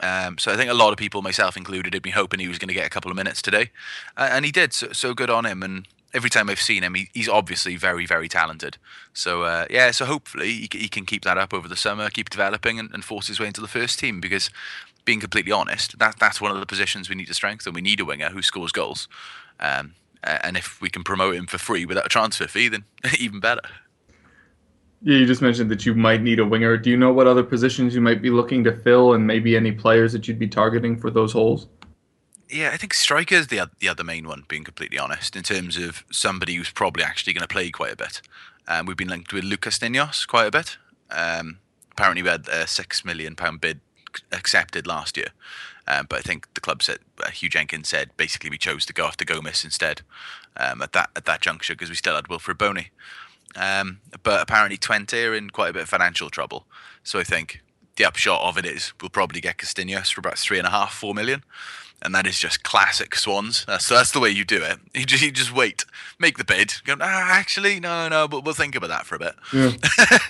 Um, 0.00 0.38
so 0.38 0.52
I 0.52 0.56
think 0.56 0.70
a 0.70 0.74
lot 0.74 0.92
of 0.92 0.98
people, 0.98 1.22
myself 1.22 1.56
included, 1.56 1.94
had 1.94 2.02
been 2.02 2.12
hoping 2.12 2.40
he 2.40 2.48
was 2.48 2.58
going 2.58 2.68
to 2.68 2.74
get 2.74 2.86
a 2.86 2.90
couple 2.90 3.10
of 3.10 3.16
minutes 3.16 3.40
today, 3.40 3.70
uh, 4.16 4.28
and 4.30 4.44
he 4.44 4.52
did. 4.52 4.72
So, 4.72 4.92
so, 4.92 5.14
good 5.14 5.30
on 5.30 5.46
him. 5.46 5.62
And 5.62 5.86
every 6.12 6.30
time 6.30 6.48
I've 6.48 6.60
seen 6.60 6.82
him, 6.82 6.94
he, 6.94 7.08
he's 7.14 7.28
obviously 7.28 7.76
very, 7.76 8.06
very 8.06 8.28
talented. 8.28 8.78
So 9.12 9.42
uh, 9.42 9.66
yeah, 9.70 9.90
so 9.90 10.04
hopefully 10.06 10.52
he, 10.52 10.68
he, 10.70 10.88
can 10.88 11.04
keep 11.04 11.24
that 11.24 11.38
up 11.38 11.52
over 11.52 11.68
the 11.68 11.76
summer, 11.76 12.08
keep 12.10 12.30
developing, 12.30 12.78
and, 12.78 12.90
and, 12.92 13.04
force 13.04 13.28
his 13.28 13.40
way 13.40 13.46
into 13.46 13.60
the 13.60 13.68
first 13.68 13.98
team. 13.98 14.20
Because 14.20 14.50
being 15.04 15.20
completely 15.20 15.52
honest, 15.52 15.98
that 15.98 16.18
that's 16.18 16.40
one 16.40 16.50
of 16.50 16.60
the 16.60 16.66
positions 16.66 17.08
we 17.08 17.14
need 17.14 17.28
to 17.28 17.34
strengthen. 17.34 17.72
We 17.72 17.80
need 17.80 18.00
a 18.00 18.04
winger 18.04 18.30
who 18.30 18.42
scores 18.42 18.72
goals. 18.72 19.08
Um, 19.60 19.94
and 20.26 20.56
if 20.56 20.80
we 20.80 20.90
can 20.90 21.04
promote 21.04 21.34
him 21.34 21.46
for 21.46 21.58
free 21.58 21.86
without 21.86 22.06
a 22.06 22.08
transfer 22.08 22.46
fee, 22.46 22.68
then 22.68 22.84
even 23.18 23.40
better. 23.40 23.62
Yeah, 25.02 25.18
you 25.18 25.26
just 25.26 25.42
mentioned 25.42 25.70
that 25.70 25.86
you 25.86 25.94
might 25.94 26.22
need 26.22 26.38
a 26.38 26.44
winger. 26.44 26.76
Do 26.76 26.90
you 26.90 26.96
know 26.96 27.12
what 27.12 27.26
other 27.26 27.42
positions 27.42 27.94
you 27.94 28.00
might 28.00 28.22
be 28.22 28.30
looking 28.30 28.64
to 28.64 28.76
fill, 28.82 29.12
and 29.12 29.26
maybe 29.26 29.56
any 29.56 29.72
players 29.72 30.12
that 30.12 30.26
you'd 30.26 30.38
be 30.38 30.48
targeting 30.48 30.96
for 30.98 31.10
those 31.10 31.32
holes? 31.32 31.68
Yeah, 32.48 32.70
I 32.72 32.76
think 32.76 32.94
striker 32.94 33.34
is 33.34 33.48
the 33.48 33.70
the 33.80 33.88
other 33.88 34.04
main 34.04 34.26
one. 34.26 34.44
Being 34.48 34.64
completely 34.64 34.98
honest, 34.98 35.36
in 35.36 35.42
terms 35.42 35.76
of 35.76 36.04
somebody 36.10 36.54
who's 36.54 36.70
probably 36.70 37.02
actually 37.02 37.32
going 37.32 37.46
to 37.46 37.52
play 37.52 37.70
quite 37.70 37.92
a 37.92 37.96
bit. 37.96 38.22
Um, 38.68 38.86
we've 38.86 38.96
been 38.96 39.08
linked 39.08 39.32
with 39.32 39.44
Luc 39.44 39.60
Castaignos 39.60 40.26
quite 40.26 40.46
a 40.46 40.50
bit. 40.50 40.76
Um, 41.10 41.58
apparently, 41.92 42.22
we 42.22 42.28
had 42.28 42.48
a 42.48 42.66
six 42.66 43.04
million 43.04 43.36
pound 43.36 43.60
bid 43.60 43.80
accepted 44.32 44.86
last 44.86 45.16
year, 45.16 45.28
um, 45.88 46.06
but 46.08 46.18
I 46.18 46.22
think 46.22 46.52
the 46.54 46.60
club 46.60 46.82
said 46.82 46.98
uh, 47.22 47.28
Huw 47.28 47.50
Jenkins 47.50 47.88
said 47.88 48.10
basically 48.16 48.50
we 48.50 48.58
chose 48.58 48.84
to 48.86 48.92
go 48.92 49.06
after 49.06 49.24
Gomis 49.24 49.64
instead 49.64 50.02
um, 50.56 50.82
at 50.82 50.92
that 50.92 51.10
at 51.16 51.24
that 51.26 51.40
juncture 51.40 51.74
because 51.74 51.90
we 51.90 51.96
still 51.96 52.14
had 52.14 52.26
Wilfried 52.26 52.58
Bony. 52.58 52.90
Um, 53.54 54.00
but 54.22 54.42
apparently 54.42 54.76
Twente 54.76 55.28
are 55.28 55.34
in 55.34 55.50
quite 55.50 55.70
a 55.70 55.72
bit 55.72 55.82
of 55.82 55.88
financial 55.88 56.28
trouble. 56.28 56.66
So 57.02 57.18
I 57.18 57.24
think 57.24 57.62
the 57.96 58.04
upshot 58.04 58.40
of 58.42 58.58
it 58.58 58.66
is 58.66 58.92
we'll 59.00 59.10
probably 59.10 59.40
get 59.40 59.58
Castaignos 59.58 60.12
for 60.12 60.20
about 60.20 60.38
three 60.38 60.58
and 60.58 60.66
a 60.66 60.70
half, 60.70 60.92
four 60.92 61.14
million 61.14 61.42
and 62.02 62.14
that 62.14 62.26
is 62.26 62.38
just 62.38 62.62
classic 62.62 63.14
Swans. 63.14 63.64
So 63.78 63.94
that's 63.94 64.10
the 64.10 64.20
way 64.20 64.30
you 64.30 64.44
do 64.44 64.62
it. 64.62 64.78
You 64.94 65.04
just, 65.04 65.22
you 65.22 65.32
just 65.32 65.52
wait, 65.52 65.84
make 66.18 66.36
the 66.36 66.44
bid. 66.44 66.74
Go, 66.84 66.94
ah, 67.00 67.32
actually, 67.32 67.80
no, 67.80 68.08
no, 68.08 68.28
but 68.28 68.44
we'll 68.44 68.54
think 68.54 68.74
about 68.74 68.88
that 68.88 69.06
for 69.06 69.14
a 69.14 69.18
bit. 69.18 69.34
Yeah, 69.52 69.72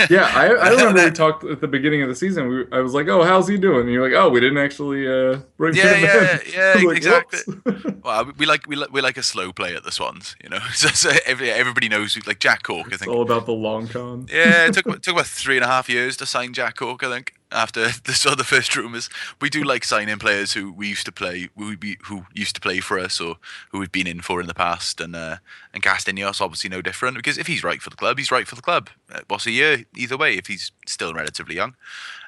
yeah. 0.08 0.30
I, 0.34 0.46
I 0.46 0.68
remember 0.70 1.04
we 1.04 1.10
talked 1.10 1.44
at 1.44 1.60
the 1.60 1.68
beginning 1.68 2.02
of 2.02 2.08
the 2.08 2.14
season. 2.14 2.48
We, 2.48 2.64
I 2.72 2.80
was 2.80 2.94
like, 2.94 3.08
"Oh, 3.08 3.24
how's 3.24 3.48
he 3.48 3.56
doing?" 3.56 3.82
And 3.82 3.92
you're 3.92 4.08
like, 4.08 4.18
"Oh, 4.18 4.28
we 4.28 4.40
didn't 4.40 4.58
actually 4.58 5.06
uh, 5.06 5.40
bring 5.56 5.74
yeah, 5.74 5.94
him 5.94 6.04
yeah, 6.04 6.32
in." 6.32 6.40
Yeah, 6.80 6.86
like, 6.86 6.96
exactly. 6.96 7.54
well, 8.02 8.32
we 8.38 8.46
like 8.46 8.66
we 8.66 8.76
like 8.76 8.92
we 8.92 9.00
like 9.00 9.16
a 9.16 9.22
slow 9.22 9.52
play 9.52 9.74
at 9.74 9.84
the 9.84 9.92
Swans, 9.92 10.36
you 10.42 10.48
know. 10.48 10.60
so, 10.72 10.88
so 10.88 11.10
every, 11.26 11.50
everybody 11.50 11.88
knows, 11.88 12.16
like 12.26 12.38
Jack 12.38 12.62
Cork. 12.62 12.92
I 12.92 12.96
think 12.96 13.10
all 13.10 13.22
about 13.22 13.46
the 13.46 13.52
long 13.52 13.88
con. 13.88 14.26
yeah, 14.32 14.66
it 14.66 14.74
took 14.74 14.86
it 14.86 15.02
took 15.02 15.14
about 15.14 15.26
three 15.26 15.56
and 15.56 15.64
a 15.64 15.68
half 15.68 15.88
years 15.88 16.16
to 16.18 16.26
sign 16.26 16.52
Jack 16.52 16.76
Cork. 16.76 17.02
I 17.02 17.10
think 17.10 17.34
after 17.52 17.88
the 18.04 18.12
saw 18.12 18.34
the 18.34 18.44
first 18.44 18.76
rumours. 18.76 19.08
We 19.40 19.50
do 19.50 19.62
like 19.62 19.84
signing 19.84 20.18
players 20.18 20.52
who 20.52 20.72
we 20.72 20.88
used 20.88 21.06
to 21.06 21.12
play, 21.12 21.48
who, 21.56 21.76
be, 21.76 21.98
who 22.04 22.26
used 22.34 22.54
to 22.56 22.60
play 22.60 22.80
for 22.80 22.98
us, 22.98 23.20
or 23.20 23.36
who 23.70 23.78
we've 23.78 23.92
been 23.92 24.06
in 24.06 24.20
for 24.20 24.40
in 24.40 24.46
the 24.46 24.54
past. 24.54 25.00
And 25.00 25.14
uh, 25.14 25.36
and 25.72 25.82
Castaignos 25.82 26.40
obviously 26.40 26.70
no 26.70 26.82
different 26.82 27.16
because 27.16 27.38
if 27.38 27.46
he's 27.46 27.64
right 27.64 27.80
for 27.80 27.90
the 27.90 27.96
club, 27.96 28.18
he's 28.18 28.32
right 28.32 28.46
for 28.46 28.54
the 28.56 28.62
club. 28.62 28.90
Uh, 29.12 29.20
what's 29.28 29.46
a 29.46 29.50
year 29.50 29.84
either 29.96 30.16
way 30.16 30.36
if 30.36 30.46
he's 30.46 30.72
still 30.86 31.14
relatively 31.14 31.56
young. 31.56 31.74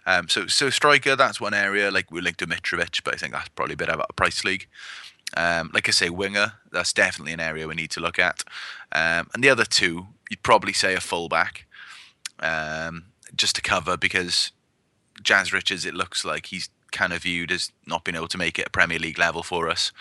Um, 0.06 0.28
so 0.28 0.46
so 0.46 0.70
striker, 0.70 1.16
that's 1.16 1.40
one 1.40 1.54
area. 1.54 1.90
Like 1.90 2.10
we're 2.10 2.22
linked 2.22 2.40
to 2.40 2.46
Mitrovic, 2.46 3.02
but 3.04 3.14
I 3.14 3.16
think 3.16 3.32
that's 3.32 3.48
probably 3.50 3.74
a 3.74 3.76
bit 3.76 3.90
out 3.90 4.00
of 4.00 4.16
price 4.16 4.44
league. 4.44 4.66
Um, 5.36 5.70
like 5.74 5.88
I 5.88 5.92
say, 5.92 6.08
winger, 6.08 6.54
that's 6.72 6.92
definitely 6.92 7.34
an 7.34 7.40
area 7.40 7.68
we 7.68 7.74
need 7.74 7.90
to 7.90 8.00
look 8.00 8.18
at. 8.18 8.44
Um, 8.92 9.28
and 9.34 9.44
the 9.44 9.50
other 9.50 9.66
two, 9.66 10.06
you'd 10.30 10.42
probably 10.42 10.72
say 10.72 10.94
a 10.94 11.00
fullback, 11.00 11.66
um, 12.40 13.04
just 13.36 13.54
to 13.56 13.62
cover 13.62 13.98
because 13.98 14.52
Jazz 15.22 15.52
Richards, 15.52 15.84
it 15.84 15.94
looks 15.94 16.24
like 16.24 16.46
he's 16.46 16.68
kind 16.90 17.12
of 17.12 17.22
viewed 17.22 17.52
as 17.52 17.70
not 17.86 18.04
being 18.04 18.16
able 18.16 18.28
to 18.28 18.38
make 18.38 18.58
it 18.58 18.68
a 18.68 18.70
Premier 18.70 18.98
League 18.98 19.18
level 19.18 19.42
for 19.42 19.68
us. 19.68 19.92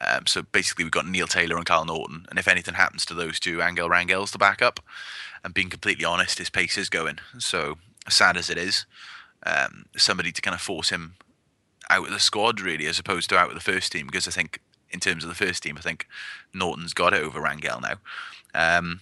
Um, 0.00 0.26
so 0.26 0.42
basically, 0.42 0.84
we've 0.84 0.92
got 0.92 1.06
Neil 1.06 1.26
Taylor 1.26 1.56
and 1.56 1.66
Kyle 1.66 1.84
Naughton, 1.84 2.26
and 2.30 2.38
if 2.38 2.48
anything 2.48 2.74
happens 2.74 3.04
to 3.06 3.14
those 3.14 3.38
two, 3.38 3.60
Angel 3.60 3.88
Rangel's 3.88 4.30
the 4.30 4.38
backup. 4.38 4.80
And 5.44 5.54
being 5.54 5.70
completely 5.70 6.04
honest, 6.04 6.38
his 6.38 6.50
pace 6.50 6.78
is 6.78 6.88
going. 6.88 7.18
So 7.38 7.78
sad 8.08 8.36
as 8.36 8.50
it 8.50 8.58
is, 8.58 8.86
um, 9.44 9.86
somebody 9.96 10.32
to 10.32 10.42
kind 10.42 10.54
of 10.54 10.60
force 10.60 10.90
him 10.90 11.14
out 11.88 12.06
of 12.06 12.12
the 12.12 12.20
squad 12.20 12.60
really, 12.60 12.86
as 12.86 12.98
opposed 12.98 13.28
to 13.30 13.38
out 13.38 13.48
of 13.48 13.54
the 13.54 13.60
first 13.60 13.92
team, 13.92 14.06
because 14.06 14.28
I 14.28 14.30
think 14.30 14.60
in 14.90 15.00
terms 15.00 15.24
of 15.24 15.28
the 15.28 15.34
first 15.34 15.62
team, 15.62 15.76
I 15.78 15.82
think 15.82 16.06
Naughton's 16.54 16.94
got 16.94 17.12
it 17.12 17.22
over 17.22 17.40
Rangel 17.40 17.80
now. 17.82 17.96
Um, 18.54 19.00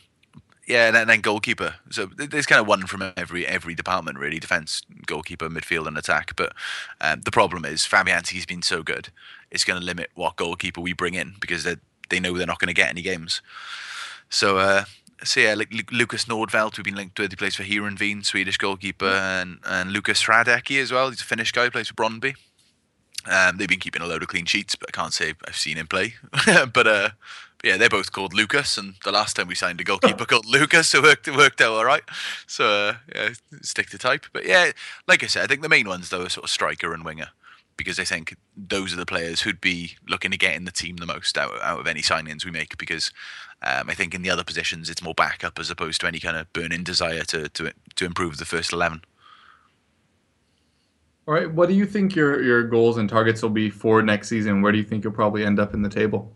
yeah, 0.68 0.92
and 0.94 1.08
then 1.08 1.20
goalkeeper. 1.22 1.76
So 1.90 2.06
there's 2.06 2.46
kind 2.46 2.60
of 2.60 2.66
one 2.66 2.86
from 2.86 3.12
every 3.16 3.46
every 3.46 3.74
department 3.74 4.18
really: 4.18 4.38
defense, 4.38 4.82
goalkeeper, 5.06 5.48
midfield, 5.48 5.86
and 5.86 5.96
attack. 5.96 6.36
But 6.36 6.52
um, 7.00 7.22
the 7.22 7.30
problem 7.30 7.64
is 7.64 7.82
Fabianski's 7.82 8.46
been 8.46 8.62
so 8.62 8.82
good, 8.82 9.08
it's 9.50 9.64
going 9.64 9.80
to 9.80 9.84
limit 9.84 10.10
what 10.14 10.36
goalkeeper 10.36 10.80
we 10.80 10.92
bring 10.92 11.14
in 11.14 11.34
because 11.40 11.64
they 11.64 11.76
they 12.10 12.20
know 12.20 12.36
they're 12.36 12.46
not 12.46 12.58
going 12.58 12.68
to 12.68 12.74
get 12.74 12.90
any 12.90 13.02
games. 13.02 13.40
So. 14.28 14.58
Uh, 14.58 14.84
so 15.24 15.40
yeah, 15.40 15.54
like 15.54 15.72
Lucas 15.90 16.26
Nordfeldt, 16.26 16.76
we've 16.76 16.84
been 16.84 16.94
linked 16.94 17.18
with. 17.18 17.32
He 17.32 17.36
plays 17.36 17.56
for 17.56 17.64
Heerenveen, 17.64 18.24
Swedish 18.24 18.56
goalkeeper, 18.56 19.08
and 19.08 19.58
and 19.64 19.92
Lucas 19.92 20.22
Hradecky 20.22 20.80
as 20.80 20.92
well. 20.92 21.10
He's 21.10 21.22
a 21.22 21.24
Finnish 21.24 21.50
guy, 21.50 21.68
plays 21.70 21.88
for 21.88 21.94
Brøndby. 21.94 22.36
Um, 23.26 23.56
they've 23.56 23.68
been 23.68 23.80
keeping 23.80 24.00
a 24.00 24.06
load 24.06 24.22
of 24.22 24.28
clean 24.28 24.44
sheets, 24.44 24.76
but 24.76 24.90
I 24.90 24.92
can't 24.92 25.12
say 25.12 25.34
I've 25.46 25.56
seen 25.56 25.76
him 25.76 25.88
play. 25.88 26.14
but 26.72 26.86
uh, 26.86 27.08
yeah, 27.64 27.76
they're 27.76 27.88
both 27.88 28.12
called 28.12 28.34
Lucas, 28.34 28.78
and 28.78 28.94
the 29.04 29.10
last 29.10 29.34
time 29.34 29.48
we 29.48 29.54
signed 29.54 29.80
a 29.80 29.84
goalkeeper 29.84 30.24
called 30.26 30.46
Lucas, 30.46 30.88
so 30.88 30.98
it 30.98 31.02
worked, 31.02 31.28
it 31.28 31.36
worked 31.36 31.60
out 31.60 31.72
all 31.72 31.84
right. 31.84 32.02
So 32.46 32.64
uh, 32.66 32.94
yeah, 33.14 33.30
stick 33.62 33.90
to 33.90 33.98
type. 33.98 34.26
But 34.32 34.46
yeah, 34.46 34.72
like 35.06 35.24
I 35.24 35.26
said, 35.26 35.44
I 35.44 35.46
think 35.46 35.62
the 35.62 35.68
main 35.68 35.88
ones 35.88 36.10
though 36.10 36.24
are 36.24 36.28
sort 36.28 36.44
of 36.44 36.50
striker 36.50 36.94
and 36.94 37.04
winger, 37.04 37.28
because 37.76 37.98
I 37.98 38.04
think 38.04 38.36
those 38.56 38.92
are 38.92 38.96
the 38.96 39.06
players 39.06 39.42
who'd 39.42 39.60
be 39.60 39.96
looking 40.08 40.30
to 40.30 40.38
get 40.38 40.54
in 40.54 40.66
the 40.66 40.70
team 40.70 40.96
the 40.96 41.06
most 41.06 41.36
out, 41.36 41.60
out 41.60 41.80
of 41.80 41.86
any 41.88 42.00
signings 42.00 42.44
we 42.44 42.52
make. 42.52 42.78
Because 42.78 43.10
um, 43.62 43.90
I 43.90 43.94
think 43.94 44.14
in 44.14 44.22
the 44.22 44.30
other 44.30 44.44
positions 44.44 44.88
it's 44.88 45.02
more 45.02 45.14
backup 45.14 45.58
as 45.58 45.70
opposed 45.70 46.00
to 46.02 46.06
any 46.06 46.20
kind 46.20 46.36
of 46.36 46.52
burning 46.52 46.84
desire 46.84 47.24
to 47.24 47.48
to 47.48 47.72
to 47.96 48.04
improve 48.04 48.36
the 48.36 48.44
first 48.44 48.72
eleven. 48.72 49.02
All 51.26 51.34
right, 51.34 51.52
what 51.52 51.68
do 51.68 51.74
you 51.74 51.86
think 51.86 52.14
your 52.14 52.40
your 52.40 52.62
goals 52.62 52.98
and 52.98 53.08
targets 53.08 53.42
will 53.42 53.50
be 53.50 53.68
for 53.68 54.00
next 54.00 54.28
season? 54.28 54.62
Where 54.62 54.70
do 54.70 54.78
you 54.78 54.84
think 54.84 55.02
you'll 55.02 55.12
probably 55.12 55.44
end 55.44 55.58
up 55.58 55.74
in 55.74 55.82
the 55.82 55.88
table? 55.88 56.32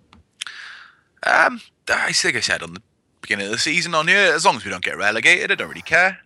Um, 1.24 1.60
I 1.88 2.12
think 2.12 2.36
I 2.36 2.40
said 2.40 2.62
on 2.62 2.74
the 2.74 2.82
beginning 3.20 3.46
of 3.46 3.52
the 3.52 3.58
season 3.58 3.94
on 3.94 4.08
here, 4.08 4.32
as 4.32 4.44
long 4.44 4.56
as 4.56 4.64
we 4.64 4.70
don't 4.70 4.84
get 4.84 4.96
relegated, 4.96 5.52
I 5.52 5.54
don't 5.54 5.68
really 5.68 5.82
care. 5.82 6.18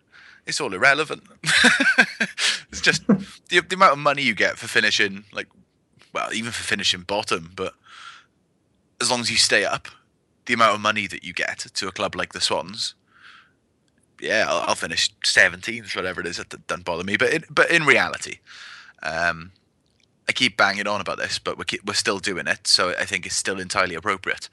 It's 0.47 0.61
all 0.61 0.73
irrelevant. 0.73 1.25
it's 2.71 2.81
just 2.81 3.07
the, 3.49 3.61
the 3.61 3.75
amount 3.75 3.93
of 3.93 3.99
money 3.99 4.23
you 4.23 4.35
get 4.35 4.59
for 4.59 4.69
finishing, 4.69 5.25
like, 5.33 5.49
well, 6.13 6.33
even 6.33 6.53
for 6.53 6.63
finishing 6.63 7.03
bottom, 7.03 7.53
but 7.55 7.75
as 9.01 9.11
long 9.11 9.21
as 9.21 9.31
you 9.31 9.37
stay 9.37 9.65
up, 9.65 9.89
the 10.47 10.55
amount 10.55 10.75
of 10.75 10.81
money 10.81 11.07
that 11.07 11.25
you 11.25 11.33
get 11.33 11.59
to 11.59 11.89
a 11.89 11.93
club 11.93 12.15
like 12.15 12.33
the 12.33 12.41
Swans 12.41 12.95
yeah, 14.21 14.47
I'll, 14.49 14.69
I'll 14.69 14.75
finish 14.75 15.11
seventeenth, 15.25 15.95
whatever 15.95 16.21
it 16.21 16.27
is. 16.27 16.39
It 16.39 16.55
doesn't 16.67 16.85
bother 16.85 17.05
me. 17.05 17.17
But 17.17 17.33
it, 17.33 17.45
but 17.51 17.71
in 17.71 17.85
reality, 17.85 18.39
um, 19.03 19.53
I 20.29 20.33
keep 20.33 20.57
banging 20.57 20.89
on 20.89 21.01
about 21.01 21.19
this, 21.19 21.39
but 21.39 21.57
we're 21.57 21.65
keep, 21.65 21.85
we're 21.85 21.95
still 21.95 22.19
doing 22.19 22.47
it, 22.47 22.67
so 22.67 22.91
I 22.91 23.05
think 23.05 23.27
it's 23.27 23.37
still 23.37 23.61
entirely 23.61 23.95
appropriate. 23.95 24.49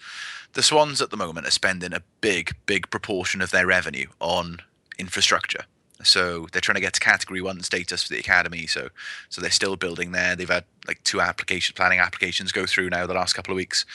The 0.53 0.63
Swans 0.63 1.01
at 1.01 1.09
the 1.09 1.17
moment 1.17 1.47
are 1.47 1.51
spending 1.51 1.93
a 1.93 2.03
big, 2.21 2.55
big 2.65 2.89
proportion 2.91 3.41
of 3.41 3.51
their 3.51 3.65
revenue 3.65 4.07
on 4.19 4.59
infrastructure. 4.99 5.65
So 6.03 6.47
they're 6.51 6.61
trying 6.61 6.75
to 6.75 6.81
get 6.81 6.93
to 6.93 6.99
Category 6.99 7.41
One 7.41 7.61
status 7.61 8.03
for 8.03 8.13
the 8.13 8.19
academy. 8.19 8.67
So 8.67 8.89
so 9.29 9.41
they're 9.41 9.51
still 9.51 9.75
building 9.75 10.11
there. 10.11 10.35
They've 10.35 10.49
had 10.49 10.65
like 10.87 11.01
two 11.03 11.21
application 11.21 11.75
planning 11.75 11.99
applications 11.99 12.51
go 12.51 12.65
through 12.65 12.89
now 12.89 13.07
the 13.07 13.13
last 13.13 13.33
couple 13.33 13.53
of 13.53 13.55
weeks, 13.55 13.85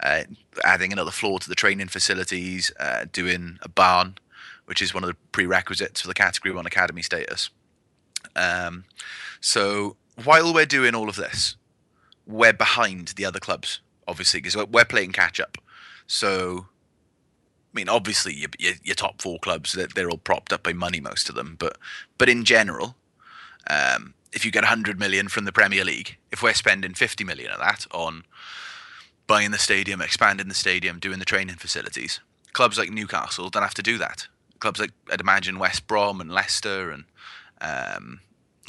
uh, 0.00 0.24
adding 0.62 0.92
another 0.92 1.10
floor 1.10 1.40
to 1.40 1.48
the 1.48 1.54
training 1.54 1.88
facilities, 1.88 2.70
uh, 2.78 3.06
doing 3.12 3.58
a 3.62 3.68
barn, 3.68 4.18
which 4.66 4.82
is 4.82 4.94
one 4.94 5.04
of 5.04 5.08
the 5.08 5.16
prerequisites 5.32 6.00
for 6.00 6.08
the 6.08 6.14
Category 6.14 6.54
One 6.54 6.66
academy 6.66 7.02
status. 7.02 7.50
Um, 8.36 8.84
so 9.40 9.96
while 10.22 10.52
we're 10.52 10.66
doing 10.66 10.94
all 10.94 11.08
of 11.08 11.16
this, 11.16 11.56
we're 12.26 12.52
behind 12.52 13.08
the 13.08 13.24
other 13.24 13.40
clubs, 13.40 13.80
obviously, 14.06 14.40
because 14.40 14.56
we're 14.66 14.84
playing 14.84 15.12
catch 15.12 15.40
up. 15.40 15.58
So, 16.06 16.66
I 17.72 17.74
mean, 17.74 17.88
obviously, 17.88 18.34
your, 18.34 18.50
your, 18.58 18.74
your 18.82 18.94
top 18.94 19.20
four 19.20 19.38
clubs 19.38 19.72
they're, 19.72 19.88
they're, 19.88 20.10
all 20.10 20.18
propped 20.18 20.52
up 20.52 20.62
by 20.62 20.72
money, 20.72 21.00
most 21.00 21.28
of 21.28 21.34
them. 21.34 21.56
But 21.58 21.78
but 22.18 22.28
in 22.28 22.44
general, 22.44 22.96
um, 23.68 24.14
if 24.32 24.44
you 24.44 24.50
get 24.50 24.62
100 24.62 24.98
million 24.98 25.28
from 25.28 25.44
the 25.44 25.52
Premier 25.52 25.84
League, 25.84 26.16
if 26.32 26.42
we're 26.42 26.54
spending 26.54 26.94
50 26.94 27.24
million 27.24 27.50
of 27.50 27.60
that 27.60 27.86
on 27.92 28.24
buying 29.26 29.50
the 29.50 29.58
stadium, 29.58 30.02
expanding 30.02 30.48
the 30.48 30.54
stadium, 30.54 30.98
doing 30.98 31.18
the 31.18 31.24
training 31.24 31.56
facilities, 31.56 32.20
clubs 32.52 32.78
like 32.78 32.90
Newcastle 32.90 33.50
don't 33.50 33.62
have 33.62 33.74
to 33.74 33.82
do 33.82 33.98
that. 33.98 34.28
Clubs 34.60 34.80
like 34.80 34.92
I'd 35.10 35.20
imagine 35.20 35.58
West 35.58 35.86
Brom 35.86 36.20
and 36.20 36.30
Leicester 36.30 36.90
and 36.90 37.04
um, 37.60 38.20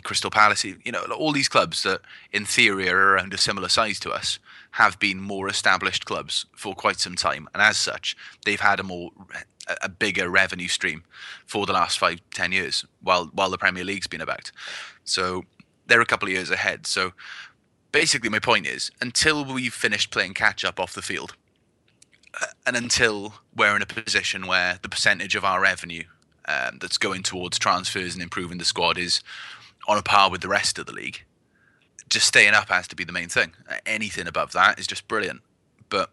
Crystal 0.05 0.29
Palace, 0.29 0.63
you 0.63 0.91
know, 0.91 1.03
all 1.17 1.33
these 1.33 1.49
clubs 1.49 1.83
that 1.83 1.99
in 2.31 2.45
theory 2.45 2.87
are 2.87 3.13
around 3.13 3.33
a 3.33 3.37
similar 3.37 3.67
size 3.67 3.99
to 4.01 4.11
us 4.11 4.39
have 4.71 4.99
been 4.99 5.19
more 5.19 5.49
established 5.49 6.05
clubs 6.05 6.45
for 6.55 6.75
quite 6.75 6.99
some 6.99 7.15
time, 7.15 7.49
and 7.53 7.61
as 7.61 7.75
such, 7.75 8.15
they've 8.45 8.61
had 8.61 8.79
a 8.79 8.83
more 8.83 9.11
a 9.81 9.89
bigger 9.89 10.29
revenue 10.29 10.67
stream 10.67 11.03
for 11.47 11.65
the 11.65 11.73
last 11.73 11.97
five 11.97 12.21
ten 12.31 12.51
years, 12.51 12.85
while 13.01 13.25
while 13.33 13.49
the 13.49 13.57
Premier 13.57 13.83
League's 13.83 14.07
been 14.07 14.21
about. 14.21 14.51
So 15.03 15.43
they're 15.87 16.01
a 16.01 16.05
couple 16.05 16.27
of 16.27 16.33
years 16.33 16.51
ahead. 16.51 16.85
So 16.85 17.13
basically, 17.91 18.29
my 18.29 18.39
point 18.39 18.67
is, 18.67 18.91
until 19.01 19.43
we've 19.43 19.73
finished 19.73 20.11
playing 20.11 20.35
catch 20.35 20.63
up 20.63 20.79
off 20.79 20.93
the 20.93 21.01
field, 21.01 21.35
uh, 22.39 22.47
and 22.67 22.75
until 22.75 23.33
we're 23.55 23.75
in 23.75 23.81
a 23.81 23.87
position 23.87 24.45
where 24.45 24.77
the 24.83 24.89
percentage 24.89 25.35
of 25.35 25.43
our 25.43 25.59
revenue 25.61 26.03
um, 26.47 26.77
that's 26.79 26.99
going 26.99 27.23
towards 27.23 27.57
transfers 27.57 28.13
and 28.13 28.21
improving 28.21 28.59
the 28.59 28.65
squad 28.65 28.99
is 28.99 29.21
on 29.87 29.97
a 29.97 30.03
par 30.03 30.29
with 30.29 30.41
the 30.41 30.47
rest 30.47 30.79
of 30.79 30.85
the 30.85 30.93
league. 30.93 31.23
Just 32.09 32.27
staying 32.27 32.53
up 32.53 32.69
has 32.69 32.87
to 32.89 32.95
be 32.95 33.03
the 33.03 33.11
main 33.11 33.29
thing. 33.29 33.53
Anything 33.85 34.27
above 34.27 34.51
that 34.53 34.79
is 34.79 34.87
just 34.87 35.07
brilliant. 35.07 35.41
But 35.89 36.11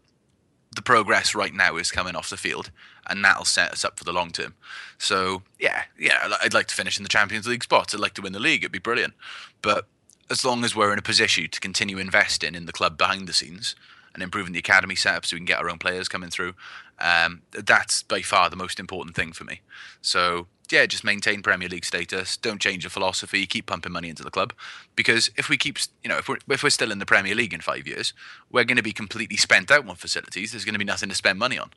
the 0.74 0.82
progress 0.82 1.34
right 1.34 1.52
now 1.52 1.76
is 1.76 1.90
coming 1.90 2.16
off 2.16 2.30
the 2.30 2.36
field, 2.36 2.70
and 3.06 3.24
that'll 3.24 3.44
set 3.44 3.72
us 3.72 3.84
up 3.84 3.98
for 3.98 4.04
the 4.04 4.12
long 4.12 4.30
term. 4.30 4.54
So 4.98 5.42
yeah, 5.58 5.82
yeah, 5.98 6.34
I'd 6.42 6.54
like 6.54 6.66
to 6.68 6.74
finish 6.74 6.96
in 6.96 7.02
the 7.02 7.08
Champions 7.08 7.46
League 7.46 7.64
spots. 7.64 7.94
I'd 7.94 8.00
like 8.00 8.14
to 8.14 8.22
win 8.22 8.32
the 8.32 8.40
league. 8.40 8.62
It'd 8.62 8.72
be 8.72 8.78
brilliant. 8.78 9.14
But 9.60 9.86
as 10.30 10.44
long 10.44 10.64
as 10.64 10.74
we're 10.74 10.92
in 10.92 10.98
a 10.98 11.02
position 11.02 11.48
to 11.50 11.60
continue 11.60 11.98
investing 11.98 12.54
in 12.54 12.66
the 12.66 12.72
club 12.72 12.96
behind 12.96 13.28
the 13.28 13.32
scenes 13.34 13.76
and 14.14 14.22
improving 14.22 14.52
the 14.52 14.58
academy 14.58 14.94
setup 14.94 15.26
so 15.26 15.36
we 15.36 15.40
can 15.40 15.46
get 15.46 15.58
our 15.58 15.68
own 15.68 15.78
players 15.78 16.08
coming 16.08 16.30
through, 16.30 16.54
um, 16.98 17.42
that's 17.50 18.02
by 18.02 18.22
far 18.22 18.48
the 18.48 18.56
most 18.56 18.80
important 18.80 19.14
thing 19.14 19.32
for 19.32 19.44
me. 19.44 19.60
So 20.00 20.46
yeah, 20.72 20.86
just 20.86 21.04
maintain 21.04 21.42
Premier 21.42 21.68
League 21.68 21.84
status. 21.84 22.36
Don't 22.36 22.60
change 22.60 22.84
the 22.84 22.90
philosophy. 22.90 23.46
Keep 23.46 23.66
pumping 23.66 23.92
money 23.92 24.08
into 24.08 24.22
the 24.22 24.30
club, 24.30 24.54
because 24.96 25.30
if 25.36 25.48
we 25.48 25.56
keep, 25.56 25.78
you 26.02 26.08
know, 26.08 26.18
if 26.18 26.28
we're 26.28 26.38
if 26.48 26.62
we're 26.62 26.70
still 26.70 26.90
in 26.90 26.98
the 26.98 27.06
Premier 27.06 27.34
League 27.34 27.52
in 27.52 27.60
five 27.60 27.86
years, 27.86 28.12
we're 28.50 28.64
going 28.64 28.78
to 28.78 28.82
be 28.82 28.92
completely 28.92 29.36
spent 29.36 29.70
out 29.70 29.88
on 29.88 29.96
facilities. 29.96 30.52
There's 30.52 30.64
going 30.64 30.74
to 30.74 30.78
be 30.78 30.84
nothing 30.84 31.10
to 31.10 31.14
spend 31.14 31.38
money 31.38 31.58
on, 31.58 31.70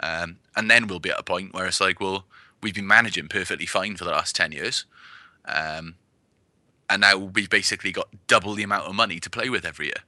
um, 0.00 0.36
and 0.54 0.70
then 0.70 0.86
we'll 0.86 1.00
be 1.00 1.10
at 1.10 1.18
a 1.18 1.24
point 1.24 1.54
where 1.54 1.66
it's 1.66 1.80
like, 1.80 2.00
well, 2.00 2.26
we've 2.62 2.74
been 2.74 2.86
managing 2.86 3.28
perfectly 3.28 3.66
fine 3.66 3.96
for 3.96 4.04
the 4.04 4.10
last 4.10 4.36
ten 4.36 4.52
years, 4.52 4.84
um, 5.46 5.94
and 6.90 7.00
now 7.00 7.16
we've 7.16 7.50
basically 7.50 7.92
got 7.92 8.08
double 8.26 8.54
the 8.54 8.62
amount 8.62 8.84
of 8.84 8.94
money 8.94 9.18
to 9.20 9.30
play 9.30 9.48
with 9.48 9.64
every 9.64 9.86
year. 9.86 10.02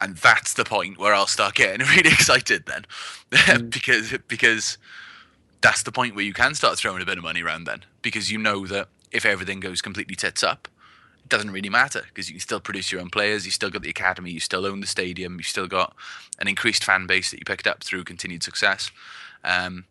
And 0.00 0.16
that's 0.16 0.54
the 0.54 0.64
point 0.64 0.96
where 0.96 1.12
I'll 1.12 1.26
start 1.26 1.56
getting 1.56 1.86
really 1.96 2.10
excited 2.10 2.64
then, 2.66 2.86
mm. 3.30 3.70
because 3.70 4.16
because 4.26 4.78
that's 5.60 5.82
the 5.82 5.92
point 5.92 6.14
where 6.14 6.24
you 6.24 6.32
can 6.32 6.54
start 6.54 6.78
throwing 6.78 7.02
a 7.02 7.06
bit 7.06 7.18
of 7.18 7.24
money 7.24 7.42
around 7.42 7.64
then 7.64 7.84
because 8.02 8.30
you 8.30 8.38
know 8.38 8.66
that 8.66 8.88
if 9.10 9.24
everything 9.24 9.60
goes 9.60 9.80
completely 9.80 10.14
tits 10.14 10.42
up, 10.42 10.68
it 11.22 11.28
doesn't 11.28 11.50
really 11.50 11.68
matter 11.68 12.02
because 12.08 12.28
you 12.28 12.34
can 12.34 12.40
still 12.40 12.60
produce 12.60 12.92
your 12.92 13.00
own 13.00 13.10
players. 13.10 13.44
You 13.44 13.50
still 13.50 13.70
got 13.70 13.82
the 13.82 13.90
academy. 13.90 14.30
You 14.30 14.40
still 14.40 14.66
own 14.66 14.80
the 14.80 14.86
stadium. 14.86 15.36
You 15.36 15.42
still 15.42 15.66
got 15.66 15.94
an 16.38 16.48
increased 16.48 16.84
fan 16.84 17.06
base 17.06 17.30
that 17.30 17.38
you 17.38 17.44
picked 17.44 17.66
up 17.66 17.82
through 17.82 18.04
continued 18.04 18.42
success. 18.42 18.90
Um, 19.44 19.84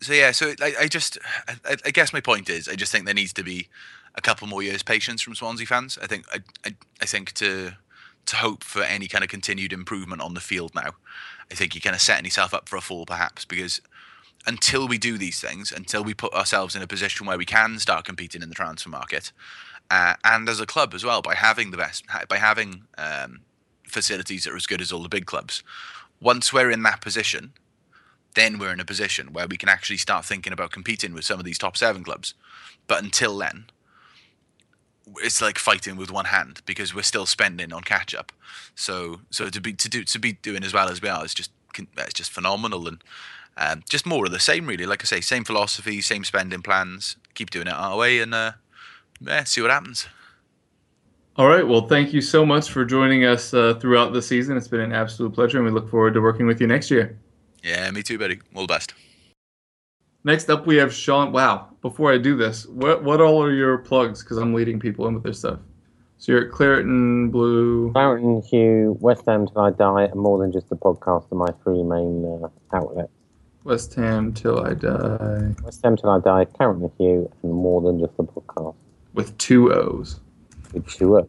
so 0.00 0.12
yeah, 0.12 0.32
so 0.32 0.54
I, 0.60 0.74
I 0.80 0.88
just, 0.88 1.18
I, 1.48 1.76
I, 1.84 1.90
guess 1.90 2.12
my 2.12 2.20
point 2.20 2.50
is, 2.50 2.68
I 2.68 2.74
just 2.74 2.90
think 2.90 3.04
there 3.04 3.14
needs 3.14 3.32
to 3.34 3.44
be 3.44 3.68
a 4.16 4.20
couple 4.20 4.48
more 4.48 4.62
years 4.62 4.82
patience 4.82 5.22
from 5.22 5.34
Swansea 5.34 5.66
fans. 5.66 5.98
I 6.02 6.06
think, 6.06 6.26
I, 6.32 6.40
I, 6.64 6.74
I 7.00 7.06
think 7.06 7.32
to 7.34 7.72
to 8.26 8.36
hope 8.36 8.64
for 8.64 8.82
any 8.82 9.06
kind 9.06 9.22
of 9.22 9.30
continued 9.30 9.72
improvement 9.72 10.20
on 10.20 10.34
the 10.34 10.40
field 10.40 10.74
now, 10.74 10.96
I 11.48 11.54
think 11.54 11.74
you're 11.74 11.80
kind 11.80 11.94
of 11.94 12.02
setting 12.02 12.24
yourself 12.24 12.52
up 12.52 12.68
for 12.68 12.76
a 12.76 12.80
fall 12.80 13.06
perhaps 13.06 13.44
because 13.44 13.80
until 14.46 14.86
we 14.86 14.98
do 14.98 15.18
these 15.18 15.40
things, 15.40 15.72
until 15.72 16.04
we 16.04 16.14
put 16.14 16.32
ourselves 16.32 16.76
in 16.76 16.82
a 16.82 16.86
position 16.86 17.26
where 17.26 17.38
we 17.38 17.44
can 17.44 17.78
start 17.78 18.04
competing 18.04 18.42
in 18.42 18.48
the 18.48 18.54
transfer 18.54 18.88
market, 18.88 19.32
uh, 19.90 20.14
and 20.24 20.48
as 20.48 20.60
a 20.60 20.66
club 20.66 20.94
as 20.94 21.04
well, 21.04 21.22
by 21.22 21.34
having 21.34 21.70
the 21.70 21.76
best, 21.76 22.04
by 22.28 22.36
having 22.36 22.82
um, 22.98 23.40
facilities 23.86 24.44
that 24.44 24.52
are 24.52 24.56
as 24.56 24.66
good 24.66 24.80
as 24.80 24.92
all 24.92 25.02
the 25.02 25.08
big 25.08 25.26
clubs. 25.26 25.62
Once 26.20 26.52
we're 26.52 26.70
in 26.70 26.82
that 26.82 27.00
position, 27.00 27.52
then 28.34 28.58
we're 28.58 28.72
in 28.72 28.80
a 28.80 28.84
position 28.84 29.32
where 29.32 29.46
we 29.46 29.56
can 29.56 29.68
actually 29.68 29.96
start 29.96 30.24
thinking 30.24 30.52
about 30.52 30.70
competing 30.70 31.12
with 31.12 31.24
some 31.24 31.38
of 31.38 31.44
these 31.44 31.58
top 31.58 31.76
seven 31.76 32.04
clubs. 32.04 32.34
But 32.86 33.02
until 33.02 33.36
then, 33.38 33.66
it's 35.18 35.40
like 35.40 35.58
fighting 35.58 35.96
with 35.96 36.10
one 36.10 36.26
hand 36.26 36.60
because 36.66 36.94
we're 36.94 37.02
still 37.02 37.26
spending 37.26 37.72
on 37.72 37.82
catch 37.82 38.14
up. 38.14 38.32
So, 38.74 39.20
so 39.30 39.48
to 39.48 39.60
be 39.60 39.72
to 39.72 39.88
do 39.88 40.04
to 40.04 40.18
be 40.18 40.32
doing 40.32 40.64
as 40.64 40.72
well 40.72 40.88
as 40.88 41.00
we 41.00 41.08
are 41.08 41.24
is 41.24 41.34
just 41.34 41.50
it's 41.98 42.14
just 42.14 42.30
phenomenal 42.30 42.88
and 42.88 43.02
um, 43.56 43.82
just 43.88 44.06
Moore 44.06 44.26
of 44.26 44.32
the 44.32 44.40
same, 44.40 44.66
really. 44.66 44.86
Like 44.86 45.02
I 45.02 45.06
say, 45.06 45.20
same 45.20 45.44
philosophy, 45.44 46.00
same 46.00 46.24
spending 46.24 46.62
plans. 46.62 47.16
Keep 47.34 47.50
doing 47.50 47.66
it 47.66 47.72
our 47.72 47.96
way, 47.96 48.20
and 48.20 48.34
uh, 48.34 48.52
yeah, 49.20 49.44
see 49.44 49.62
what 49.62 49.70
happens. 49.70 50.08
All 51.36 51.48
right. 51.48 51.66
Well, 51.66 51.86
thank 51.86 52.12
you 52.12 52.22
so 52.22 52.46
much 52.46 52.70
for 52.70 52.84
joining 52.84 53.24
us 53.24 53.52
uh, 53.52 53.74
throughout 53.74 54.12
the 54.12 54.22
season. 54.22 54.56
It's 54.56 54.68
been 54.68 54.80
an 54.80 54.92
absolute 54.92 55.34
pleasure, 55.34 55.58
and 55.58 55.66
we 55.66 55.72
look 55.72 55.90
forward 55.90 56.14
to 56.14 56.20
working 56.20 56.46
with 56.46 56.60
you 56.60 56.66
next 56.66 56.90
year. 56.90 57.18
Yeah, 57.62 57.90
me 57.90 58.02
too, 58.02 58.18
buddy. 58.18 58.40
All 58.54 58.62
the 58.62 58.72
best. 58.72 58.94
Next 60.24 60.50
up, 60.50 60.66
we 60.66 60.76
have 60.76 60.92
Sean. 60.92 61.32
Wow. 61.32 61.68
Before 61.82 62.12
I 62.12 62.18
do 62.18 62.36
this, 62.36 62.66
what 62.66 63.04
what 63.04 63.20
all 63.20 63.42
are 63.42 63.52
your 63.52 63.78
plugs? 63.78 64.22
Because 64.22 64.38
I'm 64.38 64.54
leading 64.54 64.80
people 64.80 65.06
in 65.06 65.14
with 65.14 65.22
their 65.22 65.32
stuff. 65.32 65.60
So 66.18 66.32
you're 66.32 66.46
at 66.46 66.52
Claret 66.52 66.86
and 66.86 67.30
Blue. 67.30 67.92
Claret 67.92 68.22
and 68.22 68.42
Hugh, 68.44 68.96
West 69.00 69.22
Ham 69.26 69.46
Till 69.46 69.60
I 69.60 69.70
Die, 69.70 70.04
and 70.04 70.20
more 70.20 70.38
than 70.38 70.52
just 70.52 70.72
a 70.72 70.76
podcast 70.76 71.30
are 71.30 71.34
my 71.34 71.48
three 71.62 71.82
main 71.82 72.40
uh, 72.42 72.76
outlets. 72.76 73.12
West 73.66 73.94
Ham 73.94 74.32
Till 74.32 74.64
I 74.64 74.74
Die. 74.74 75.54
West 75.64 75.80
Ham 75.82 75.96
Till 75.96 76.10
I 76.10 76.20
Die, 76.20 76.44
currently 76.56 76.88
Hugh, 76.98 77.28
and 77.42 77.52
Moore 77.52 77.82
than 77.82 77.98
just 77.98 78.12
a 78.18 78.22
podcast. 78.22 78.76
With 79.12 79.36
two 79.38 79.72
O's. 79.72 80.20
With 80.72 80.86
two 80.88 81.18
O's. 81.18 81.26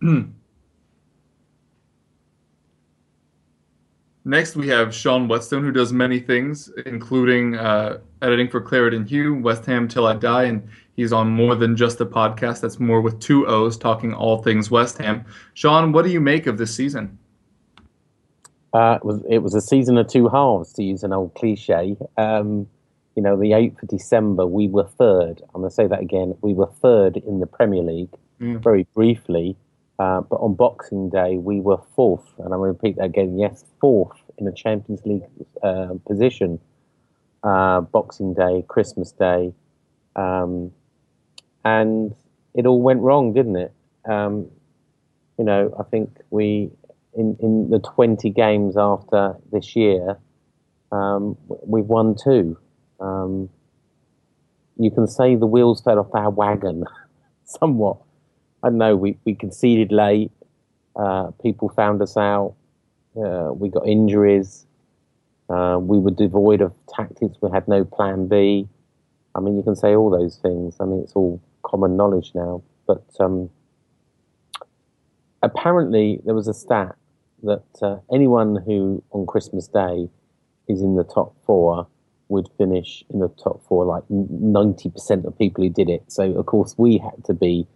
Next, 4.26 4.56
we 4.56 4.66
have 4.68 4.92
Sean 4.94 5.28
Whetstone, 5.28 5.62
who 5.62 5.70
does 5.70 5.92
many 5.92 6.18
things, 6.18 6.70
including 6.86 7.54
uh, 7.56 7.98
editing 8.22 8.48
for 8.48 8.60
Claret 8.60 8.94
and 8.94 9.08
Hugh, 9.08 9.34
West 9.34 9.66
Ham 9.66 9.86
Till 9.86 10.06
I 10.06 10.16
Die, 10.16 10.44
and 10.44 10.66
he's 10.96 11.12
on 11.12 11.28
Moore 11.28 11.54
than 11.54 11.76
just 11.76 12.00
a 12.00 12.06
podcast. 12.06 12.62
That's 12.62 12.80
Moore 12.80 13.02
with 13.02 13.20
two 13.20 13.46
O's, 13.46 13.78
talking 13.78 14.14
all 14.14 14.42
things 14.42 14.68
West 14.70 14.98
Ham. 14.98 15.24
Sean, 15.52 15.92
what 15.92 16.04
do 16.04 16.10
you 16.10 16.20
make 16.20 16.48
of 16.48 16.58
this 16.58 16.74
season? 16.74 17.18
Uh, 18.74 18.96
it 18.96 19.04
was 19.04 19.22
it 19.30 19.38
was 19.38 19.54
a 19.54 19.60
season 19.60 19.96
of 19.96 20.08
two 20.08 20.28
halves, 20.28 20.72
to 20.72 20.82
use 20.82 21.04
an 21.04 21.12
old 21.12 21.32
cliche. 21.34 21.96
Um, 22.18 22.66
you 23.14 23.22
know, 23.22 23.38
the 23.38 23.52
eighth 23.52 23.80
of 23.80 23.88
December, 23.88 24.44
we 24.44 24.66
were 24.66 24.88
third. 24.98 25.40
I'm 25.54 25.60
going 25.60 25.70
to 25.70 25.74
say 25.74 25.86
that 25.86 26.00
again. 26.00 26.34
We 26.40 26.52
were 26.52 26.66
third 26.82 27.16
in 27.16 27.38
the 27.38 27.46
Premier 27.46 27.82
League, 27.82 28.12
mm. 28.40 28.60
very 28.60 28.88
briefly. 28.92 29.56
Uh, 30.00 30.22
but 30.22 30.36
on 30.36 30.54
Boxing 30.54 31.08
Day, 31.08 31.36
we 31.36 31.60
were 31.60 31.78
fourth, 31.94 32.26
and 32.38 32.52
I'm 32.52 32.58
going 32.58 32.74
to 32.74 32.78
repeat 32.78 32.96
that 32.96 33.04
again. 33.04 33.38
Yes, 33.38 33.64
fourth 33.80 34.18
in 34.38 34.48
a 34.48 34.52
Champions 34.52 35.00
League 35.04 35.22
uh, 35.62 35.94
position. 36.04 36.58
Uh, 37.44 37.82
Boxing 37.82 38.34
Day, 38.34 38.64
Christmas 38.66 39.12
Day, 39.12 39.52
um, 40.16 40.72
and 41.64 42.14
it 42.54 42.66
all 42.66 42.80
went 42.80 43.00
wrong, 43.00 43.34
didn't 43.34 43.56
it? 43.56 43.72
Um, 44.06 44.50
you 45.38 45.44
know, 45.44 45.74
I 45.78 45.82
think 45.82 46.10
we 46.30 46.70
in, 47.16 47.36
in 47.40 47.70
the 47.70 47.78
20 47.78 48.30
games 48.30 48.76
after 48.76 49.36
this 49.52 49.76
year, 49.76 50.18
um, 50.92 51.36
we've 51.48 51.86
won 51.86 52.16
two. 52.22 52.56
Um, 53.00 53.48
you 54.76 54.90
can 54.90 55.06
say 55.06 55.36
the 55.36 55.46
wheels 55.46 55.80
fell 55.80 55.98
off 55.98 56.14
our 56.14 56.30
wagon 56.30 56.84
somewhat. 57.44 57.98
I 58.62 58.70
know 58.70 58.96
we, 58.96 59.18
we 59.24 59.34
conceded 59.34 59.92
late. 59.92 60.32
Uh, 60.96 61.30
people 61.42 61.68
found 61.68 62.00
us 62.02 62.16
out. 62.16 62.54
Uh, 63.16 63.52
we 63.52 63.68
got 63.68 63.86
injuries. 63.86 64.66
Uh, 65.48 65.78
we 65.80 65.98
were 65.98 66.10
devoid 66.10 66.60
of 66.60 66.72
tactics. 66.88 67.36
We 67.40 67.50
had 67.50 67.68
no 67.68 67.84
plan 67.84 68.26
B. 68.26 68.68
I 69.34 69.40
mean, 69.40 69.56
you 69.56 69.62
can 69.62 69.76
say 69.76 69.94
all 69.94 70.10
those 70.10 70.38
things. 70.38 70.76
I 70.80 70.84
mean, 70.84 71.00
it's 71.00 71.12
all 71.12 71.40
common 71.62 71.96
knowledge 71.96 72.32
now. 72.34 72.62
But 72.86 73.04
um, 73.20 73.50
apparently, 75.42 76.20
there 76.24 76.34
was 76.34 76.48
a 76.48 76.54
stat 76.54 76.96
that 77.44 77.64
uh, 77.82 77.98
anyone 78.12 78.56
who 78.66 79.02
on 79.10 79.26
Christmas 79.26 79.68
Day 79.68 80.08
is 80.68 80.80
in 80.82 80.96
the 80.96 81.04
top 81.04 81.34
four 81.46 81.86
would 82.28 82.48
finish 82.56 83.04
in 83.10 83.20
the 83.20 83.28
top 83.42 83.62
four. 83.68 83.84
Like 83.84 84.04
ninety 84.08 84.90
percent 84.90 85.24
of 85.26 85.38
people 85.38 85.62
who 85.64 85.70
did 85.70 85.88
it. 85.88 86.04
So 86.08 86.32
of 86.32 86.46
course 86.46 86.74
we 86.78 86.98
had 86.98 87.24
to 87.26 87.34
be 87.34 87.66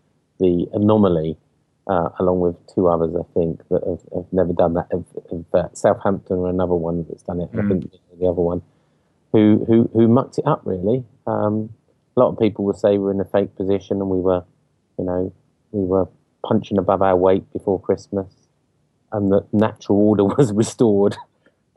the 0.40 0.66
anomaly, 0.72 1.36
uh, 1.86 2.10
along 2.18 2.40
with 2.40 2.56
two 2.74 2.88
others 2.88 3.14
I 3.14 3.24
think 3.34 3.62
that 3.68 3.82
have, 3.86 4.02
have 4.14 4.32
never 4.32 4.52
done 4.52 4.74
that. 4.74 4.88
Of, 4.90 5.04
of 5.30 5.44
uh, 5.54 5.68
Southampton 5.74 6.38
or 6.38 6.48
another 6.48 6.74
one 6.74 7.06
that's 7.08 7.22
done 7.22 7.40
it. 7.40 7.52
Mm. 7.52 7.64
I 7.64 7.68
think 7.68 7.92
the 8.20 8.26
other 8.26 8.40
one 8.40 8.62
who 9.32 9.64
who 9.66 9.90
who 9.92 10.08
mucked 10.08 10.38
it 10.38 10.46
up 10.46 10.62
really. 10.64 11.04
Um, 11.26 11.70
a 12.16 12.20
lot 12.20 12.32
of 12.32 12.38
people 12.38 12.64
would 12.64 12.76
say 12.76 12.98
we're 12.98 13.12
in 13.12 13.20
a 13.20 13.24
fake 13.24 13.54
position 13.54 13.98
and 14.00 14.10
we 14.10 14.18
were, 14.18 14.42
you 14.98 15.04
know, 15.04 15.32
we 15.70 15.84
were 15.84 16.08
punching 16.44 16.76
above 16.76 17.00
our 17.00 17.16
weight 17.16 17.44
before 17.52 17.80
Christmas, 17.80 18.26
and 19.12 19.32
that 19.32 19.46
natural 19.52 19.98
order 19.98 20.24
was 20.36 20.52
restored 20.52 21.16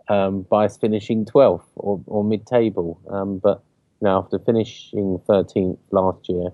um, 0.09 0.43
by 0.43 0.65
us 0.65 0.77
finishing 0.77 1.25
12th 1.25 1.63
or, 1.75 2.01
or 2.07 2.23
mid-table. 2.23 2.99
Um, 3.09 3.37
but 3.37 3.63
you 4.01 4.07
after 4.17 4.39
finishing 4.39 5.21
13th 5.29 5.77
last 5.91 6.27
year, 6.27 6.49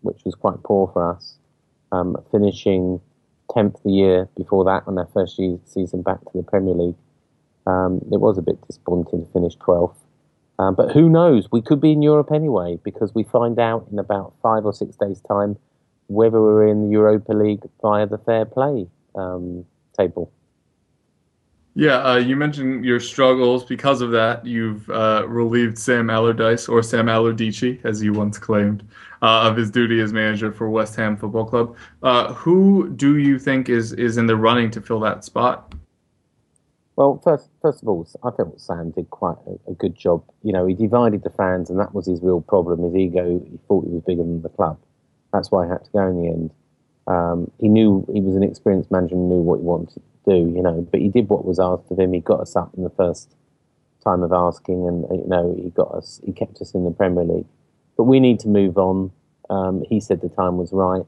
which 0.00 0.22
was 0.24 0.34
quite 0.34 0.62
poor 0.62 0.90
for 0.92 1.12
us, 1.14 1.36
um, 1.92 2.16
finishing 2.30 3.00
10th 3.50 3.82
the 3.84 3.90
year 3.90 4.28
before 4.36 4.64
that 4.64 4.84
on 4.86 4.98
our 4.98 5.08
first 5.12 5.36
season 5.66 6.02
back 6.02 6.20
to 6.20 6.30
the 6.34 6.42
Premier 6.42 6.74
League, 6.74 6.96
um, 7.66 8.00
it 8.10 8.20
was 8.20 8.38
a 8.38 8.42
bit 8.42 8.60
disappointing 8.66 9.24
to 9.24 9.32
finish 9.32 9.56
12th. 9.58 9.96
Um, 10.58 10.74
but 10.74 10.92
who 10.92 11.08
knows? 11.08 11.48
We 11.50 11.62
could 11.62 11.80
be 11.80 11.92
in 11.92 12.02
Europe 12.02 12.30
anyway 12.32 12.78
because 12.84 13.14
we 13.14 13.24
find 13.24 13.58
out 13.58 13.86
in 13.90 13.98
about 13.98 14.34
five 14.42 14.64
or 14.64 14.72
six 14.72 14.96
days' 14.96 15.20
time 15.22 15.56
whether 16.08 16.40
we're 16.40 16.66
in 16.66 16.84
the 16.84 16.90
Europa 16.90 17.32
League 17.32 17.62
via 17.80 18.06
the 18.06 18.18
fair 18.18 18.44
play 18.44 18.86
um, 19.14 19.64
table. 20.00 20.32
Yeah, 21.74 22.02
uh, 22.02 22.16
you 22.16 22.36
mentioned 22.36 22.84
your 22.84 22.98
struggles. 22.98 23.64
Because 23.64 24.00
of 24.00 24.10
that, 24.10 24.44
you've 24.44 24.88
uh, 24.90 25.24
relieved 25.28 25.78
Sam 25.78 26.10
Allardyce, 26.10 26.68
or 26.68 26.82
Sam 26.82 27.06
Allardici, 27.06 27.82
as 27.84 28.02
you 28.02 28.12
once 28.12 28.38
claimed, 28.38 28.82
uh, 29.22 29.48
of 29.48 29.56
his 29.56 29.70
duty 29.70 30.00
as 30.00 30.12
manager 30.12 30.50
for 30.50 30.68
West 30.68 30.96
Ham 30.96 31.16
Football 31.16 31.46
Club. 31.46 31.76
Uh, 32.02 32.32
who 32.34 32.90
do 32.90 33.18
you 33.18 33.38
think 33.38 33.68
is, 33.68 33.92
is 33.92 34.16
in 34.16 34.26
the 34.26 34.36
running 34.36 34.70
to 34.72 34.80
fill 34.80 35.00
that 35.00 35.24
spot? 35.24 35.72
Well, 36.96 37.20
first, 37.24 37.48
first 37.62 37.82
of 37.82 37.88
all, 37.88 38.06
I 38.24 38.30
felt 38.32 38.60
Sam 38.60 38.90
did 38.90 39.08
quite 39.08 39.38
a, 39.46 39.70
a, 39.70 39.74
good 39.74 39.96
job. 39.96 40.22
You 40.42 40.52
know, 40.52 40.66
he 40.66 40.74
divided 40.74 41.22
the 41.22 41.30
fans, 41.30 41.70
and 41.70 41.78
that 41.78 41.94
was 41.94 42.06
his 42.06 42.20
real 42.20 42.42
problem. 42.42 42.82
His 42.82 42.94
ego, 42.94 43.40
he 43.42 43.58
thought 43.68 43.84
he 43.86 43.90
was 43.90 44.02
bigger 44.02 44.22
than 44.22 44.42
the 44.42 44.50
club. 44.50 44.78
That's 45.32 45.50
why 45.50 45.64
he 45.64 45.70
had 45.70 45.84
to 45.84 45.90
go 45.92 46.06
in 46.08 46.20
the 46.20 46.28
end. 46.28 46.50
Um, 47.06 47.50
he 47.58 47.68
knew 47.68 48.06
he 48.12 48.20
was 48.20 48.36
an 48.36 48.42
experienced 48.42 48.90
manager 48.90 49.14
and 49.14 49.28
knew 49.28 49.40
what 49.40 49.58
he 49.58 49.64
wanted 49.64 49.94
to 49.94 50.00
do, 50.26 50.52
you 50.54 50.62
know. 50.62 50.86
But 50.90 51.00
he 51.00 51.08
did 51.08 51.28
what 51.28 51.44
was 51.44 51.58
asked 51.58 51.90
of 51.90 51.98
him. 51.98 52.12
He 52.12 52.20
got 52.20 52.40
us 52.40 52.56
up 52.56 52.72
in 52.76 52.84
the 52.84 52.90
first 52.90 53.34
time 54.02 54.22
of 54.22 54.32
asking, 54.32 54.86
and 54.86 55.02
you 55.10 55.26
know, 55.26 55.54
he 55.60 55.70
got 55.70 55.92
us. 55.92 56.20
He 56.24 56.32
kept 56.32 56.60
us 56.60 56.74
in 56.74 56.84
the 56.84 56.90
Premier 56.90 57.24
League. 57.24 57.46
But 57.96 58.04
we 58.04 58.20
need 58.20 58.40
to 58.40 58.48
move 58.48 58.78
on. 58.78 59.12
Um, 59.48 59.82
he 59.88 60.00
said 60.00 60.20
the 60.20 60.28
time 60.28 60.56
was 60.56 60.72
right. 60.72 61.02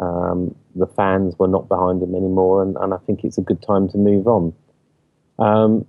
Um, 0.00 0.54
the 0.76 0.86
fans 0.86 1.36
were 1.38 1.48
not 1.48 1.68
behind 1.68 2.02
him 2.02 2.14
anymore, 2.14 2.62
and, 2.62 2.76
and, 2.76 2.94
I 2.94 2.98
think 2.98 3.24
it's 3.24 3.38
a 3.38 3.42
good 3.42 3.60
time 3.60 3.88
to 3.88 3.98
move 3.98 4.28
on. 4.28 4.54
Um, 5.40 5.86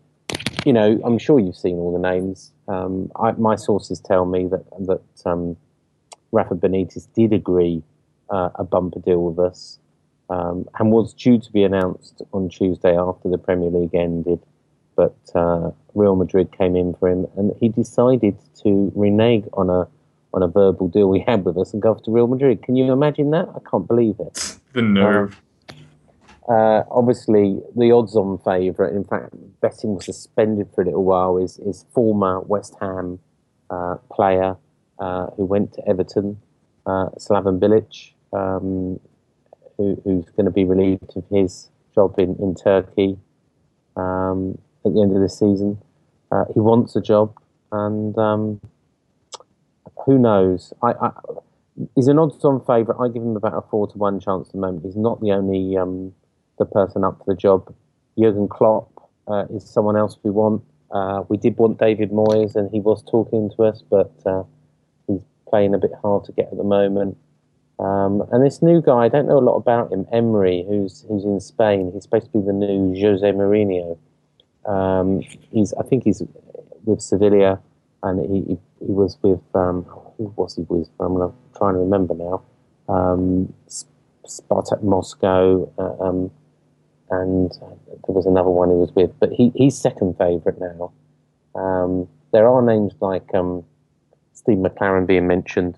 you 0.66 0.74
know, 0.74 1.00
I'm 1.06 1.20
sure 1.20 1.40
you've 1.40 1.56
seen 1.56 1.76
all 1.76 1.94
the 1.94 2.00
names. 2.00 2.52
Um, 2.68 3.12
I, 3.16 3.34
my 3.34 3.56
sources 3.56 4.00
tell 4.00 4.26
me 4.26 4.48
that 4.48 4.66
that 4.88 5.02
um, 5.26 5.58
Rafa 6.32 6.56
Benitez 6.56 7.08
did 7.14 7.34
agree 7.34 7.84
uh, 8.30 8.50
a 8.56 8.64
bumper 8.64 9.00
deal 9.00 9.24
with 9.24 9.40
us 9.40 9.80
um, 10.30 10.68
and 10.78 10.92
was 10.92 11.14
due 11.14 11.40
to 11.40 11.52
be 11.52 11.64
announced 11.64 12.22
on 12.34 12.50
Tuesday 12.50 12.96
after 12.98 13.30
the 13.30 13.38
Premier 13.38 13.70
League 13.70 13.96
ended. 13.96 14.40
But 14.96 15.18
uh, 15.34 15.72
Real 15.96 16.16
Madrid 16.16 16.52
came 16.58 16.76
in 16.76 16.94
for 16.96 17.10
him, 17.10 17.26
and 17.38 17.54
he 17.60 17.70
decided 17.70 18.38
to 18.64 18.92
renege 18.96 19.46
on 19.54 19.70
a 19.70 19.88
on 20.32 20.44
a 20.44 20.48
verbal 20.48 20.88
deal 20.88 21.12
he 21.12 21.22
had 21.22 21.44
with 21.44 21.58
us 21.58 21.74
and 21.74 21.82
go 21.82 21.92
off 21.92 22.04
to 22.04 22.12
Real 22.12 22.28
Madrid. 22.28 22.62
Can 22.62 22.76
you 22.76 22.92
imagine 22.92 23.32
that? 23.32 23.50
I 23.50 23.60
can't 23.70 23.88
believe 23.88 24.16
it. 24.20 24.56
The 24.74 24.84
nerve. 24.84 25.42
Uh, 26.48 26.54
uh, 26.54 26.84
obviously, 26.92 27.60
the 27.76 27.92
odds-on 27.92 28.38
favourite. 28.38 28.94
In 28.94 29.04
fact, 29.04 29.34
betting 29.62 29.96
was 29.96 30.06
suspended 30.06 30.68
for 30.76 30.84
a 30.84 30.86
little 30.86 31.04
while. 31.04 31.38
Is 31.38 31.58
is 31.58 31.86
former 31.92 32.42
West 32.42 32.76
Ham 32.80 33.18
uh, 33.72 33.96
player 34.12 34.58
uh, 35.00 35.28
who 35.38 35.46
went 35.46 35.74
to 35.74 35.88
Everton, 35.88 36.40
uh, 36.86 37.10
Slaven 37.18 37.60
Bilic, 37.60 38.12
um, 38.34 39.00
who, 39.78 40.00
who's 40.04 40.26
going 40.36 40.46
to 40.46 40.52
be 40.52 40.66
relieved 40.66 41.16
of 41.16 41.24
his 41.32 41.70
job 41.96 42.18
in, 42.18 42.36
in 42.40 42.56
Turkey 42.56 43.18
um, 43.96 44.58
at 44.86 44.94
the 44.94 45.02
end 45.02 45.16
of 45.16 45.22
this 45.22 45.38
season. 45.38 45.82
Uh, 46.32 46.46
he 46.54 46.60
wants 46.60 46.96
a 46.96 47.02
job, 47.02 47.34
and 47.72 48.18
um, 48.18 48.62
who 50.06 50.20
knows? 50.20 50.74
I, 50.84 50.92
I, 50.92 51.12
he's 51.96 52.08
an 52.08 52.20
odds-on 52.20 52.64
favourite. 52.66 53.04
I 53.04 53.08
give 53.08 53.24
him 53.24 53.36
about 53.36 53.54
a 53.54 53.62
four 53.70 53.88
to 53.88 53.98
one 53.98 54.20
chance 54.20 54.48
at 54.48 54.54
the 54.54 54.60
moment. 54.60 54.86
He's 54.86 54.96
not 54.96 55.22
the 55.22 55.32
only 55.32 55.76
um, 55.78 56.14
the 56.58 56.66
person 56.66 57.04
up 57.04 57.18
for 57.18 57.34
the 57.34 57.36
job. 57.36 57.74
Jurgen 58.18 58.48
Klopp 58.48 58.92
uh, 59.28 59.46
is 59.54 59.68
someone 59.68 59.98
else 59.98 60.18
we 60.24 60.30
want. 60.30 60.64
Uh, 60.92 61.24
we 61.30 61.38
did 61.38 61.58
want 61.58 61.80
David 61.80 62.12
Moyes, 62.12 62.56
and 62.56 62.70
he 62.72 62.80
was 62.80 63.04
talking 63.04 63.50
to 63.56 63.64
us, 63.64 63.84
but 63.90 64.12
uh, 64.26 64.44
he's 65.08 65.22
playing 65.48 65.74
a 65.74 65.78
bit 65.78 65.92
hard 66.02 66.26
to 66.26 66.32
get 66.32 66.50
at 66.52 66.58
the 66.58 66.64
moment. 66.64 67.18
Um, 67.80 68.24
and 68.32 68.46
this 68.46 68.62
new 68.62 68.82
guy, 68.82 69.06
I 69.06 69.08
don't 69.08 69.28
know 69.28 69.38
a 69.38 69.40
lot 69.40 69.56
about 69.56 69.92
him, 69.92 70.06
Emery, 70.12 70.66
who's 70.68 71.06
who's 71.08 71.24
in 71.24 71.40
Spain. 71.40 71.92
He's 71.94 72.04
supposed 72.04 72.26
to 72.26 72.40
be 72.40 72.46
the 72.46 72.54
new 72.54 73.00
Jose 73.00 73.26
Mourinho. 73.32 73.98
Um, 74.66 75.22
he's, 75.52 75.74
I 75.74 75.84
think 75.84 76.04
he's 76.04 76.22
with 76.84 77.02
Sevilla, 77.02 77.60
and 78.04 78.20
he 78.20 78.58
he, 78.86 78.92
was 78.92 79.18
with 79.22 79.40
um, 79.54 79.84
who 80.18 80.34
was 80.36 80.56
he 80.56 80.64
with? 80.64 80.90
I'm 81.00 81.16
trying 81.56 81.76
to 81.76 81.80
remember 81.80 82.14
now. 82.14 82.42
Um, 82.90 83.54
Spartak 84.28 84.84
Moscow, 84.84 85.72
uh, 85.78 86.04
um, 86.04 86.32
and 87.10 87.52
there 87.52 88.14
was 88.14 88.26
another 88.26 88.50
one 88.50 88.70
he 88.70 88.76
was 88.76 88.92
with, 88.94 89.12
but 89.20 89.32
he, 89.32 89.52
he's 89.56 89.78
second 89.78 90.18
favourite 90.18 90.60
now. 90.60 90.92
Um, 91.56 92.08
there 92.32 92.48
are 92.48 92.62
names 92.62 92.94
like 93.00 93.34
um, 93.34 93.64
Steve 94.34 94.58
McClaren 94.58 95.08
being 95.08 95.28
mentioned. 95.28 95.78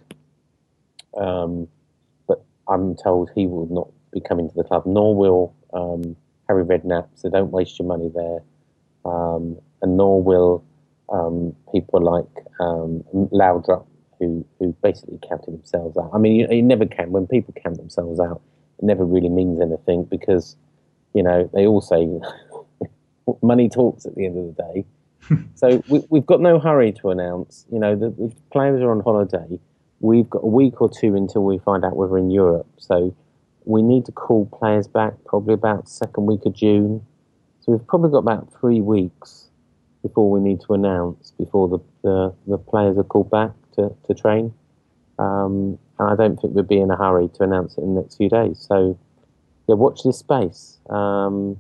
Um, 1.17 1.67
I'm 2.71 2.95
told 2.95 3.29
he 3.35 3.47
will 3.47 3.67
not 3.67 3.89
be 4.11 4.21
coming 4.21 4.49
to 4.49 4.55
the 4.55 4.63
club, 4.63 4.83
nor 4.85 5.15
will 5.15 5.53
um, 5.73 6.15
Harry 6.47 6.63
Redknapp. 6.63 7.07
So 7.15 7.29
don't 7.29 7.51
waste 7.51 7.77
your 7.79 7.87
money 7.87 8.09
there, 8.13 8.39
um, 9.05 9.57
and 9.81 9.97
nor 9.97 10.21
will 10.23 10.63
um, 11.11 11.55
people 11.71 12.01
like 12.01 12.45
um, 12.59 13.03
Laudrup, 13.13 13.85
who 14.19 14.45
who 14.59 14.75
basically 14.81 15.19
counted 15.27 15.53
themselves 15.53 15.97
out. 15.97 16.11
I 16.13 16.17
mean, 16.17 16.35
you, 16.35 16.47
you, 16.49 16.63
never 16.63 16.85
can. 16.85 17.11
When 17.11 17.27
people 17.27 17.53
count 17.61 17.77
themselves 17.77 18.19
out, 18.19 18.41
it 18.79 18.85
never 18.85 19.05
really 19.05 19.29
means 19.29 19.59
anything 19.59 20.05
because 20.05 20.55
you 21.13 21.23
know 21.23 21.49
they 21.53 21.67
all 21.67 21.81
say 21.81 22.07
money 23.41 23.69
talks 23.69 24.05
at 24.05 24.15
the 24.15 24.25
end 24.25 24.37
of 24.37 24.55
the 24.55 24.63
day. 24.63 24.85
so 25.55 25.83
we, 25.87 26.19
have 26.19 26.25
got 26.25 26.41
no 26.41 26.59
hurry 26.59 26.91
to 26.93 27.09
announce. 27.09 27.65
You 27.71 27.79
know, 27.79 27.95
the, 27.95 28.09
the 28.09 28.33
players 28.51 28.81
are 28.81 28.91
on 28.91 29.01
holiday 29.01 29.59
we've 30.01 30.29
got 30.29 30.43
a 30.43 30.47
week 30.47 30.81
or 30.81 30.89
two 30.89 31.15
until 31.15 31.43
we 31.43 31.59
find 31.59 31.85
out 31.85 31.95
whether 31.95 32.17
in 32.17 32.31
Europe. 32.31 32.67
So 32.77 33.15
we 33.65 33.81
need 33.81 34.05
to 34.05 34.11
call 34.11 34.47
players 34.47 34.87
back 34.87 35.13
probably 35.25 35.53
about 35.53 35.87
second 35.87 36.25
week 36.25 36.41
of 36.45 36.53
June. 36.53 37.05
So 37.61 37.71
we've 37.71 37.87
probably 37.87 38.09
got 38.09 38.19
about 38.19 38.51
three 38.59 38.81
weeks 38.81 39.49
before 40.01 40.29
we 40.31 40.39
need 40.39 40.59
to 40.61 40.73
announce 40.73 41.31
before 41.37 41.67
the 41.67 41.79
the, 42.01 42.33
the 42.47 42.57
players 42.57 42.97
are 42.97 43.03
called 43.03 43.29
back 43.29 43.51
to, 43.75 43.95
to 44.07 44.13
train. 44.15 44.53
Um, 45.19 45.77
and 45.99 46.09
I 46.09 46.15
don't 46.15 46.35
think 46.37 46.55
we'd 46.55 46.67
be 46.67 46.79
in 46.79 46.89
a 46.89 46.97
hurry 46.97 47.29
to 47.35 47.43
announce 47.43 47.77
it 47.77 47.81
in 47.81 47.93
the 47.93 48.01
next 48.01 48.17
few 48.17 48.27
days. 48.27 48.65
So 48.67 48.97
yeah, 49.67 49.75
watch 49.75 50.01
this 50.03 50.17
space. 50.17 50.79
Um, 50.89 51.59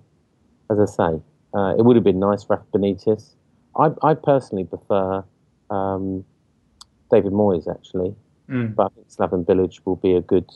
as 0.71 0.79
I 0.79 0.85
say, 0.85 1.21
uh, 1.53 1.75
it 1.77 1.85
would 1.85 1.95
have 1.95 2.03
been 2.03 2.19
nice 2.19 2.43
for 2.43 2.63
Benitez. 2.73 3.35
I, 3.75 3.89
I 4.01 4.15
personally 4.15 4.63
prefer 4.63 5.23
um, 5.69 6.25
David 7.11 7.33
Moyes 7.33 7.69
actually. 7.69 8.15
Mm. 8.51 8.75
But 8.75 8.91
I 8.91 8.95
think 8.95 9.07
Slaven 9.09 9.45
Bilic 9.45 9.79
will 9.85 9.95
be 9.95 10.13
a 10.13 10.21
good 10.21 10.49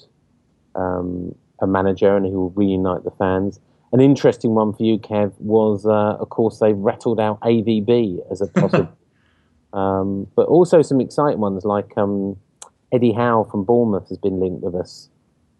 um, 0.75 1.33
a 1.61 1.67
manager 1.67 2.15
and 2.15 2.25
he 2.25 2.33
will 2.33 2.51
reunite 2.51 3.03
the 3.03 3.11
fans. 3.11 3.59
an 3.93 4.01
interesting 4.01 4.53
one 4.53 4.73
for 4.73 4.83
you, 4.83 4.97
Kev, 4.97 5.31
was 5.39 5.85
uh, 5.85 6.17
of 6.19 6.29
course 6.29 6.59
they 6.59 6.73
rattled 6.73 7.19
out 7.19 7.39
AVB 7.41 8.19
as 8.31 8.41
a 8.41 8.47
possible, 8.47 8.89
um, 9.73 10.27
but 10.35 10.47
also 10.47 10.81
some 10.81 10.99
exciting 10.99 11.39
ones 11.39 11.63
like 11.63 11.97
um, 11.97 12.35
Eddie 12.91 13.13
Howe 13.13 13.47
from 13.49 13.63
Bournemouth 13.63 14.09
has 14.09 14.17
been 14.17 14.39
linked 14.39 14.61
with 14.61 14.75
us. 14.75 15.09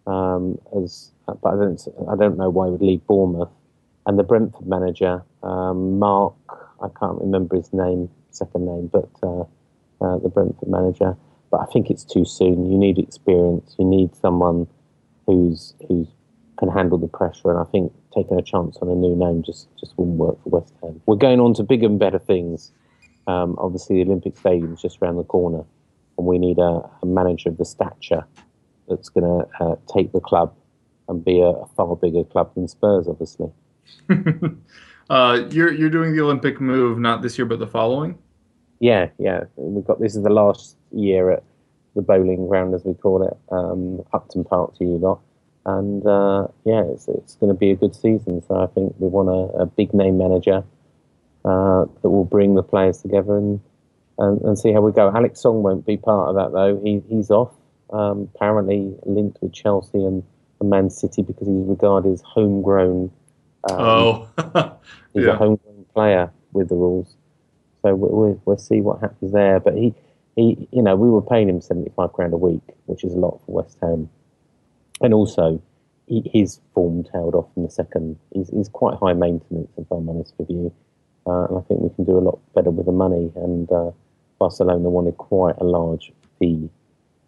Um, 0.06 0.58
as 0.80 1.10
but 1.26 1.48
I 1.48 1.56
don't 1.56 1.80
I 2.08 2.14
don't 2.14 2.36
know 2.36 2.50
why 2.50 2.66
he 2.66 2.72
would 2.72 2.82
leave 2.82 3.06
Bournemouth, 3.06 3.50
and 4.04 4.18
the 4.18 4.22
Brentford 4.22 4.66
manager 4.66 5.24
um, 5.42 5.98
Mark 5.98 6.34
I 6.82 6.88
can't 7.00 7.18
remember 7.20 7.56
his 7.56 7.72
name 7.72 8.10
second 8.30 8.66
name, 8.66 8.90
but 8.92 9.08
uh, 9.22 9.44
uh, 10.04 10.18
the 10.18 10.28
Brentford 10.28 10.68
manager. 10.68 11.16
But 11.50 11.60
I 11.60 11.66
think 11.72 11.90
it's 11.90 12.04
too 12.04 12.24
soon. 12.24 12.70
You 12.70 12.78
need 12.78 12.98
experience. 12.98 13.74
You 13.78 13.84
need 13.84 14.14
someone 14.16 14.66
who's 15.26 15.74
who's 15.88 16.08
can 16.58 16.68
handle 16.68 16.98
the 16.98 17.08
pressure. 17.08 17.50
And 17.50 17.58
I 17.58 17.64
think 17.64 17.92
taking 18.14 18.38
a 18.38 18.42
chance 18.42 18.78
on 18.80 18.88
a 18.88 18.94
new 18.94 19.14
name 19.14 19.42
just 19.44 19.68
just 19.78 19.96
wouldn't 19.96 20.16
work 20.16 20.42
for 20.42 20.60
West 20.60 20.74
Ham. 20.82 21.00
We're 21.06 21.16
going 21.16 21.40
on 21.40 21.54
to 21.54 21.62
bigger 21.62 21.86
and 21.86 21.98
better 21.98 22.18
things. 22.18 22.72
Um, 23.26 23.56
obviously, 23.58 23.96
the 23.96 24.10
Olympic 24.10 24.36
Stadium 24.36 24.74
is 24.74 24.80
just 24.80 24.98
around 25.02 25.16
the 25.16 25.24
corner, 25.24 25.64
and 26.16 26.26
we 26.26 26.38
need 26.38 26.58
a, 26.58 26.88
a 27.02 27.06
manager 27.06 27.48
of 27.48 27.58
the 27.58 27.64
stature 27.64 28.24
that's 28.88 29.08
going 29.08 29.24
to 29.24 29.64
uh, 29.64 29.76
take 29.92 30.12
the 30.12 30.20
club 30.20 30.54
and 31.08 31.24
be 31.24 31.40
a, 31.40 31.48
a, 31.48 31.66
far 31.76 31.96
bigger 31.96 32.22
club 32.22 32.54
than 32.54 32.68
Spurs, 32.68 33.08
obviously. 33.08 33.50
uh, 35.10 35.42
you're 35.50 35.72
you're 35.72 35.90
doing 35.90 36.14
the 36.14 36.22
Olympic 36.22 36.60
move 36.60 36.98
not 36.98 37.22
this 37.22 37.36
year, 37.36 37.46
but 37.46 37.58
the 37.58 37.66
following. 37.66 38.18
Yeah, 38.78 39.08
yeah. 39.18 39.44
We've 39.56 39.84
got 39.84 40.00
this 40.00 40.14
is 40.14 40.22
the 40.22 40.30
last 40.30 40.76
year 40.96 41.30
at 41.30 41.42
the 41.94 42.02
Boleyn 42.02 42.46
Ground, 42.48 42.74
as 42.74 42.84
we 42.84 42.94
call 42.94 43.26
it, 43.26 43.36
um, 43.50 44.04
Upton 44.12 44.44
Park 44.44 44.76
to 44.78 44.84
you 44.84 44.98
lot. 44.98 45.20
And 45.64 46.06
uh, 46.06 46.46
yeah, 46.64 46.84
it's, 46.92 47.08
it's 47.08 47.34
going 47.34 47.52
to 47.52 47.58
be 47.58 47.70
a 47.70 47.74
good 47.74 47.96
season. 47.96 48.42
So 48.46 48.62
I 48.62 48.66
think 48.66 48.94
we 48.98 49.08
want 49.08 49.28
a, 49.28 49.62
a 49.62 49.66
big 49.66 49.92
name 49.92 50.16
manager 50.16 50.62
uh, 51.44 51.86
that 52.02 52.10
will 52.10 52.24
bring 52.24 52.54
the 52.54 52.62
players 52.62 53.02
together 53.02 53.36
and, 53.36 53.60
and, 54.18 54.40
and 54.42 54.58
see 54.58 54.72
how 54.72 54.80
we 54.80 54.92
go. 54.92 55.10
Alex 55.12 55.40
Song 55.40 55.62
won't 55.62 55.84
be 55.84 55.96
part 55.96 56.28
of 56.28 56.36
that 56.36 56.52
though. 56.52 56.80
He, 56.82 57.02
he's 57.08 57.30
off. 57.30 57.52
Um, 57.90 58.28
apparently 58.34 58.94
linked 59.04 59.38
with 59.40 59.52
Chelsea 59.52 60.04
and, 60.04 60.24
and, 60.60 60.70
Man 60.70 60.90
City 60.90 61.22
because 61.22 61.46
he's 61.46 61.66
regarded 61.66 62.12
as 62.12 62.20
homegrown. 62.20 63.12
Um, 63.70 63.78
oh, 63.78 64.28
he's 65.14 65.24
yeah. 65.24 65.32
a 65.32 65.36
homegrown 65.36 65.84
player 65.94 66.32
with 66.52 66.68
the 66.68 66.74
rules. 66.74 67.14
So 67.82 67.94
we'll, 67.94 68.40
we'll 68.44 68.58
see 68.58 68.80
what 68.80 69.00
happens 69.00 69.32
there. 69.32 69.60
But 69.60 69.74
he, 69.74 69.94
he, 70.36 70.68
you 70.70 70.82
know, 70.82 70.94
we 70.94 71.10
were 71.10 71.22
paying 71.22 71.48
him 71.48 71.60
seventy 71.60 71.90
five 71.96 72.12
grand 72.12 72.32
a 72.32 72.36
week, 72.36 72.62
which 72.84 73.02
is 73.02 73.14
a 73.14 73.18
lot 73.18 73.40
for 73.44 73.62
West 73.62 73.78
Ham, 73.80 74.08
and 75.00 75.12
also 75.12 75.60
he, 76.06 76.22
his 76.32 76.60
form 76.74 77.02
tailed 77.02 77.34
off 77.34 77.48
in 77.56 77.64
the 77.64 77.70
second. 77.70 78.18
He's, 78.32 78.50
he's 78.50 78.68
quite 78.68 78.98
high 78.98 79.14
maintenance, 79.14 79.70
if 79.76 79.90
I'm 79.90 80.08
honest 80.08 80.34
with 80.38 80.50
you, 80.50 80.72
uh, 81.26 81.46
and 81.46 81.58
I 81.58 81.60
think 81.62 81.80
we 81.80 81.90
can 81.90 82.04
do 82.04 82.18
a 82.18 82.20
lot 82.20 82.38
better 82.54 82.70
with 82.70 82.86
the 82.86 82.92
money. 82.92 83.32
And 83.34 83.70
uh, 83.72 83.90
Barcelona 84.38 84.88
wanted 84.90 85.16
quite 85.16 85.56
a 85.58 85.64
large 85.64 86.12
fee 86.38 86.68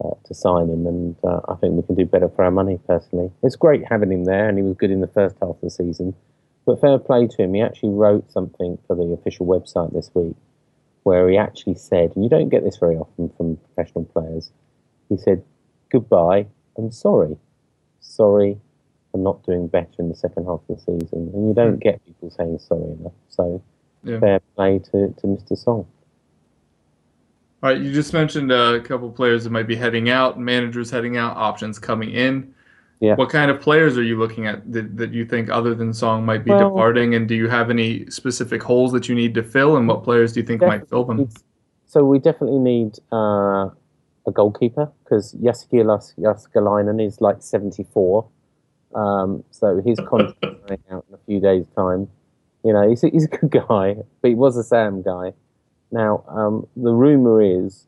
uh, 0.05 0.15
to 0.25 0.35
sign 0.35 0.69
him, 0.69 0.87
and 0.87 1.17
uh, 1.25 1.41
I 1.49 1.55
think 1.55 1.75
we 1.75 1.83
can 1.83 1.95
do 1.95 2.05
better 2.05 2.29
for 2.29 2.45
our 2.45 2.51
money. 2.51 2.79
Personally, 2.87 3.33
it's 3.43 3.57
great 3.57 3.83
having 3.89 4.13
him 4.13 4.25
there, 4.27 4.49
and 4.49 4.59
he 4.59 4.63
was 4.63 4.77
good 4.77 4.91
in 4.91 5.01
the 5.01 5.09
first 5.09 5.35
half 5.41 5.51
of 5.51 5.61
the 5.63 5.71
season. 5.71 6.15
But 6.67 6.83
fair 6.83 6.99
play 6.99 7.27
to 7.27 7.43
him, 7.43 7.55
he 7.55 7.63
actually 7.63 7.95
wrote 7.95 8.31
something 8.31 8.77
for 8.87 8.95
the 8.95 9.05
official 9.15 9.47
website 9.47 9.95
this 9.95 10.11
week 10.13 10.37
where 11.09 11.27
he 11.31 11.39
actually 11.39 11.75
said, 11.75 12.13
and 12.15 12.23
you 12.23 12.29
don't 12.29 12.51
get 12.51 12.63
this 12.63 12.77
very 12.77 12.97
often 12.97 13.31
from 13.35 13.57
professional 13.57 14.05
players, 14.05 14.51
he 15.09 15.17
said, 15.17 15.43
goodbye 15.91 16.47
and 16.77 16.93
sorry. 16.93 17.35
Sorry 18.01 18.59
for 19.11 19.17
not 19.17 19.43
doing 19.43 19.69
better 19.69 19.89
in 19.99 20.11
the 20.11 20.15
second 20.15 20.45
half 20.45 20.61
of 20.69 20.77
the 20.77 20.79
season. 20.79 21.31
And 21.33 21.49
you 21.49 21.55
don't 21.55 21.77
hmm. 21.77 21.79
get 21.79 22.05
people 22.05 22.31
saying 22.31 22.59
sorry 22.59 22.93
enough. 22.93 23.15
So 23.31 23.63
yeah. 24.05 24.21
fair 24.21 24.41
play 24.55 24.81
to, 24.81 25.15
to 25.19 25.27
Mr. 25.27 25.57
Song. 25.57 25.87
All 27.63 27.71
right, 27.71 27.81
you 27.81 27.91
just 27.91 28.13
mentioned 28.13 28.53
a 28.53 28.79
couple 28.81 29.11
players 29.11 29.45
that 29.45 29.51
might 29.51 29.67
be 29.67 29.77
heading 29.77 30.11
out, 30.11 30.39
managers 30.39 30.91
heading 30.91 31.17
out, 31.17 31.39
options 31.39 31.79
coming 31.79 32.11
in. 32.11 32.55
Yeah. 33.01 33.15
What 33.15 33.31
kind 33.31 33.51
of 33.51 33.61
players 33.61 33.97
are 33.97 34.03
you 34.03 34.19
looking 34.19 34.47
at 34.47 34.71
that, 34.73 34.97
that 34.97 35.13
you 35.13 35.25
think, 35.25 35.51
other 35.51 35.75
than 35.75 35.93
Song, 35.93 36.25
might 36.25 36.45
be 36.45 36.51
well, 36.51 36.71
departing? 36.71 37.15
And 37.15 37.29
do 37.29 37.35
you 37.35 37.49
have 37.49 37.71
any 37.71 38.11
specific 38.11 38.63
holes 38.63 38.93
that 38.93 39.09
you 39.09 39.15
need 39.15 39.35
to 39.35 39.43
fill? 39.43 39.77
And 39.77 39.87
what 39.87 40.03
players 40.03 40.33
do 40.33 40.41
you 40.41 40.47
think 40.47 40.63
might 40.63 40.89
fill 40.89 41.05
them? 41.05 41.29
So 41.87 42.05
we 42.05 42.19
definitely 42.19 42.59
need 42.59 42.99
uh, 43.13 43.71
a 44.27 44.33
goalkeeper 44.33 44.91
because 45.05 45.35
Jääskeläinen 45.35 47.01
is 47.01 47.21
like 47.21 47.41
74. 47.41 48.27
Um, 48.95 49.45
so 49.51 49.81
his 49.85 49.99
contract 50.09 50.43
running 50.43 50.83
out 50.91 51.05
in 51.09 51.15
a 51.15 51.19
few 51.27 51.41
days' 51.41 51.67
time. 51.77 52.09
You 52.65 52.73
know, 52.73 52.89
he's 52.89 53.05
a, 53.05 53.09
he's 53.11 53.25
a 53.25 53.29
good 53.29 53.51
guy, 53.51 53.97
but 54.21 54.29
he 54.29 54.35
was 54.35 54.57
a 54.57 54.65
Sam 54.65 55.03
guy. 55.03 55.33
Now, 55.91 56.25
um, 56.29 56.67
the 56.77 56.93
rumor 56.93 57.41
is 57.41 57.87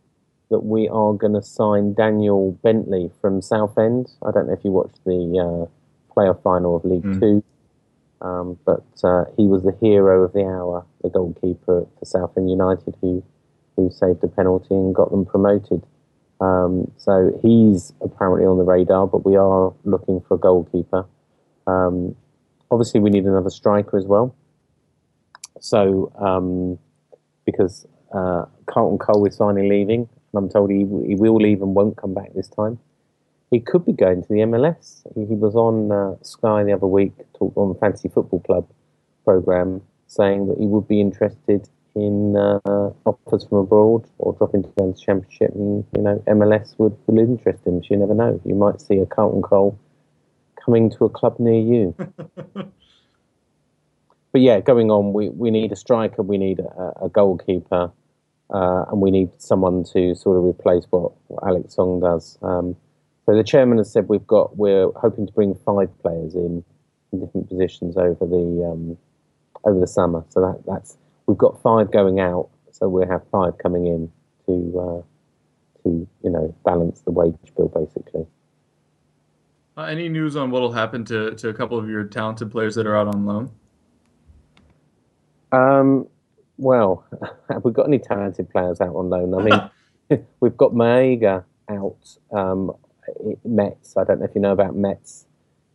that 0.51 0.61
we 0.61 0.89
are 0.89 1.13
going 1.13 1.33
to 1.33 1.43
sign 1.43 1.95
Daniel 1.95 2.53
Bentley 2.63 3.11
from 3.21 3.41
Southend. 3.41 4.11
I 4.27 4.31
don't 4.33 4.49
know 4.49 4.53
if 4.53 4.65
you 4.65 4.73
watched 4.73 5.03
the 5.05 5.13
uh, 5.39 6.15
playoff 6.15 6.43
final 6.43 6.77
of 6.77 6.85
League 6.85 7.03
mm. 7.03 7.21
Two, 7.21 7.45
um, 8.21 8.59
but 8.67 8.85
uh, 9.05 9.25
he 9.37 9.47
was 9.47 9.63
the 9.63 9.77
hero 9.81 10.25
of 10.25 10.33
the 10.33 10.45
hour, 10.45 10.85
the 11.03 11.09
goalkeeper 11.09 11.87
for 11.99 12.05
Southend 12.05 12.51
United, 12.51 12.95
who 13.01 13.23
who 13.77 13.91
saved 13.91 14.23
a 14.25 14.29
penalty 14.29 14.75
and 14.75 14.95
got 14.95 15.11
them 15.11 15.25
promoted. 15.25 15.83
Um, 16.41 16.91
so 16.97 17.39
he's 17.43 17.93
apparently 18.01 18.47
on 18.47 18.59
the 18.59 18.65
radar, 18.65 19.07
but 19.07 19.25
we 19.25 19.37
are 19.37 19.73
looking 19.85 20.21
for 20.21 20.35
a 20.35 20.39
goalkeeper. 20.39 21.07
Um, 21.67 22.17
obviously, 22.71 23.01
we 23.01 23.11
need 23.11 23.25
another 23.25 23.51
striker 23.51 23.97
as 23.97 24.07
well. 24.07 24.35
So 25.61 26.13
um, 26.19 26.79
because 27.45 27.87
uh, 28.13 28.47
Carlton 28.67 28.99
Cole 28.99 29.27
is 29.27 29.37
finally 29.37 29.69
leaving, 29.69 30.09
and 30.33 30.45
I'm 30.45 30.49
told 30.49 30.71
he, 30.71 30.79
he 30.79 31.15
will 31.15 31.37
leave 31.37 31.63
and 31.63 31.75
won't 31.75 31.97
come 31.97 32.15
back 32.15 32.33
this 32.35 32.49
time. 32.49 32.79
He 33.51 33.61
could 33.61 33.85
be 33.85 33.93
going 33.93 34.23
to 34.23 34.29
the 34.29 34.41
MLS. 34.41 35.03
He, 35.15 35.27
he 35.27 35.35
was 35.35 35.57
on 35.57 35.91
uh, 35.91 36.17
Sky 36.23 36.63
the 36.65 36.73
other 36.73 36.87
week, 36.87 37.13
talk 37.37 37.53
on 37.57 37.69
the 37.73 37.79
Fantasy 37.79 38.09
Football 38.09 38.41
Club 38.41 38.69
program, 39.25 39.83
saying 40.07 40.49
that 40.49 40.59
he 40.59 40.67
would 40.67 40.87
be 40.87 41.01
interested 41.01 41.69
in 41.97 42.37
uh, 42.37 42.61
offers 43.05 43.45
from 43.45 43.59
abroad 43.59 44.05
or 44.19 44.33
dropping 44.35 44.63
to 44.63 44.73
the 44.77 44.95
Championship, 45.05 45.51
and 45.55 45.85
you 45.97 46.03
know 46.03 46.23
MLS 46.29 46.79
would, 46.79 46.97
would 47.07 47.19
interest 47.19 47.67
him. 47.67 47.83
So 47.83 47.89
you 47.91 47.97
never 47.97 48.15
know. 48.15 48.41
You 48.45 48.55
might 48.55 48.81
see 48.81 48.99
a 48.99 49.07
Carlton 49.07 49.43
Cole 49.43 49.79
coming 50.65 50.91
to 50.91 51.05
a 51.05 51.09
club 51.09 51.37
near 51.39 51.61
you. 51.61 51.95
but 52.55 52.71
yeah, 54.35 54.61
going 54.61 54.91
on, 54.91 55.13
we, 55.13 55.29
we 55.31 55.51
need 55.51 55.73
a 55.73 55.77
striker, 55.77 56.23
we 56.23 56.39
need 56.39 56.61
a, 56.61 57.05
a 57.05 57.09
goalkeeper, 57.09 57.91
uh, 58.53 58.85
and 58.91 59.01
we 59.01 59.11
need 59.11 59.31
someone 59.39 59.85
to 59.85 60.15
sort 60.15 60.37
of 60.37 60.45
replace 60.45 60.85
what, 60.91 61.13
what 61.29 61.47
Alex 61.47 61.75
Song 61.75 62.01
does. 62.01 62.39
Um, 62.43 62.77
so 63.27 63.37
the 63.37 63.45
chairman 63.45 63.79
has 63.79 63.93
said 63.93 64.09
we've 64.09 64.27
got 64.27 64.57
we're 64.57 64.91
hoping 64.97 65.27
to 65.27 65.33
bring 65.33 65.55
five 65.65 65.89
players 66.03 66.35
in, 66.35 66.65
in 67.13 67.21
different 67.21 67.49
positions 67.49 67.97
over 67.97 68.27
the 68.27 68.71
um, 68.73 68.97
over 69.65 69.79
the 69.79 69.87
summer. 69.87 70.25
So 70.31 70.41
that, 70.41 70.63
that's 70.67 70.97
we've 71.27 71.39
got 71.39 71.63
five 71.63 71.93
going 71.93 72.19
out, 72.19 72.49
so 72.73 72.89
we'll 72.89 73.09
have 73.09 73.23
five 73.31 73.57
coming 73.59 73.87
in 73.87 74.11
to 74.47 74.81
uh, 74.81 75.03
to 75.83 76.09
you 76.25 76.31
know 76.31 76.55
balance 76.65 77.03
the 77.03 77.13
wage 77.13 77.37
bill 77.57 77.69
basically. 77.69 78.27
Uh, 79.77 79.83
any 79.85 80.09
news 80.09 80.37
on 80.37 80.51
what 80.51 80.61
will 80.61 80.73
happen 80.73 81.05
to, 81.05 81.35
to 81.37 81.49
a 81.49 81.55
couple 81.55 81.79
of 81.79 81.89
your 81.89 82.05
talented 82.05 82.51
players 82.51 82.75
that 82.75 82.87
are 82.87 82.97
out 82.97 83.07
on 83.07 83.25
loan? 83.25 83.51
Um, 85.53 86.09
well, 86.61 87.05
have 87.49 87.65
we 87.65 87.73
got 87.73 87.87
any 87.87 87.99
talented 87.99 88.51
players 88.51 88.81
out 88.81 88.95
on 88.95 89.11
loan? 89.11 89.35
I 89.35 89.43
mean, 89.43 89.71
we've 90.41 90.57
got 90.57 90.73
Maiga 90.73 91.45
out 91.69 92.17
um, 92.33 92.73
Metz. 93.45 93.97
I 93.97 94.05
don't 94.05 94.21
know 94.21 94.27
if 94.27 94.35
you 94.35 94.41
know 94.41 94.53
about 94.53 94.77
Metz. 94.77 95.27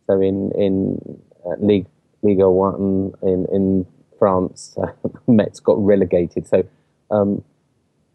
So 0.06 0.20
in 0.20 0.52
in 0.52 1.20
uh, 1.44 1.56
League 1.58 1.86
Liga 2.22 2.50
One 2.50 3.12
in 3.22 3.46
in 3.52 3.86
France, 4.18 4.76
uh, 4.80 4.92
Metz 5.26 5.60
got 5.60 5.78
relegated. 5.78 6.46
So 6.46 6.64
um, 7.10 7.42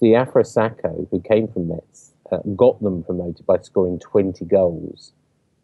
Diafra 0.02 0.44
Sakho, 0.44 1.08
who 1.12 1.22
came 1.22 1.48
from 1.48 1.68
Metz, 1.68 2.14
uh, 2.32 2.40
got 2.56 2.82
them 2.82 3.04
promoted 3.04 3.46
by 3.46 3.58
scoring 3.60 4.00
20 4.00 4.46
goals 4.46 5.12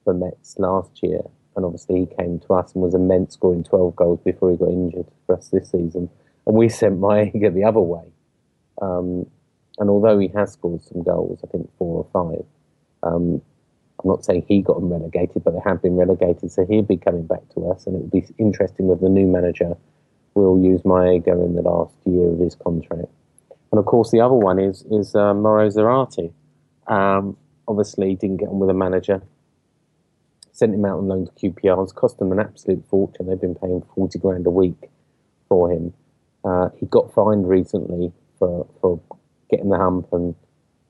for 0.04 0.14
Metz 0.14 0.58
last 0.60 1.02
year. 1.02 1.22
And 1.56 1.66
obviously, 1.66 2.02
he 2.02 2.06
came 2.06 2.40
to 2.42 2.54
us 2.54 2.74
and 2.74 2.84
was 2.84 2.94
immense, 2.94 3.34
scoring 3.34 3.64
12 3.64 3.96
goals 3.96 4.20
before 4.24 4.52
he 4.52 4.58
got 4.58 4.70
injured 4.70 5.08
for 5.26 5.38
us 5.38 5.50
this 5.50 5.72
season 5.72 6.10
and 6.48 6.56
we 6.56 6.70
sent 6.70 7.00
Maiga 7.00 7.54
the 7.54 7.66
other 7.66 7.82
way. 7.82 8.06
Um, 8.82 9.28
and 9.78 9.90
although 9.90 10.18
he 10.18 10.30
has 10.30 10.54
scored 10.54 10.82
some 10.82 11.04
goals, 11.04 11.40
I 11.44 11.48
think 11.48 11.70
four 11.78 12.04
or 12.04 12.08
five, 12.12 12.46
um, 13.04 13.42
I'm 14.00 14.10
not 14.10 14.24
saying 14.24 14.46
he 14.48 14.62
got 14.62 14.80
them 14.80 14.90
relegated, 14.90 15.44
but 15.44 15.52
they 15.52 15.60
have 15.66 15.82
been 15.82 15.98
relegated, 15.98 16.52
so 16.52 16.66
he'll 16.66 16.84
be 16.84 16.98
coming 16.98 17.28
back 17.28 17.48
to 17.56 17.70
us, 17.70 17.86
and 17.86 17.96
it 17.96 18.00
will 18.00 18.22
be 18.22 18.26
interesting 18.38 18.90
if 18.90 19.02
the 19.02 19.10
new 19.10 19.28
manager 19.28 19.76
will 20.36 20.60
use 20.64 20.82
Maiga 20.82 21.34
in 21.46 21.56
the 21.56 21.62
last 21.62 21.96
year 22.06 22.32
of 22.32 22.40
his 22.40 22.56
contract. 22.56 23.10
And 23.72 23.80
of 23.80 23.86
course, 23.86 24.12
the 24.12 24.22
other 24.22 24.36
one 24.36 24.60
is 24.60 24.86
is 24.90 25.16
uh, 25.16 25.34
Mauro 25.34 25.68
Zarate. 25.68 26.32
Um, 26.88 27.36
obviously, 27.68 28.16
didn't 28.16 28.38
get 28.38 28.50
on 28.50 28.60
with 28.60 28.70
the 28.70 28.74
manager, 28.74 29.22
sent 30.54 30.74
him 30.74 30.86
out 30.86 31.00
on 31.00 31.08
loan 31.08 31.26
to 31.28 31.32
QPR. 31.34 31.84
It's 31.84 31.92
cost 31.92 32.20
them 32.20 32.32
an 32.32 32.40
absolute 32.40 32.86
fortune. 32.88 33.28
They've 33.28 33.42
been 33.42 33.56
paying 33.56 33.84
40 33.96 34.20
grand 34.20 34.48
a 34.48 34.52
week 34.52 34.90
for 35.50 35.72
him. 35.72 35.94
Uh, 36.48 36.70
he 36.80 36.86
got 36.86 37.14
fined 37.14 37.50
recently 37.50 38.12
for, 38.40 38.66
for 38.80 39.02
getting 39.50 39.70
the 39.70 39.78
hump 39.78 40.08
and, 40.14 40.34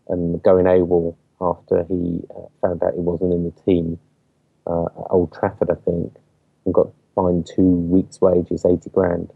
and 0.07 0.41
going 0.43 0.65
AWOL 0.65 1.15
after 1.41 1.83
he 1.85 2.21
uh, 2.35 2.47
found 2.61 2.83
out 2.83 2.93
he 2.93 2.99
wasn't 2.99 3.33
in 3.33 3.43
the 3.43 3.61
team 3.65 3.97
uh, 4.67 4.85
at 4.85 5.07
Old 5.09 5.33
Trafford, 5.33 5.71
I 5.71 5.75
think, 5.83 6.15
and 6.65 6.73
got 6.73 6.89
fined 7.15 7.47
two 7.47 7.63
weeks' 7.63 8.21
wages, 8.21 8.65
80 8.65 8.89
grand. 8.91 9.33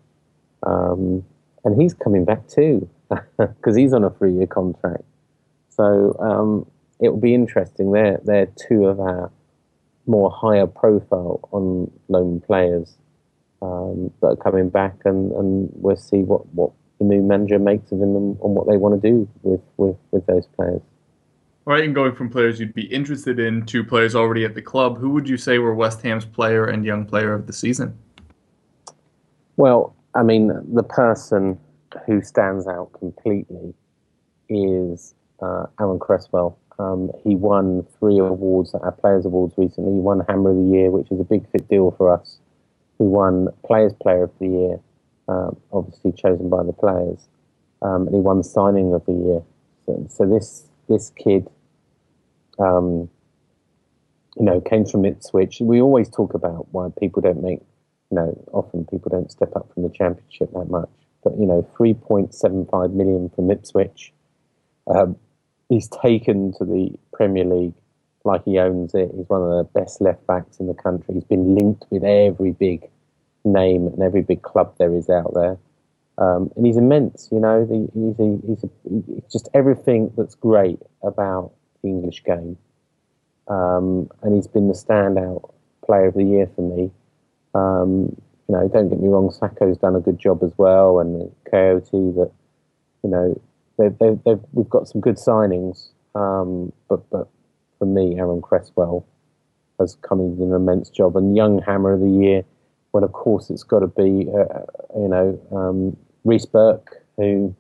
Um, 0.62 1.26
and 1.64 1.82
he's 1.82 1.96
coming 1.96 2.24
back 2.24 2.48
too 2.48 2.88
because 3.38 3.76
he's 3.76 3.94
on 3.94 4.04
a 4.04 4.12
three 4.12 4.34
year 4.34 4.48
contract. 4.48 5.04
So 5.70 6.16
um, 6.20 6.68
it 7.00 7.10
will 7.10 7.20
be 7.20 7.34
interesting. 7.34 7.94
They're, 7.94 8.20
they're 8.24 8.50
two 8.68 8.86
of 8.86 9.00
our 9.00 9.32
more 10.06 10.30
higher 10.30 10.68
profile 10.68 11.40
on 11.52 11.92
loan 12.10 12.42
players 12.42 12.96
um, 13.62 14.12
that 14.22 14.28
are 14.28 14.36
coming 14.36 14.70
back, 14.70 14.96
and, 15.06 15.32
and 15.34 15.70
we'll 15.74 15.96
see 15.96 16.24
what, 16.24 16.46
what 16.54 16.72
the 17.00 17.06
new 17.06 17.22
manager 17.22 17.60
makes 17.60 17.92
of 17.92 18.00
them 18.00 18.16
and, 18.16 18.40
and 18.42 18.56
what 18.56 18.68
they 18.68 18.78
want 18.78 19.02
to 19.02 19.10
do 19.10 19.28
with, 19.44 19.62
with, 19.78 19.96
with 20.12 20.26
those 20.28 20.48
players. 20.48 20.82
All 21.66 21.74
right, 21.74 21.84
and 21.84 21.94
going 21.94 22.16
from 22.16 22.30
players 22.30 22.60
you'd 22.60 22.74
be 22.74 22.86
interested 22.86 23.40
in 23.40 23.66
to 23.68 23.84
players 23.84 24.16
already 24.16 24.46
at 24.46 24.56
the 24.56 24.62
club, 24.62 24.98
who 24.98 25.12
would 25.12 25.30
you 25.30 25.38
say 25.38 25.60
were 25.60 25.76
West 25.76 26.02
Ham's 26.02 26.26
player 26.26 26.66
and 26.66 26.84
young 26.84 27.06
player 27.06 27.34
of 27.34 27.46
the 27.46 27.54
season? 27.54 27.98
Well, 29.58 29.96
I 30.16 30.24
mean, 30.24 30.52
the 30.74 30.84
person 30.84 31.60
who 32.06 32.22
stands 32.22 32.68
out 32.68 32.92
completely 32.94 33.76
is 34.50 35.14
uh, 35.42 35.68
Aaron 35.80 36.00
Cresswell. 36.00 36.58
Um, 36.80 37.12
he 37.24 37.36
won 37.36 37.86
three 38.00 38.18
awards 38.18 38.74
at 38.74 38.82
our 38.82 38.92
Players 38.92 39.26
Awards 39.26 39.54
recently. 39.56 39.92
He 39.92 40.00
won 40.00 40.24
Hammer 40.28 40.50
of 40.50 40.58
the 40.58 40.76
Year, 40.76 40.90
which 40.90 41.12
is 41.12 41.20
a 41.20 41.24
big 41.24 41.50
fit 41.52 41.68
deal 41.70 41.92
for 41.92 42.12
us. 42.12 42.40
He 43.02 43.08
won 43.08 43.48
Players 43.66 43.94
Player 44.00 44.26
of 44.26 44.32
the 44.38 44.48
Year, 44.48 44.80
um, 45.28 45.58
obviously 45.74 46.12
chosen 46.12 46.50
by 46.50 46.62
the 46.62 46.72
players, 46.72 47.28
um, 47.82 48.06
and 48.06 48.14
he 48.14 48.22
won 48.22 48.44
Signing 48.44 48.94
of 48.94 49.04
the 49.08 49.14
Year. 49.14 49.42
So, 49.88 50.06
so 50.08 50.26
this 50.28 50.68
this 50.88 51.10
kid, 51.10 51.50
um, 52.60 53.10
you 54.38 54.46
know, 54.46 54.62
came 54.62 54.86
from 54.86 55.04
Ipswich. 55.06 55.62
We 55.62 55.82
always 55.82 56.10
talk 56.10 56.36
about 56.36 56.68
why 56.74 56.90
people 57.00 57.24
don't 57.24 57.42
make, 57.42 57.62
you 58.12 58.18
know, 58.18 58.40
often 58.52 58.86
people 58.86 59.10
don't 59.10 59.32
step 59.32 59.56
up 59.56 59.74
from 59.74 59.82
the 59.82 59.90
Championship 59.90 60.52
that 60.54 60.70
much. 60.70 60.90
But 61.24 61.40
you 61.40 61.48
know, 61.48 61.68
three 61.76 61.96
point 61.96 62.36
seven 62.36 62.68
five 62.68 62.92
million 62.92 63.30
from 63.30 63.50
Ipswich. 63.50 64.14
Um, 64.86 65.16
he's 65.70 65.88
taken 65.88 66.54
to 66.60 66.66
the 66.66 66.92
Premier 67.12 67.46
League 67.46 67.74
like 68.24 68.44
he 68.46 68.60
owns 68.60 68.94
it. 68.94 69.12
He's 69.16 69.30
one 69.30 69.42
of 69.42 69.50
the 69.50 69.80
best 69.80 70.02
left 70.02 70.26
backs 70.28 70.60
in 70.60 70.68
the 70.68 70.74
country. 70.74 71.16
He's 71.16 71.24
been 71.24 71.56
linked 71.56 71.86
with 71.90 72.04
every 72.04 72.52
big 72.52 72.90
name 73.44 73.88
and 73.88 74.02
every 74.02 74.22
big 74.22 74.42
club 74.42 74.76
there 74.78 74.94
is 74.94 75.10
out 75.10 75.34
there. 75.34 75.58
Um, 76.18 76.52
and 76.56 76.66
he's 76.66 76.78
immense, 76.78 77.30
you 77.32 77.40
know. 77.40 77.66
He's, 77.66 78.20
a, 78.20 78.40
he's, 78.48 78.64
a, 78.64 79.32
just 79.32 79.50
everything 79.54 80.12
that's 80.16 80.36
great 80.36 80.80
about 81.04 81.52
the 81.82 81.90
English 81.90 82.24
game. 82.24 82.58
Um, 83.48 84.10
and 84.22 84.36
he's 84.36 84.48
been 84.48 84.68
the 84.68 84.74
standout 84.74 85.52
player 85.84 86.08
of 86.08 86.14
the 86.14 86.24
year 86.24 86.50
for 86.56 86.62
me. 86.62 86.92
Um, 87.56 88.16
you 88.48 88.56
know, 88.56 88.68
don't 88.68 88.90
get 88.90 89.00
me 89.00 89.08
wrong, 89.08 89.30
Sakho's 89.30 89.78
done 89.78 89.96
a 89.96 90.00
good 90.00 90.20
job 90.20 90.44
as 90.44 90.52
well, 90.58 91.00
and 91.00 91.32
Kouyaté 91.52 92.16
that, 92.16 92.32
you 93.04 93.10
know, 93.10 93.42
they've, 93.78 93.98
they've, 94.24 94.40
we've 94.52 94.70
got 94.70 94.88
some 94.88 95.02
good 95.02 95.16
signings. 95.16 95.90
Um, 96.14 96.72
but, 96.88 97.10
but 97.10 97.28
for 97.82 97.88
me, 97.88 98.20
Aaron 98.20 98.44
Cresswell 98.44 99.04
has 99.80 99.98
come 100.04 100.20
in 100.20 100.40
an 100.40 100.54
immense 100.54 100.92
job. 100.92 101.18
And 101.18 101.36
Young 101.36 101.60
Hammer 101.64 101.94
of 101.94 102.00
the 102.00 102.12
Year, 102.12 102.44
well, 102.92 103.04
of 103.04 103.12
course, 103.12 103.50
it's 103.50 103.64
got 103.64 103.80
to 103.80 103.88
be, 103.88 104.30
uh, 104.30 104.60
you 104.96 105.08
know, 105.08 105.42
um, 105.52 105.98
Reece 106.24 106.46
Burke, 106.46 107.04
who 107.18 107.56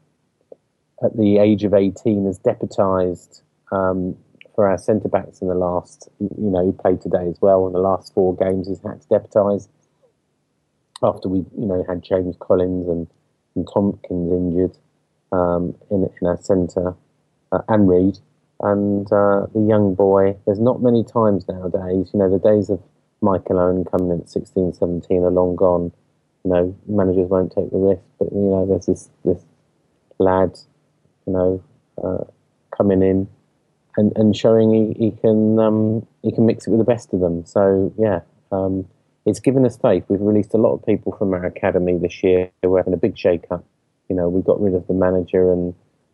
at 1.03 1.17
the 1.17 1.39
age 1.39 1.63
of 1.63 1.73
18 1.73 2.27
has 2.27 2.37
deputised 2.37 3.41
um, 3.71 4.15
for 4.53 4.69
our 4.69 4.77
centre 4.77 5.09
backs 5.09 5.41
in 5.41 5.47
the 5.47 5.55
last, 5.55 6.07
you 6.19 6.29
know, 6.37 6.63
he 6.63 6.71
played 6.71 7.01
today 7.01 7.27
as 7.27 7.41
well. 7.41 7.65
In 7.65 7.73
the 7.73 7.79
last 7.79 8.13
four 8.13 8.35
games, 8.35 8.67
he's 8.67 8.79
had 8.81 9.01
to 9.01 9.07
deputise 9.07 9.69
after 11.01 11.29
we, 11.29 11.39
you 11.57 11.65
know, 11.65 11.83
had 11.89 12.03
James 12.03 12.35
Collins 12.39 12.87
and, 12.87 13.07
and 13.55 13.67
Tomkins 13.73 14.31
injured 14.31 14.77
um, 15.31 15.73
in, 15.89 16.07
in 16.21 16.27
our 16.27 16.37
centre 16.37 16.93
uh, 17.51 17.61
and 17.67 17.89
Reid. 17.89 18.19
And 18.61 19.05
uh, 19.11 19.47
the 19.53 19.65
young 19.67 19.95
boy, 19.95 20.37
there's 20.45 20.59
not 20.59 20.81
many 20.81 21.03
times 21.03 21.47
nowadays, 21.47 22.11
you 22.13 22.19
know, 22.19 22.29
the 22.29 22.39
days 22.39 22.69
of 22.69 22.79
Michael 23.21 23.59
Owen 23.59 23.85
coming 23.85 24.11
in 24.11 24.21
at 24.21 24.29
16, 24.29 24.73
17 24.73 25.23
are 25.23 25.31
long 25.31 25.55
gone 25.55 25.91
you 26.43 26.51
know, 26.51 26.75
managers 26.87 27.29
won't 27.29 27.51
take 27.51 27.69
the 27.71 27.77
risk. 27.77 28.01
But 28.19 28.31
you 28.31 28.39
know, 28.39 28.65
there's 28.65 28.85
this 28.85 29.09
this 29.23 29.43
lad, 30.19 30.57
you 31.27 31.33
know, 31.33 31.63
uh, 32.03 32.23
coming 32.75 33.01
in 33.01 33.27
and, 33.97 34.11
and 34.15 34.35
showing 34.35 34.73
he, 34.73 35.05
he 35.05 35.11
can 35.11 35.59
um, 35.59 36.07
he 36.23 36.31
can 36.31 36.45
mix 36.45 36.67
it 36.67 36.71
with 36.71 36.79
the 36.79 36.85
best 36.85 37.13
of 37.13 37.19
them. 37.19 37.45
So 37.45 37.93
yeah, 37.97 38.21
um, 38.51 38.87
it's 39.25 39.39
given 39.39 39.65
us 39.65 39.77
faith. 39.77 40.05
We've 40.07 40.21
released 40.21 40.53
a 40.53 40.57
lot 40.57 40.73
of 40.73 40.85
people 40.85 41.15
from 41.17 41.33
our 41.33 41.45
academy 41.45 41.97
this 41.97 42.23
year. 42.23 42.49
We're 42.63 42.79
having 42.79 42.93
a 42.93 42.97
big 42.97 43.17
shake-up. 43.17 43.63
You 44.09 44.15
know, 44.15 44.29
we 44.29 44.41
got 44.41 44.59
rid 44.59 44.73
of 44.73 44.87
the 44.87 44.93
manager 44.93 45.51
and 45.51 45.73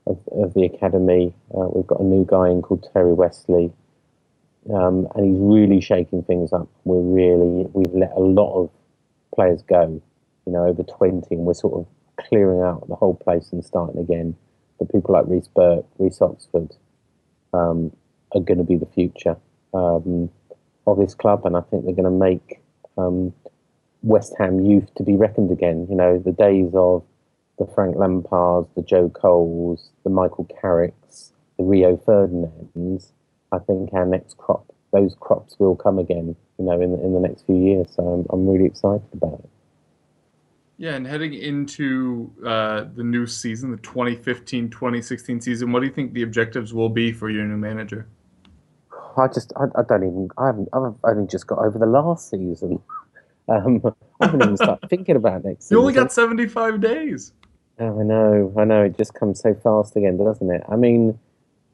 of, 0.09 0.43
of 0.43 0.53
the 0.53 0.63
academy. 0.63 1.33
Uh, 1.53 1.67
we've 1.73 1.87
got 1.87 1.99
a 1.99 2.03
new 2.03 2.25
guy 2.25 2.49
in 2.49 2.61
called 2.61 2.87
Terry 2.93 3.13
Westley. 3.13 3.71
Um, 4.73 5.07
and 5.15 5.25
he's 5.25 5.39
really 5.39 5.79
shaking 5.79 6.23
things 6.23 6.51
up. 6.51 6.67
We're 6.83 6.99
really 6.99 7.67
we've 7.73 7.93
let 7.93 8.11
a 8.11 8.19
lot 8.19 8.53
of 8.61 8.69
players 9.33 9.61
go 9.63 10.01
you 10.47 10.53
know, 10.53 10.65
over 10.65 10.81
20, 10.81 11.35
and 11.35 11.45
we're 11.45 11.53
sort 11.53 11.73
of 11.73 11.85
clearing 12.25 12.61
out 12.61 12.87
the 12.87 12.95
whole 12.95 13.15
place 13.15 13.49
and 13.51 13.63
starting 13.63 13.99
again. 13.99 14.35
But 14.79 14.91
people 14.91 15.13
like 15.13 15.25
Reece 15.27 15.49
Burke, 15.53 15.85
Reece 15.99 16.21
Oxford, 16.21 16.73
um, 17.53 17.91
are 18.33 18.39
going 18.39 18.57
to 18.57 18.63
be 18.63 18.77
the 18.77 18.85
future 18.85 19.35
um, 19.73 20.29
of 20.87 20.97
this 20.97 21.13
club, 21.13 21.45
and 21.45 21.57
I 21.57 21.61
think 21.61 21.83
they're 21.83 21.93
going 21.93 22.05
to 22.05 22.09
make 22.09 22.61
um, 22.97 23.33
West 24.03 24.35
Ham 24.39 24.63
youth 24.63 24.93
to 24.95 25.03
be 25.03 25.17
reckoned 25.17 25.51
again. 25.51 25.85
You 25.89 25.97
know, 25.97 26.17
the 26.17 26.31
days 26.31 26.71
of 26.73 27.03
the 27.57 27.65
Frank 27.73 27.95
Lampards, 27.95 28.67
the 28.75 28.81
Joe 28.81 29.09
Coles, 29.09 29.89
the 30.03 30.09
Michael 30.09 30.47
Carricks, 30.61 31.31
the 31.57 31.63
Rio 31.63 31.97
Ferdinands. 32.05 33.11
I 33.51 33.59
think 33.59 33.93
our 33.93 34.05
next 34.05 34.37
crop, 34.37 34.65
those 34.91 35.15
crops 35.19 35.55
will 35.59 35.75
come 35.75 35.99
again. 35.99 36.35
You 36.59 36.65
know, 36.65 36.79
in 36.81 36.91
the, 36.91 37.03
in 37.03 37.13
the 37.13 37.19
next 37.19 37.45
few 37.45 37.55
years. 37.55 37.87
So 37.95 38.03
I'm 38.03 38.25
I'm 38.31 38.47
really 38.47 38.65
excited 38.65 39.07
about 39.13 39.39
it. 39.39 39.49
Yeah, 40.79 40.93
and 40.93 41.07
heading 41.07 41.33
into 41.33 42.31
uh, 42.45 42.85
the 42.95 43.03
new 43.03 43.25
season, 43.25 43.71
the 43.71 43.77
2015-2016 43.77 45.41
season, 45.41 45.71
what 45.71 45.79
do 45.79 45.87
you 45.87 45.91
think 45.91 46.13
the 46.13 46.21
objectives 46.21 46.71
will 46.71 46.89
be 46.89 47.11
for 47.11 47.31
your 47.31 47.45
new 47.45 47.57
manager? 47.57 48.07
I 49.17 49.27
just, 49.27 49.51
I, 49.55 49.63
I 49.75 49.81
don't 49.89 50.03
even, 50.03 50.29
I 50.37 50.47
haven't, 50.47 50.69
I've 50.73 50.93
only 51.03 51.25
just 51.25 51.47
got 51.47 51.57
over 51.59 51.79
the 51.79 51.87
last 51.87 52.29
season. 52.29 52.79
Um, 53.49 53.81
I 54.19 54.25
haven't 54.25 54.43
even 54.43 54.57
started 54.57 54.89
thinking 54.89 55.15
about 55.15 55.45
next 55.45 55.67
season. 55.67 55.77
You 55.77 55.79
only 55.79 55.93
got 55.93 56.11
75 56.11 56.81
days. 56.81 57.31
Oh, 57.79 57.99
I 57.99 58.03
know, 58.03 58.53
I 58.57 58.63
know. 58.65 58.83
It 58.83 58.97
just 58.97 59.13
comes 59.13 59.39
so 59.41 59.53
fast 59.53 59.95
again, 59.95 60.17
doesn't 60.17 60.49
it? 60.49 60.63
I 60.69 60.75
mean, 60.75 61.19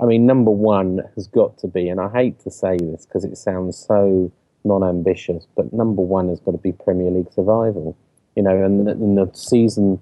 I 0.01 0.05
mean, 0.05 0.25
number 0.25 0.51
one 0.51 1.01
has 1.15 1.27
got 1.27 1.57
to 1.59 1.67
be, 1.67 1.87
and 1.89 1.99
I 2.01 2.09
hate 2.09 2.39
to 2.41 2.51
say 2.51 2.77
this 2.77 3.05
because 3.05 3.23
it 3.23 3.37
sounds 3.37 3.77
so 3.77 4.31
non-ambitious, 4.65 5.47
but 5.55 5.71
number 5.71 6.01
one 6.01 6.29
has 6.29 6.39
got 6.39 6.51
to 6.51 6.57
be 6.57 6.71
Premier 6.73 7.11
League 7.11 7.31
survival 7.31 7.95
you 8.35 8.43
know, 8.43 8.63
and 8.63 8.87
in 8.89 9.15
the 9.15 9.29
season 9.33 9.99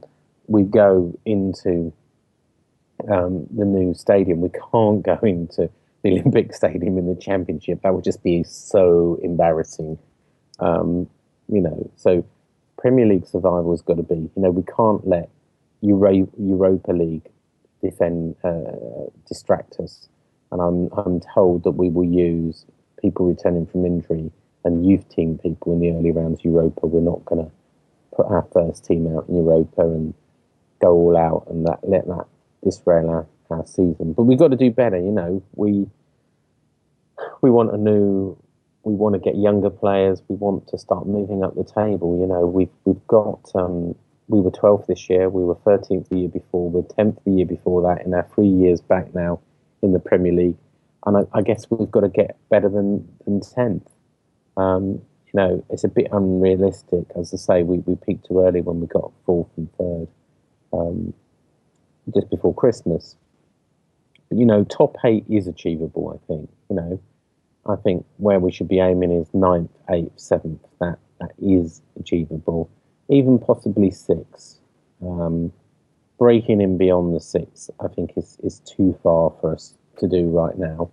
we 0.48 0.64
go 0.64 1.18
into 1.26 1.94
um, 3.12 3.48
the 3.56 3.66
new 3.66 3.94
stadium, 3.94 4.42
we 4.42 4.50
can't 4.50 5.04
go 5.04 5.20
into 5.24 5.70
the 6.04 6.12
Olympic 6.12 6.54
Stadium 6.56 6.98
in 6.98 7.08
the 7.08 7.20
Championship. 7.20 7.82
That 7.82 7.94
would 7.94 8.04
just 8.04 8.24
be 8.24 8.44
so 8.44 9.20
embarrassing. 9.22 9.98
Um, 10.60 11.10
you 11.50 11.62
know, 11.62 11.92
so 11.96 12.26
Premier 12.78 13.06
League 13.06 13.26
survival 13.26 13.72
has 13.72 13.82
got 13.82 13.98
to 13.98 14.04
be. 14.04 14.16
You 14.16 14.32
know, 14.38 14.52
we 14.52 14.64
can't 14.64 15.06
let 15.08 15.30
Euro- 15.82 16.30
Europa 16.38 16.92
League 16.92 17.30
defend 17.82 18.36
uh, 18.44 19.10
distract 19.28 19.80
us. 19.80 20.08
And 20.52 20.62
I'm 20.62 20.90
I'm 20.98 21.22
told 21.34 21.64
that 21.64 21.72
we 21.72 21.90
will 21.90 22.06
use 22.06 22.66
people 23.02 23.26
returning 23.26 23.66
from 23.66 23.86
injury 23.86 24.32
and 24.64 24.86
youth 24.88 25.10
team 25.10 25.40
people 25.42 25.74
in 25.74 25.80
the 25.80 25.92
early 25.92 26.12
rounds 26.12 26.44
Europa. 26.44 26.86
We're 26.86 27.02
not 27.02 27.26
going 27.26 27.46
to 27.46 27.52
put 28.16 28.28
our 28.28 28.48
first 28.54 28.86
team 28.86 29.08
out 29.16 29.28
in 29.30 29.36
Europa 29.36 29.82
and 29.82 30.14
go 30.82 30.92
all 30.92 31.18
out 31.18 31.48
and 31.50 31.66
that 31.66 31.80
let 31.84 32.08
that 32.08 32.26
disrail 32.64 33.10
our, 33.10 33.28
our 33.50 33.66
season. 33.66 34.14
But 34.14 34.24
we've 34.24 34.40
got 34.40 34.50
to 34.52 34.58
do 34.58 34.72
better, 34.72 34.98
you 34.98 35.12
know. 35.12 35.44
We 35.56 35.88
we 37.42 37.50
want 37.50 37.74
a 37.74 37.78
new 37.78 38.38
we 38.84 38.94
want 38.96 39.14
to 39.14 39.20
get 39.20 39.38
younger 39.38 39.70
players, 39.70 40.22
we 40.28 40.36
want 40.36 40.68
to 40.70 40.78
start 40.78 41.06
moving 41.08 41.44
up 41.44 41.56
the 41.56 41.64
table, 41.64 42.20
you 42.20 42.28
know. 42.28 42.46
We've 42.46 42.70
we've 42.86 43.08
got 43.08 43.50
um, 43.56 43.96
we 44.32 44.42
were 44.42 44.52
12th 44.52 44.88
this 44.88 45.10
year, 45.10 45.30
we 45.30 45.44
were 45.44 45.56
13th 45.56 46.08
the 46.10 46.20
year 46.20 46.30
before, 46.30 46.70
we 46.70 46.80
are 46.80 46.84
10th 46.84 47.18
the 47.26 47.32
year 47.32 47.46
before 47.46 47.82
that, 47.82 48.06
in 48.06 48.14
our 48.14 48.28
three 48.34 48.48
years 48.48 48.82
back 48.82 49.14
now 49.14 49.40
in 49.82 49.92
the 49.92 50.00
Premier 50.00 50.32
League. 50.32 50.58
And 51.06 51.18
I, 51.18 51.22
I 51.34 51.42
guess 51.42 51.66
we've 51.70 51.92
got 51.92 52.02
to 52.02 52.10
get 52.10 52.38
better 52.50 52.70
than, 52.70 53.08
than 53.26 53.42
10th. 53.42 53.88
Um, 54.58 55.02
you 55.26 55.34
know, 55.34 55.66
it's 55.70 55.84
a 55.84 55.88
bit 55.88 56.08
unrealistic. 56.12 57.06
As 57.18 57.34
I 57.34 57.38
say, 57.38 57.64
we, 57.64 57.80
we 57.80 57.96
peaked 57.96 58.28
too 58.28 58.40
early 58.40 58.62
when 58.62 58.80
we 58.80 58.88
got 58.88 59.12
fourth 59.26 59.50
and 59.58 59.70
third, 59.78 60.08
um, 60.74 61.14
just 62.14 62.30
before 62.30 62.54
Christmas. 62.54 63.16
But, 64.30 64.38
you 64.38 64.46
know, 64.46 64.64
top 64.64 64.96
eight 65.04 65.26
is 65.30 65.48
achievable, 65.48 66.20
I 66.22 66.26
think. 66.28 66.50
You 66.70 66.76
know, 66.76 67.02
I 67.68 67.76
think 67.76 68.06
where 68.18 68.40
we 68.40 68.52
should 68.52 68.68
be 68.68 68.80
aiming 68.80 69.12
is 69.12 69.28
ninth, 69.34 69.72
eighth, 69.90 70.18
seventh. 70.18 70.62
That, 70.80 71.00
that 71.20 71.32
is 71.42 71.82
achievable. 72.00 72.70
Even 73.12 73.38
possibly 73.38 73.92
six. 73.92 74.60
Um, 75.04 75.52
breaking 76.18 76.62
in 76.62 76.78
beyond 76.78 77.16
the 77.16 77.20
six, 77.20 77.70
I 77.80 77.88
think, 77.88 78.14
is, 78.16 78.38
is 78.44 78.60
too 78.60 78.98
far 79.04 79.34
for 79.42 79.54
us 79.54 79.76
to 80.00 80.08
do 80.08 80.30
right 80.30 80.58
now. 80.58 80.90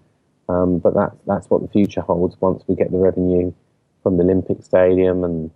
Um, 0.49 0.79
but 0.79 0.95
that's 0.95 1.16
that's 1.27 1.51
what 1.51 1.61
the 1.61 1.69
future 1.69 2.01
holds 2.01 2.41
once 2.41 2.62
we 2.66 2.75
get 2.75 2.91
the 2.91 2.97
revenue 2.97 3.53
from 4.03 4.16
the 4.16 4.25
Olympic 4.25 4.62
Stadium 4.62 5.23
and 5.25 5.51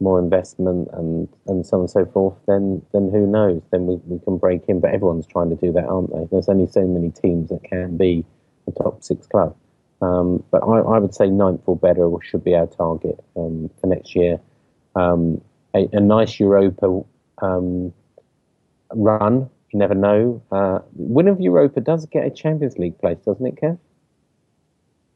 more 0.00 0.18
investment 0.18 0.88
and, 0.92 1.28
and 1.46 1.66
so 1.66 1.76
on 1.76 1.80
and 1.82 1.90
so 1.90 2.06
forth, 2.06 2.34
then 2.46 2.82
then 2.92 3.10
who 3.10 3.26
knows? 3.26 3.62
Then 3.70 3.86
we, 3.86 3.96
we 4.06 4.18
can 4.20 4.38
break 4.38 4.62
in. 4.68 4.80
But 4.80 4.94
everyone's 4.94 5.26
trying 5.26 5.50
to 5.50 5.56
do 5.56 5.72
that, 5.72 5.84
aren't 5.84 6.12
they? 6.12 6.26
There's 6.30 6.48
only 6.48 6.66
so 6.66 6.86
many 6.86 7.10
teams 7.10 7.50
that 7.50 7.64
can 7.64 7.96
be 7.96 8.24
a 8.66 8.72
top 8.72 9.02
six 9.02 9.26
club. 9.26 9.56
Um, 10.00 10.44
but 10.50 10.62
I, 10.62 10.78
I, 10.78 10.98
would 10.98 11.14
say 11.14 11.28
ninth 11.28 11.62
or 11.66 11.76
better 11.76 12.08
should 12.22 12.44
be 12.44 12.54
our 12.54 12.68
target 12.68 13.18
um, 13.36 13.68
for 13.80 13.88
next 13.88 14.14
year. 14.14 14.38
Um, 14.94 15.40
a, 15.74 15.88
a, 15.92 16.00
nice 16.00 16.38
Europa 16.40 17.02
um, 17.42 17.92
run. 18.92 19.48
You 19.70 19.78
never 19.78 19.94
know. 19.94 20.42
Uh, 20.50 20.80
winner 20.94 21.32
of 21.32 21.40
Europa 21.40 21.80
does 21.80 22.06
get 22.06 22.26
a 22.26 22.30
Champions 22.30 22.78
League 22.78 22.98
place, 22.98 23.18
doesn't 23.24 23.46
it, 23.46 23.56
Kev? 23.56 23.78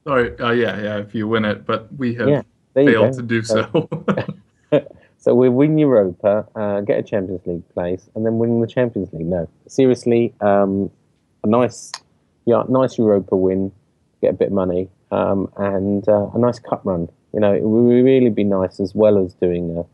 Sorry, 0.05 0.39
uh, 0.39 0.51
yeah, 0.51 0.83
yeah. 0.83 0.99
If 0.99 1.15
you 1.15 1.29
win 1.29 1.45
it, 1.45 1.65
but 1.65 1.93
we 1.97 2.15
have 2.15 2.29
yeah, 2.29 2.43
failed 2.75 3.15
to 3.15 3.23
do 3.23 3.43
so. 3.43 3.89
so 5.19 5.35
we 5.35 5.49
win 5.49 5.79
Europa, 5.79 6.47
uh, 6.57 6.81
get 6.81 6.99
a 6.99 7.03
Champions 7.03 7.47
League 7.47 7.69
place, 7.73 8.11
and 8.15 8.27
then 8.27 8.39
win 8.39 8.61
the 8.61 8.67
Champions 8.67 9.13
League. 9.13 9.27
No, 9.27 9.49
seriously, 9.69 10.35
um, 10.41 10.91
a 11.45 11.47
nice, 11.47 11.93
yeah, 12.47 12.65
nice 12.69 12.99
Europa 12.99 13.37
win, 13.37 13.71
get 14.21 14.31
a 14.31 14.37
bit 14.37 14.49
of 14.49 14.55
money, 14.55 14.89
um, 15.13 15.51
and 15.57 16.09
uh, 16.09 16.29
a 16.35 16.39
nice 16.39 16.59
cup 16.59 16.83
run. 16.85 17.09
You 17.33 17.41
know, 17.41 17.55
it 17.55 17.63
would 17.63 18.05
really 18.05 18.31
be 18.31 18.45
nice 18.45 18.81
as 18.81 18.95
well 18.95 19.25
as 19.25 19.35
doing 19.35 19.79
a 19.79 19.85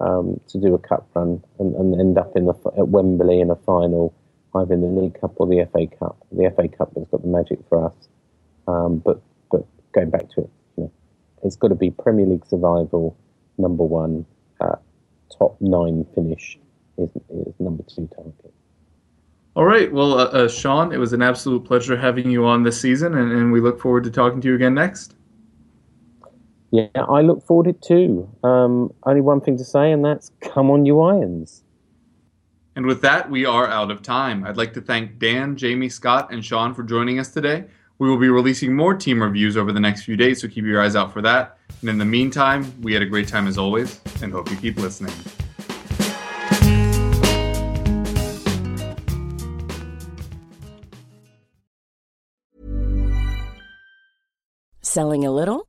um, 0.00 0.40
to 0.48 0.58
do 0.58 0.74
a 0.74 0.78
cup 0.78 1.08
run 1.14 1.42
and, 1.58 1.74
and 1.74 2.00
end 2.00 2.18
up 2.18 2.36
in 2.36 2.46
the 2.46 2.54
at 2.76 2.88
Wembley 2.88 3.40
in 3.40 3.50
a 3.50 3.56
final, 3.56 4.14
either 4.54 4.74
in 4.74 4.80
the 4.80 4.88
League 4.88 5.20
Cup 5.20 5.34
or 5.36 5.46
the 5.46 5.66
FA 5.72 5.86
Cup. 5.98 6.16
The 6.32 6.52
FA 6.56 6.68
Cup 6.68 6.94
has 6.96 7.06
got 7.08 7.22
the 7.22 7.28
magic 7.28 7.58
for 7.68 7.86
us, 7.86 7.94
um, 8.66 8.98
but 8.98 9.20
going 9.94 10.10
back 10.10 10.28
to 10.30 10.42
it, 10.42 10.50
you 10.76 10.82
know, 10.84 10.92
it's 11.42 11.56
got 11.56 11.68
to 11.68 11.74
be 11.74 11.90
Premier 11.90 12.26
League 12.26 12.44
survival, 12.46 13.16
number 13.56 13.84
one, 13.84 14.26
uh, 14.60 14.76
top 15.38 15.56
nine 15.60 16.04
finish 16.14 16.58
is, 16.98 17.08
is 17.30 17.54
number 17.58 17.82
two 17.84 18.08
target. 18.14 18.52
All 19.56 19.64
right. 19.64 19.92
Well, 19.92 20.18
uh, 20.18 20.24
uh, 20.24 20.48
Sean, 20.48 20.92
it 20.92 20.98
was 20.98 21.12
an 21.12 21.22
absolute 21.22 21.64
pleasure 21.64 21.96
having 21.96 22.28
you 22.30 22.44
on 22.44 22.64
this 22.64 22.80
season, 22.80 23.14
and, 23.14 23.30
and, 23.30 23.52
we 23.52 23.60
look 23.60 23.80
forward 23.80 24.02
to 24.04 24.10
talking 24.10 24.40
to 24.40 24.48
you 24.48 24.56
again 24.56 24.74
next. 24.74 25.14
Yeah, 26.74 26.88
I 27.08 27.20
look 27.20 27.46
forward 27.46 27.66
to 27.66 27.70
it 27.70 27.82
too. 27.82 28.28
Um, 28.42 28.92
only 29.04 29.20
one 29.20 29.40
thing 29.40 29.56
to 29.58 29.64
say, 29.64 29.92
and 29.92 30.04
that's 30.04 30.32
come 30.40 30.72
on, 30.72 30.84
you 30.84 31.02
Irons. 31.02 31.62
And 32.74 32.84
with 32.84 33.00
that, 33.02 33.30
we 33.30 33.46
are 33.46 33.68
out 33.68 33.92
of 33.92 34.02
time. 34.02 34.44
I'd 34.44 34.56
like 34.56 34.72
to 34.72 34.80
thank 34.80 35.20
Dan, 35.20 35.56
Jamie, 35.56 35.88
Scott, 35.88 36.32
and 36.32 36.44
Sean 36.44 36.74
for 36.74 36.82
joining 36.82 37.20
us 37.20 37.28
today. 37.28 37.66
We 38.00 38.08
will 38.08 38.18
be 38.18 38.28
releasing 38.28 38.74
more 38.74 38.92
team 38.92 39.22
reviews 39.22 39.56
over 39.56 39.70
the 39.70 39.78
next 39.78 40.02
few 40.02 40.16
days, 40.16 40.40
so 40.40 40.48
keep 40.48 40.64
your 40.64 40.82
eyes 40.82 40.96
out 40.96 41.12
for 41.12 41.22
that. 41.22 41.58
And 41.80 41.90
in 41.90 41.96
the 41.96 42.04
meantime, 42.04 42.74
we 42.82 42.92
had 42.92 43.02
a 43.02 43.06
great 43.06 43.28
time 43.28 43.46
as 43.46 43.56
always, 43.56 44.00
and 44.20 44.32
hope 44.32 44.50
you 44.50 44.56
keep 44.56 44.76
listening. 44.76 45.14
Selling 54.82 55.24
a 55.24 55.30
little 55.30 55.68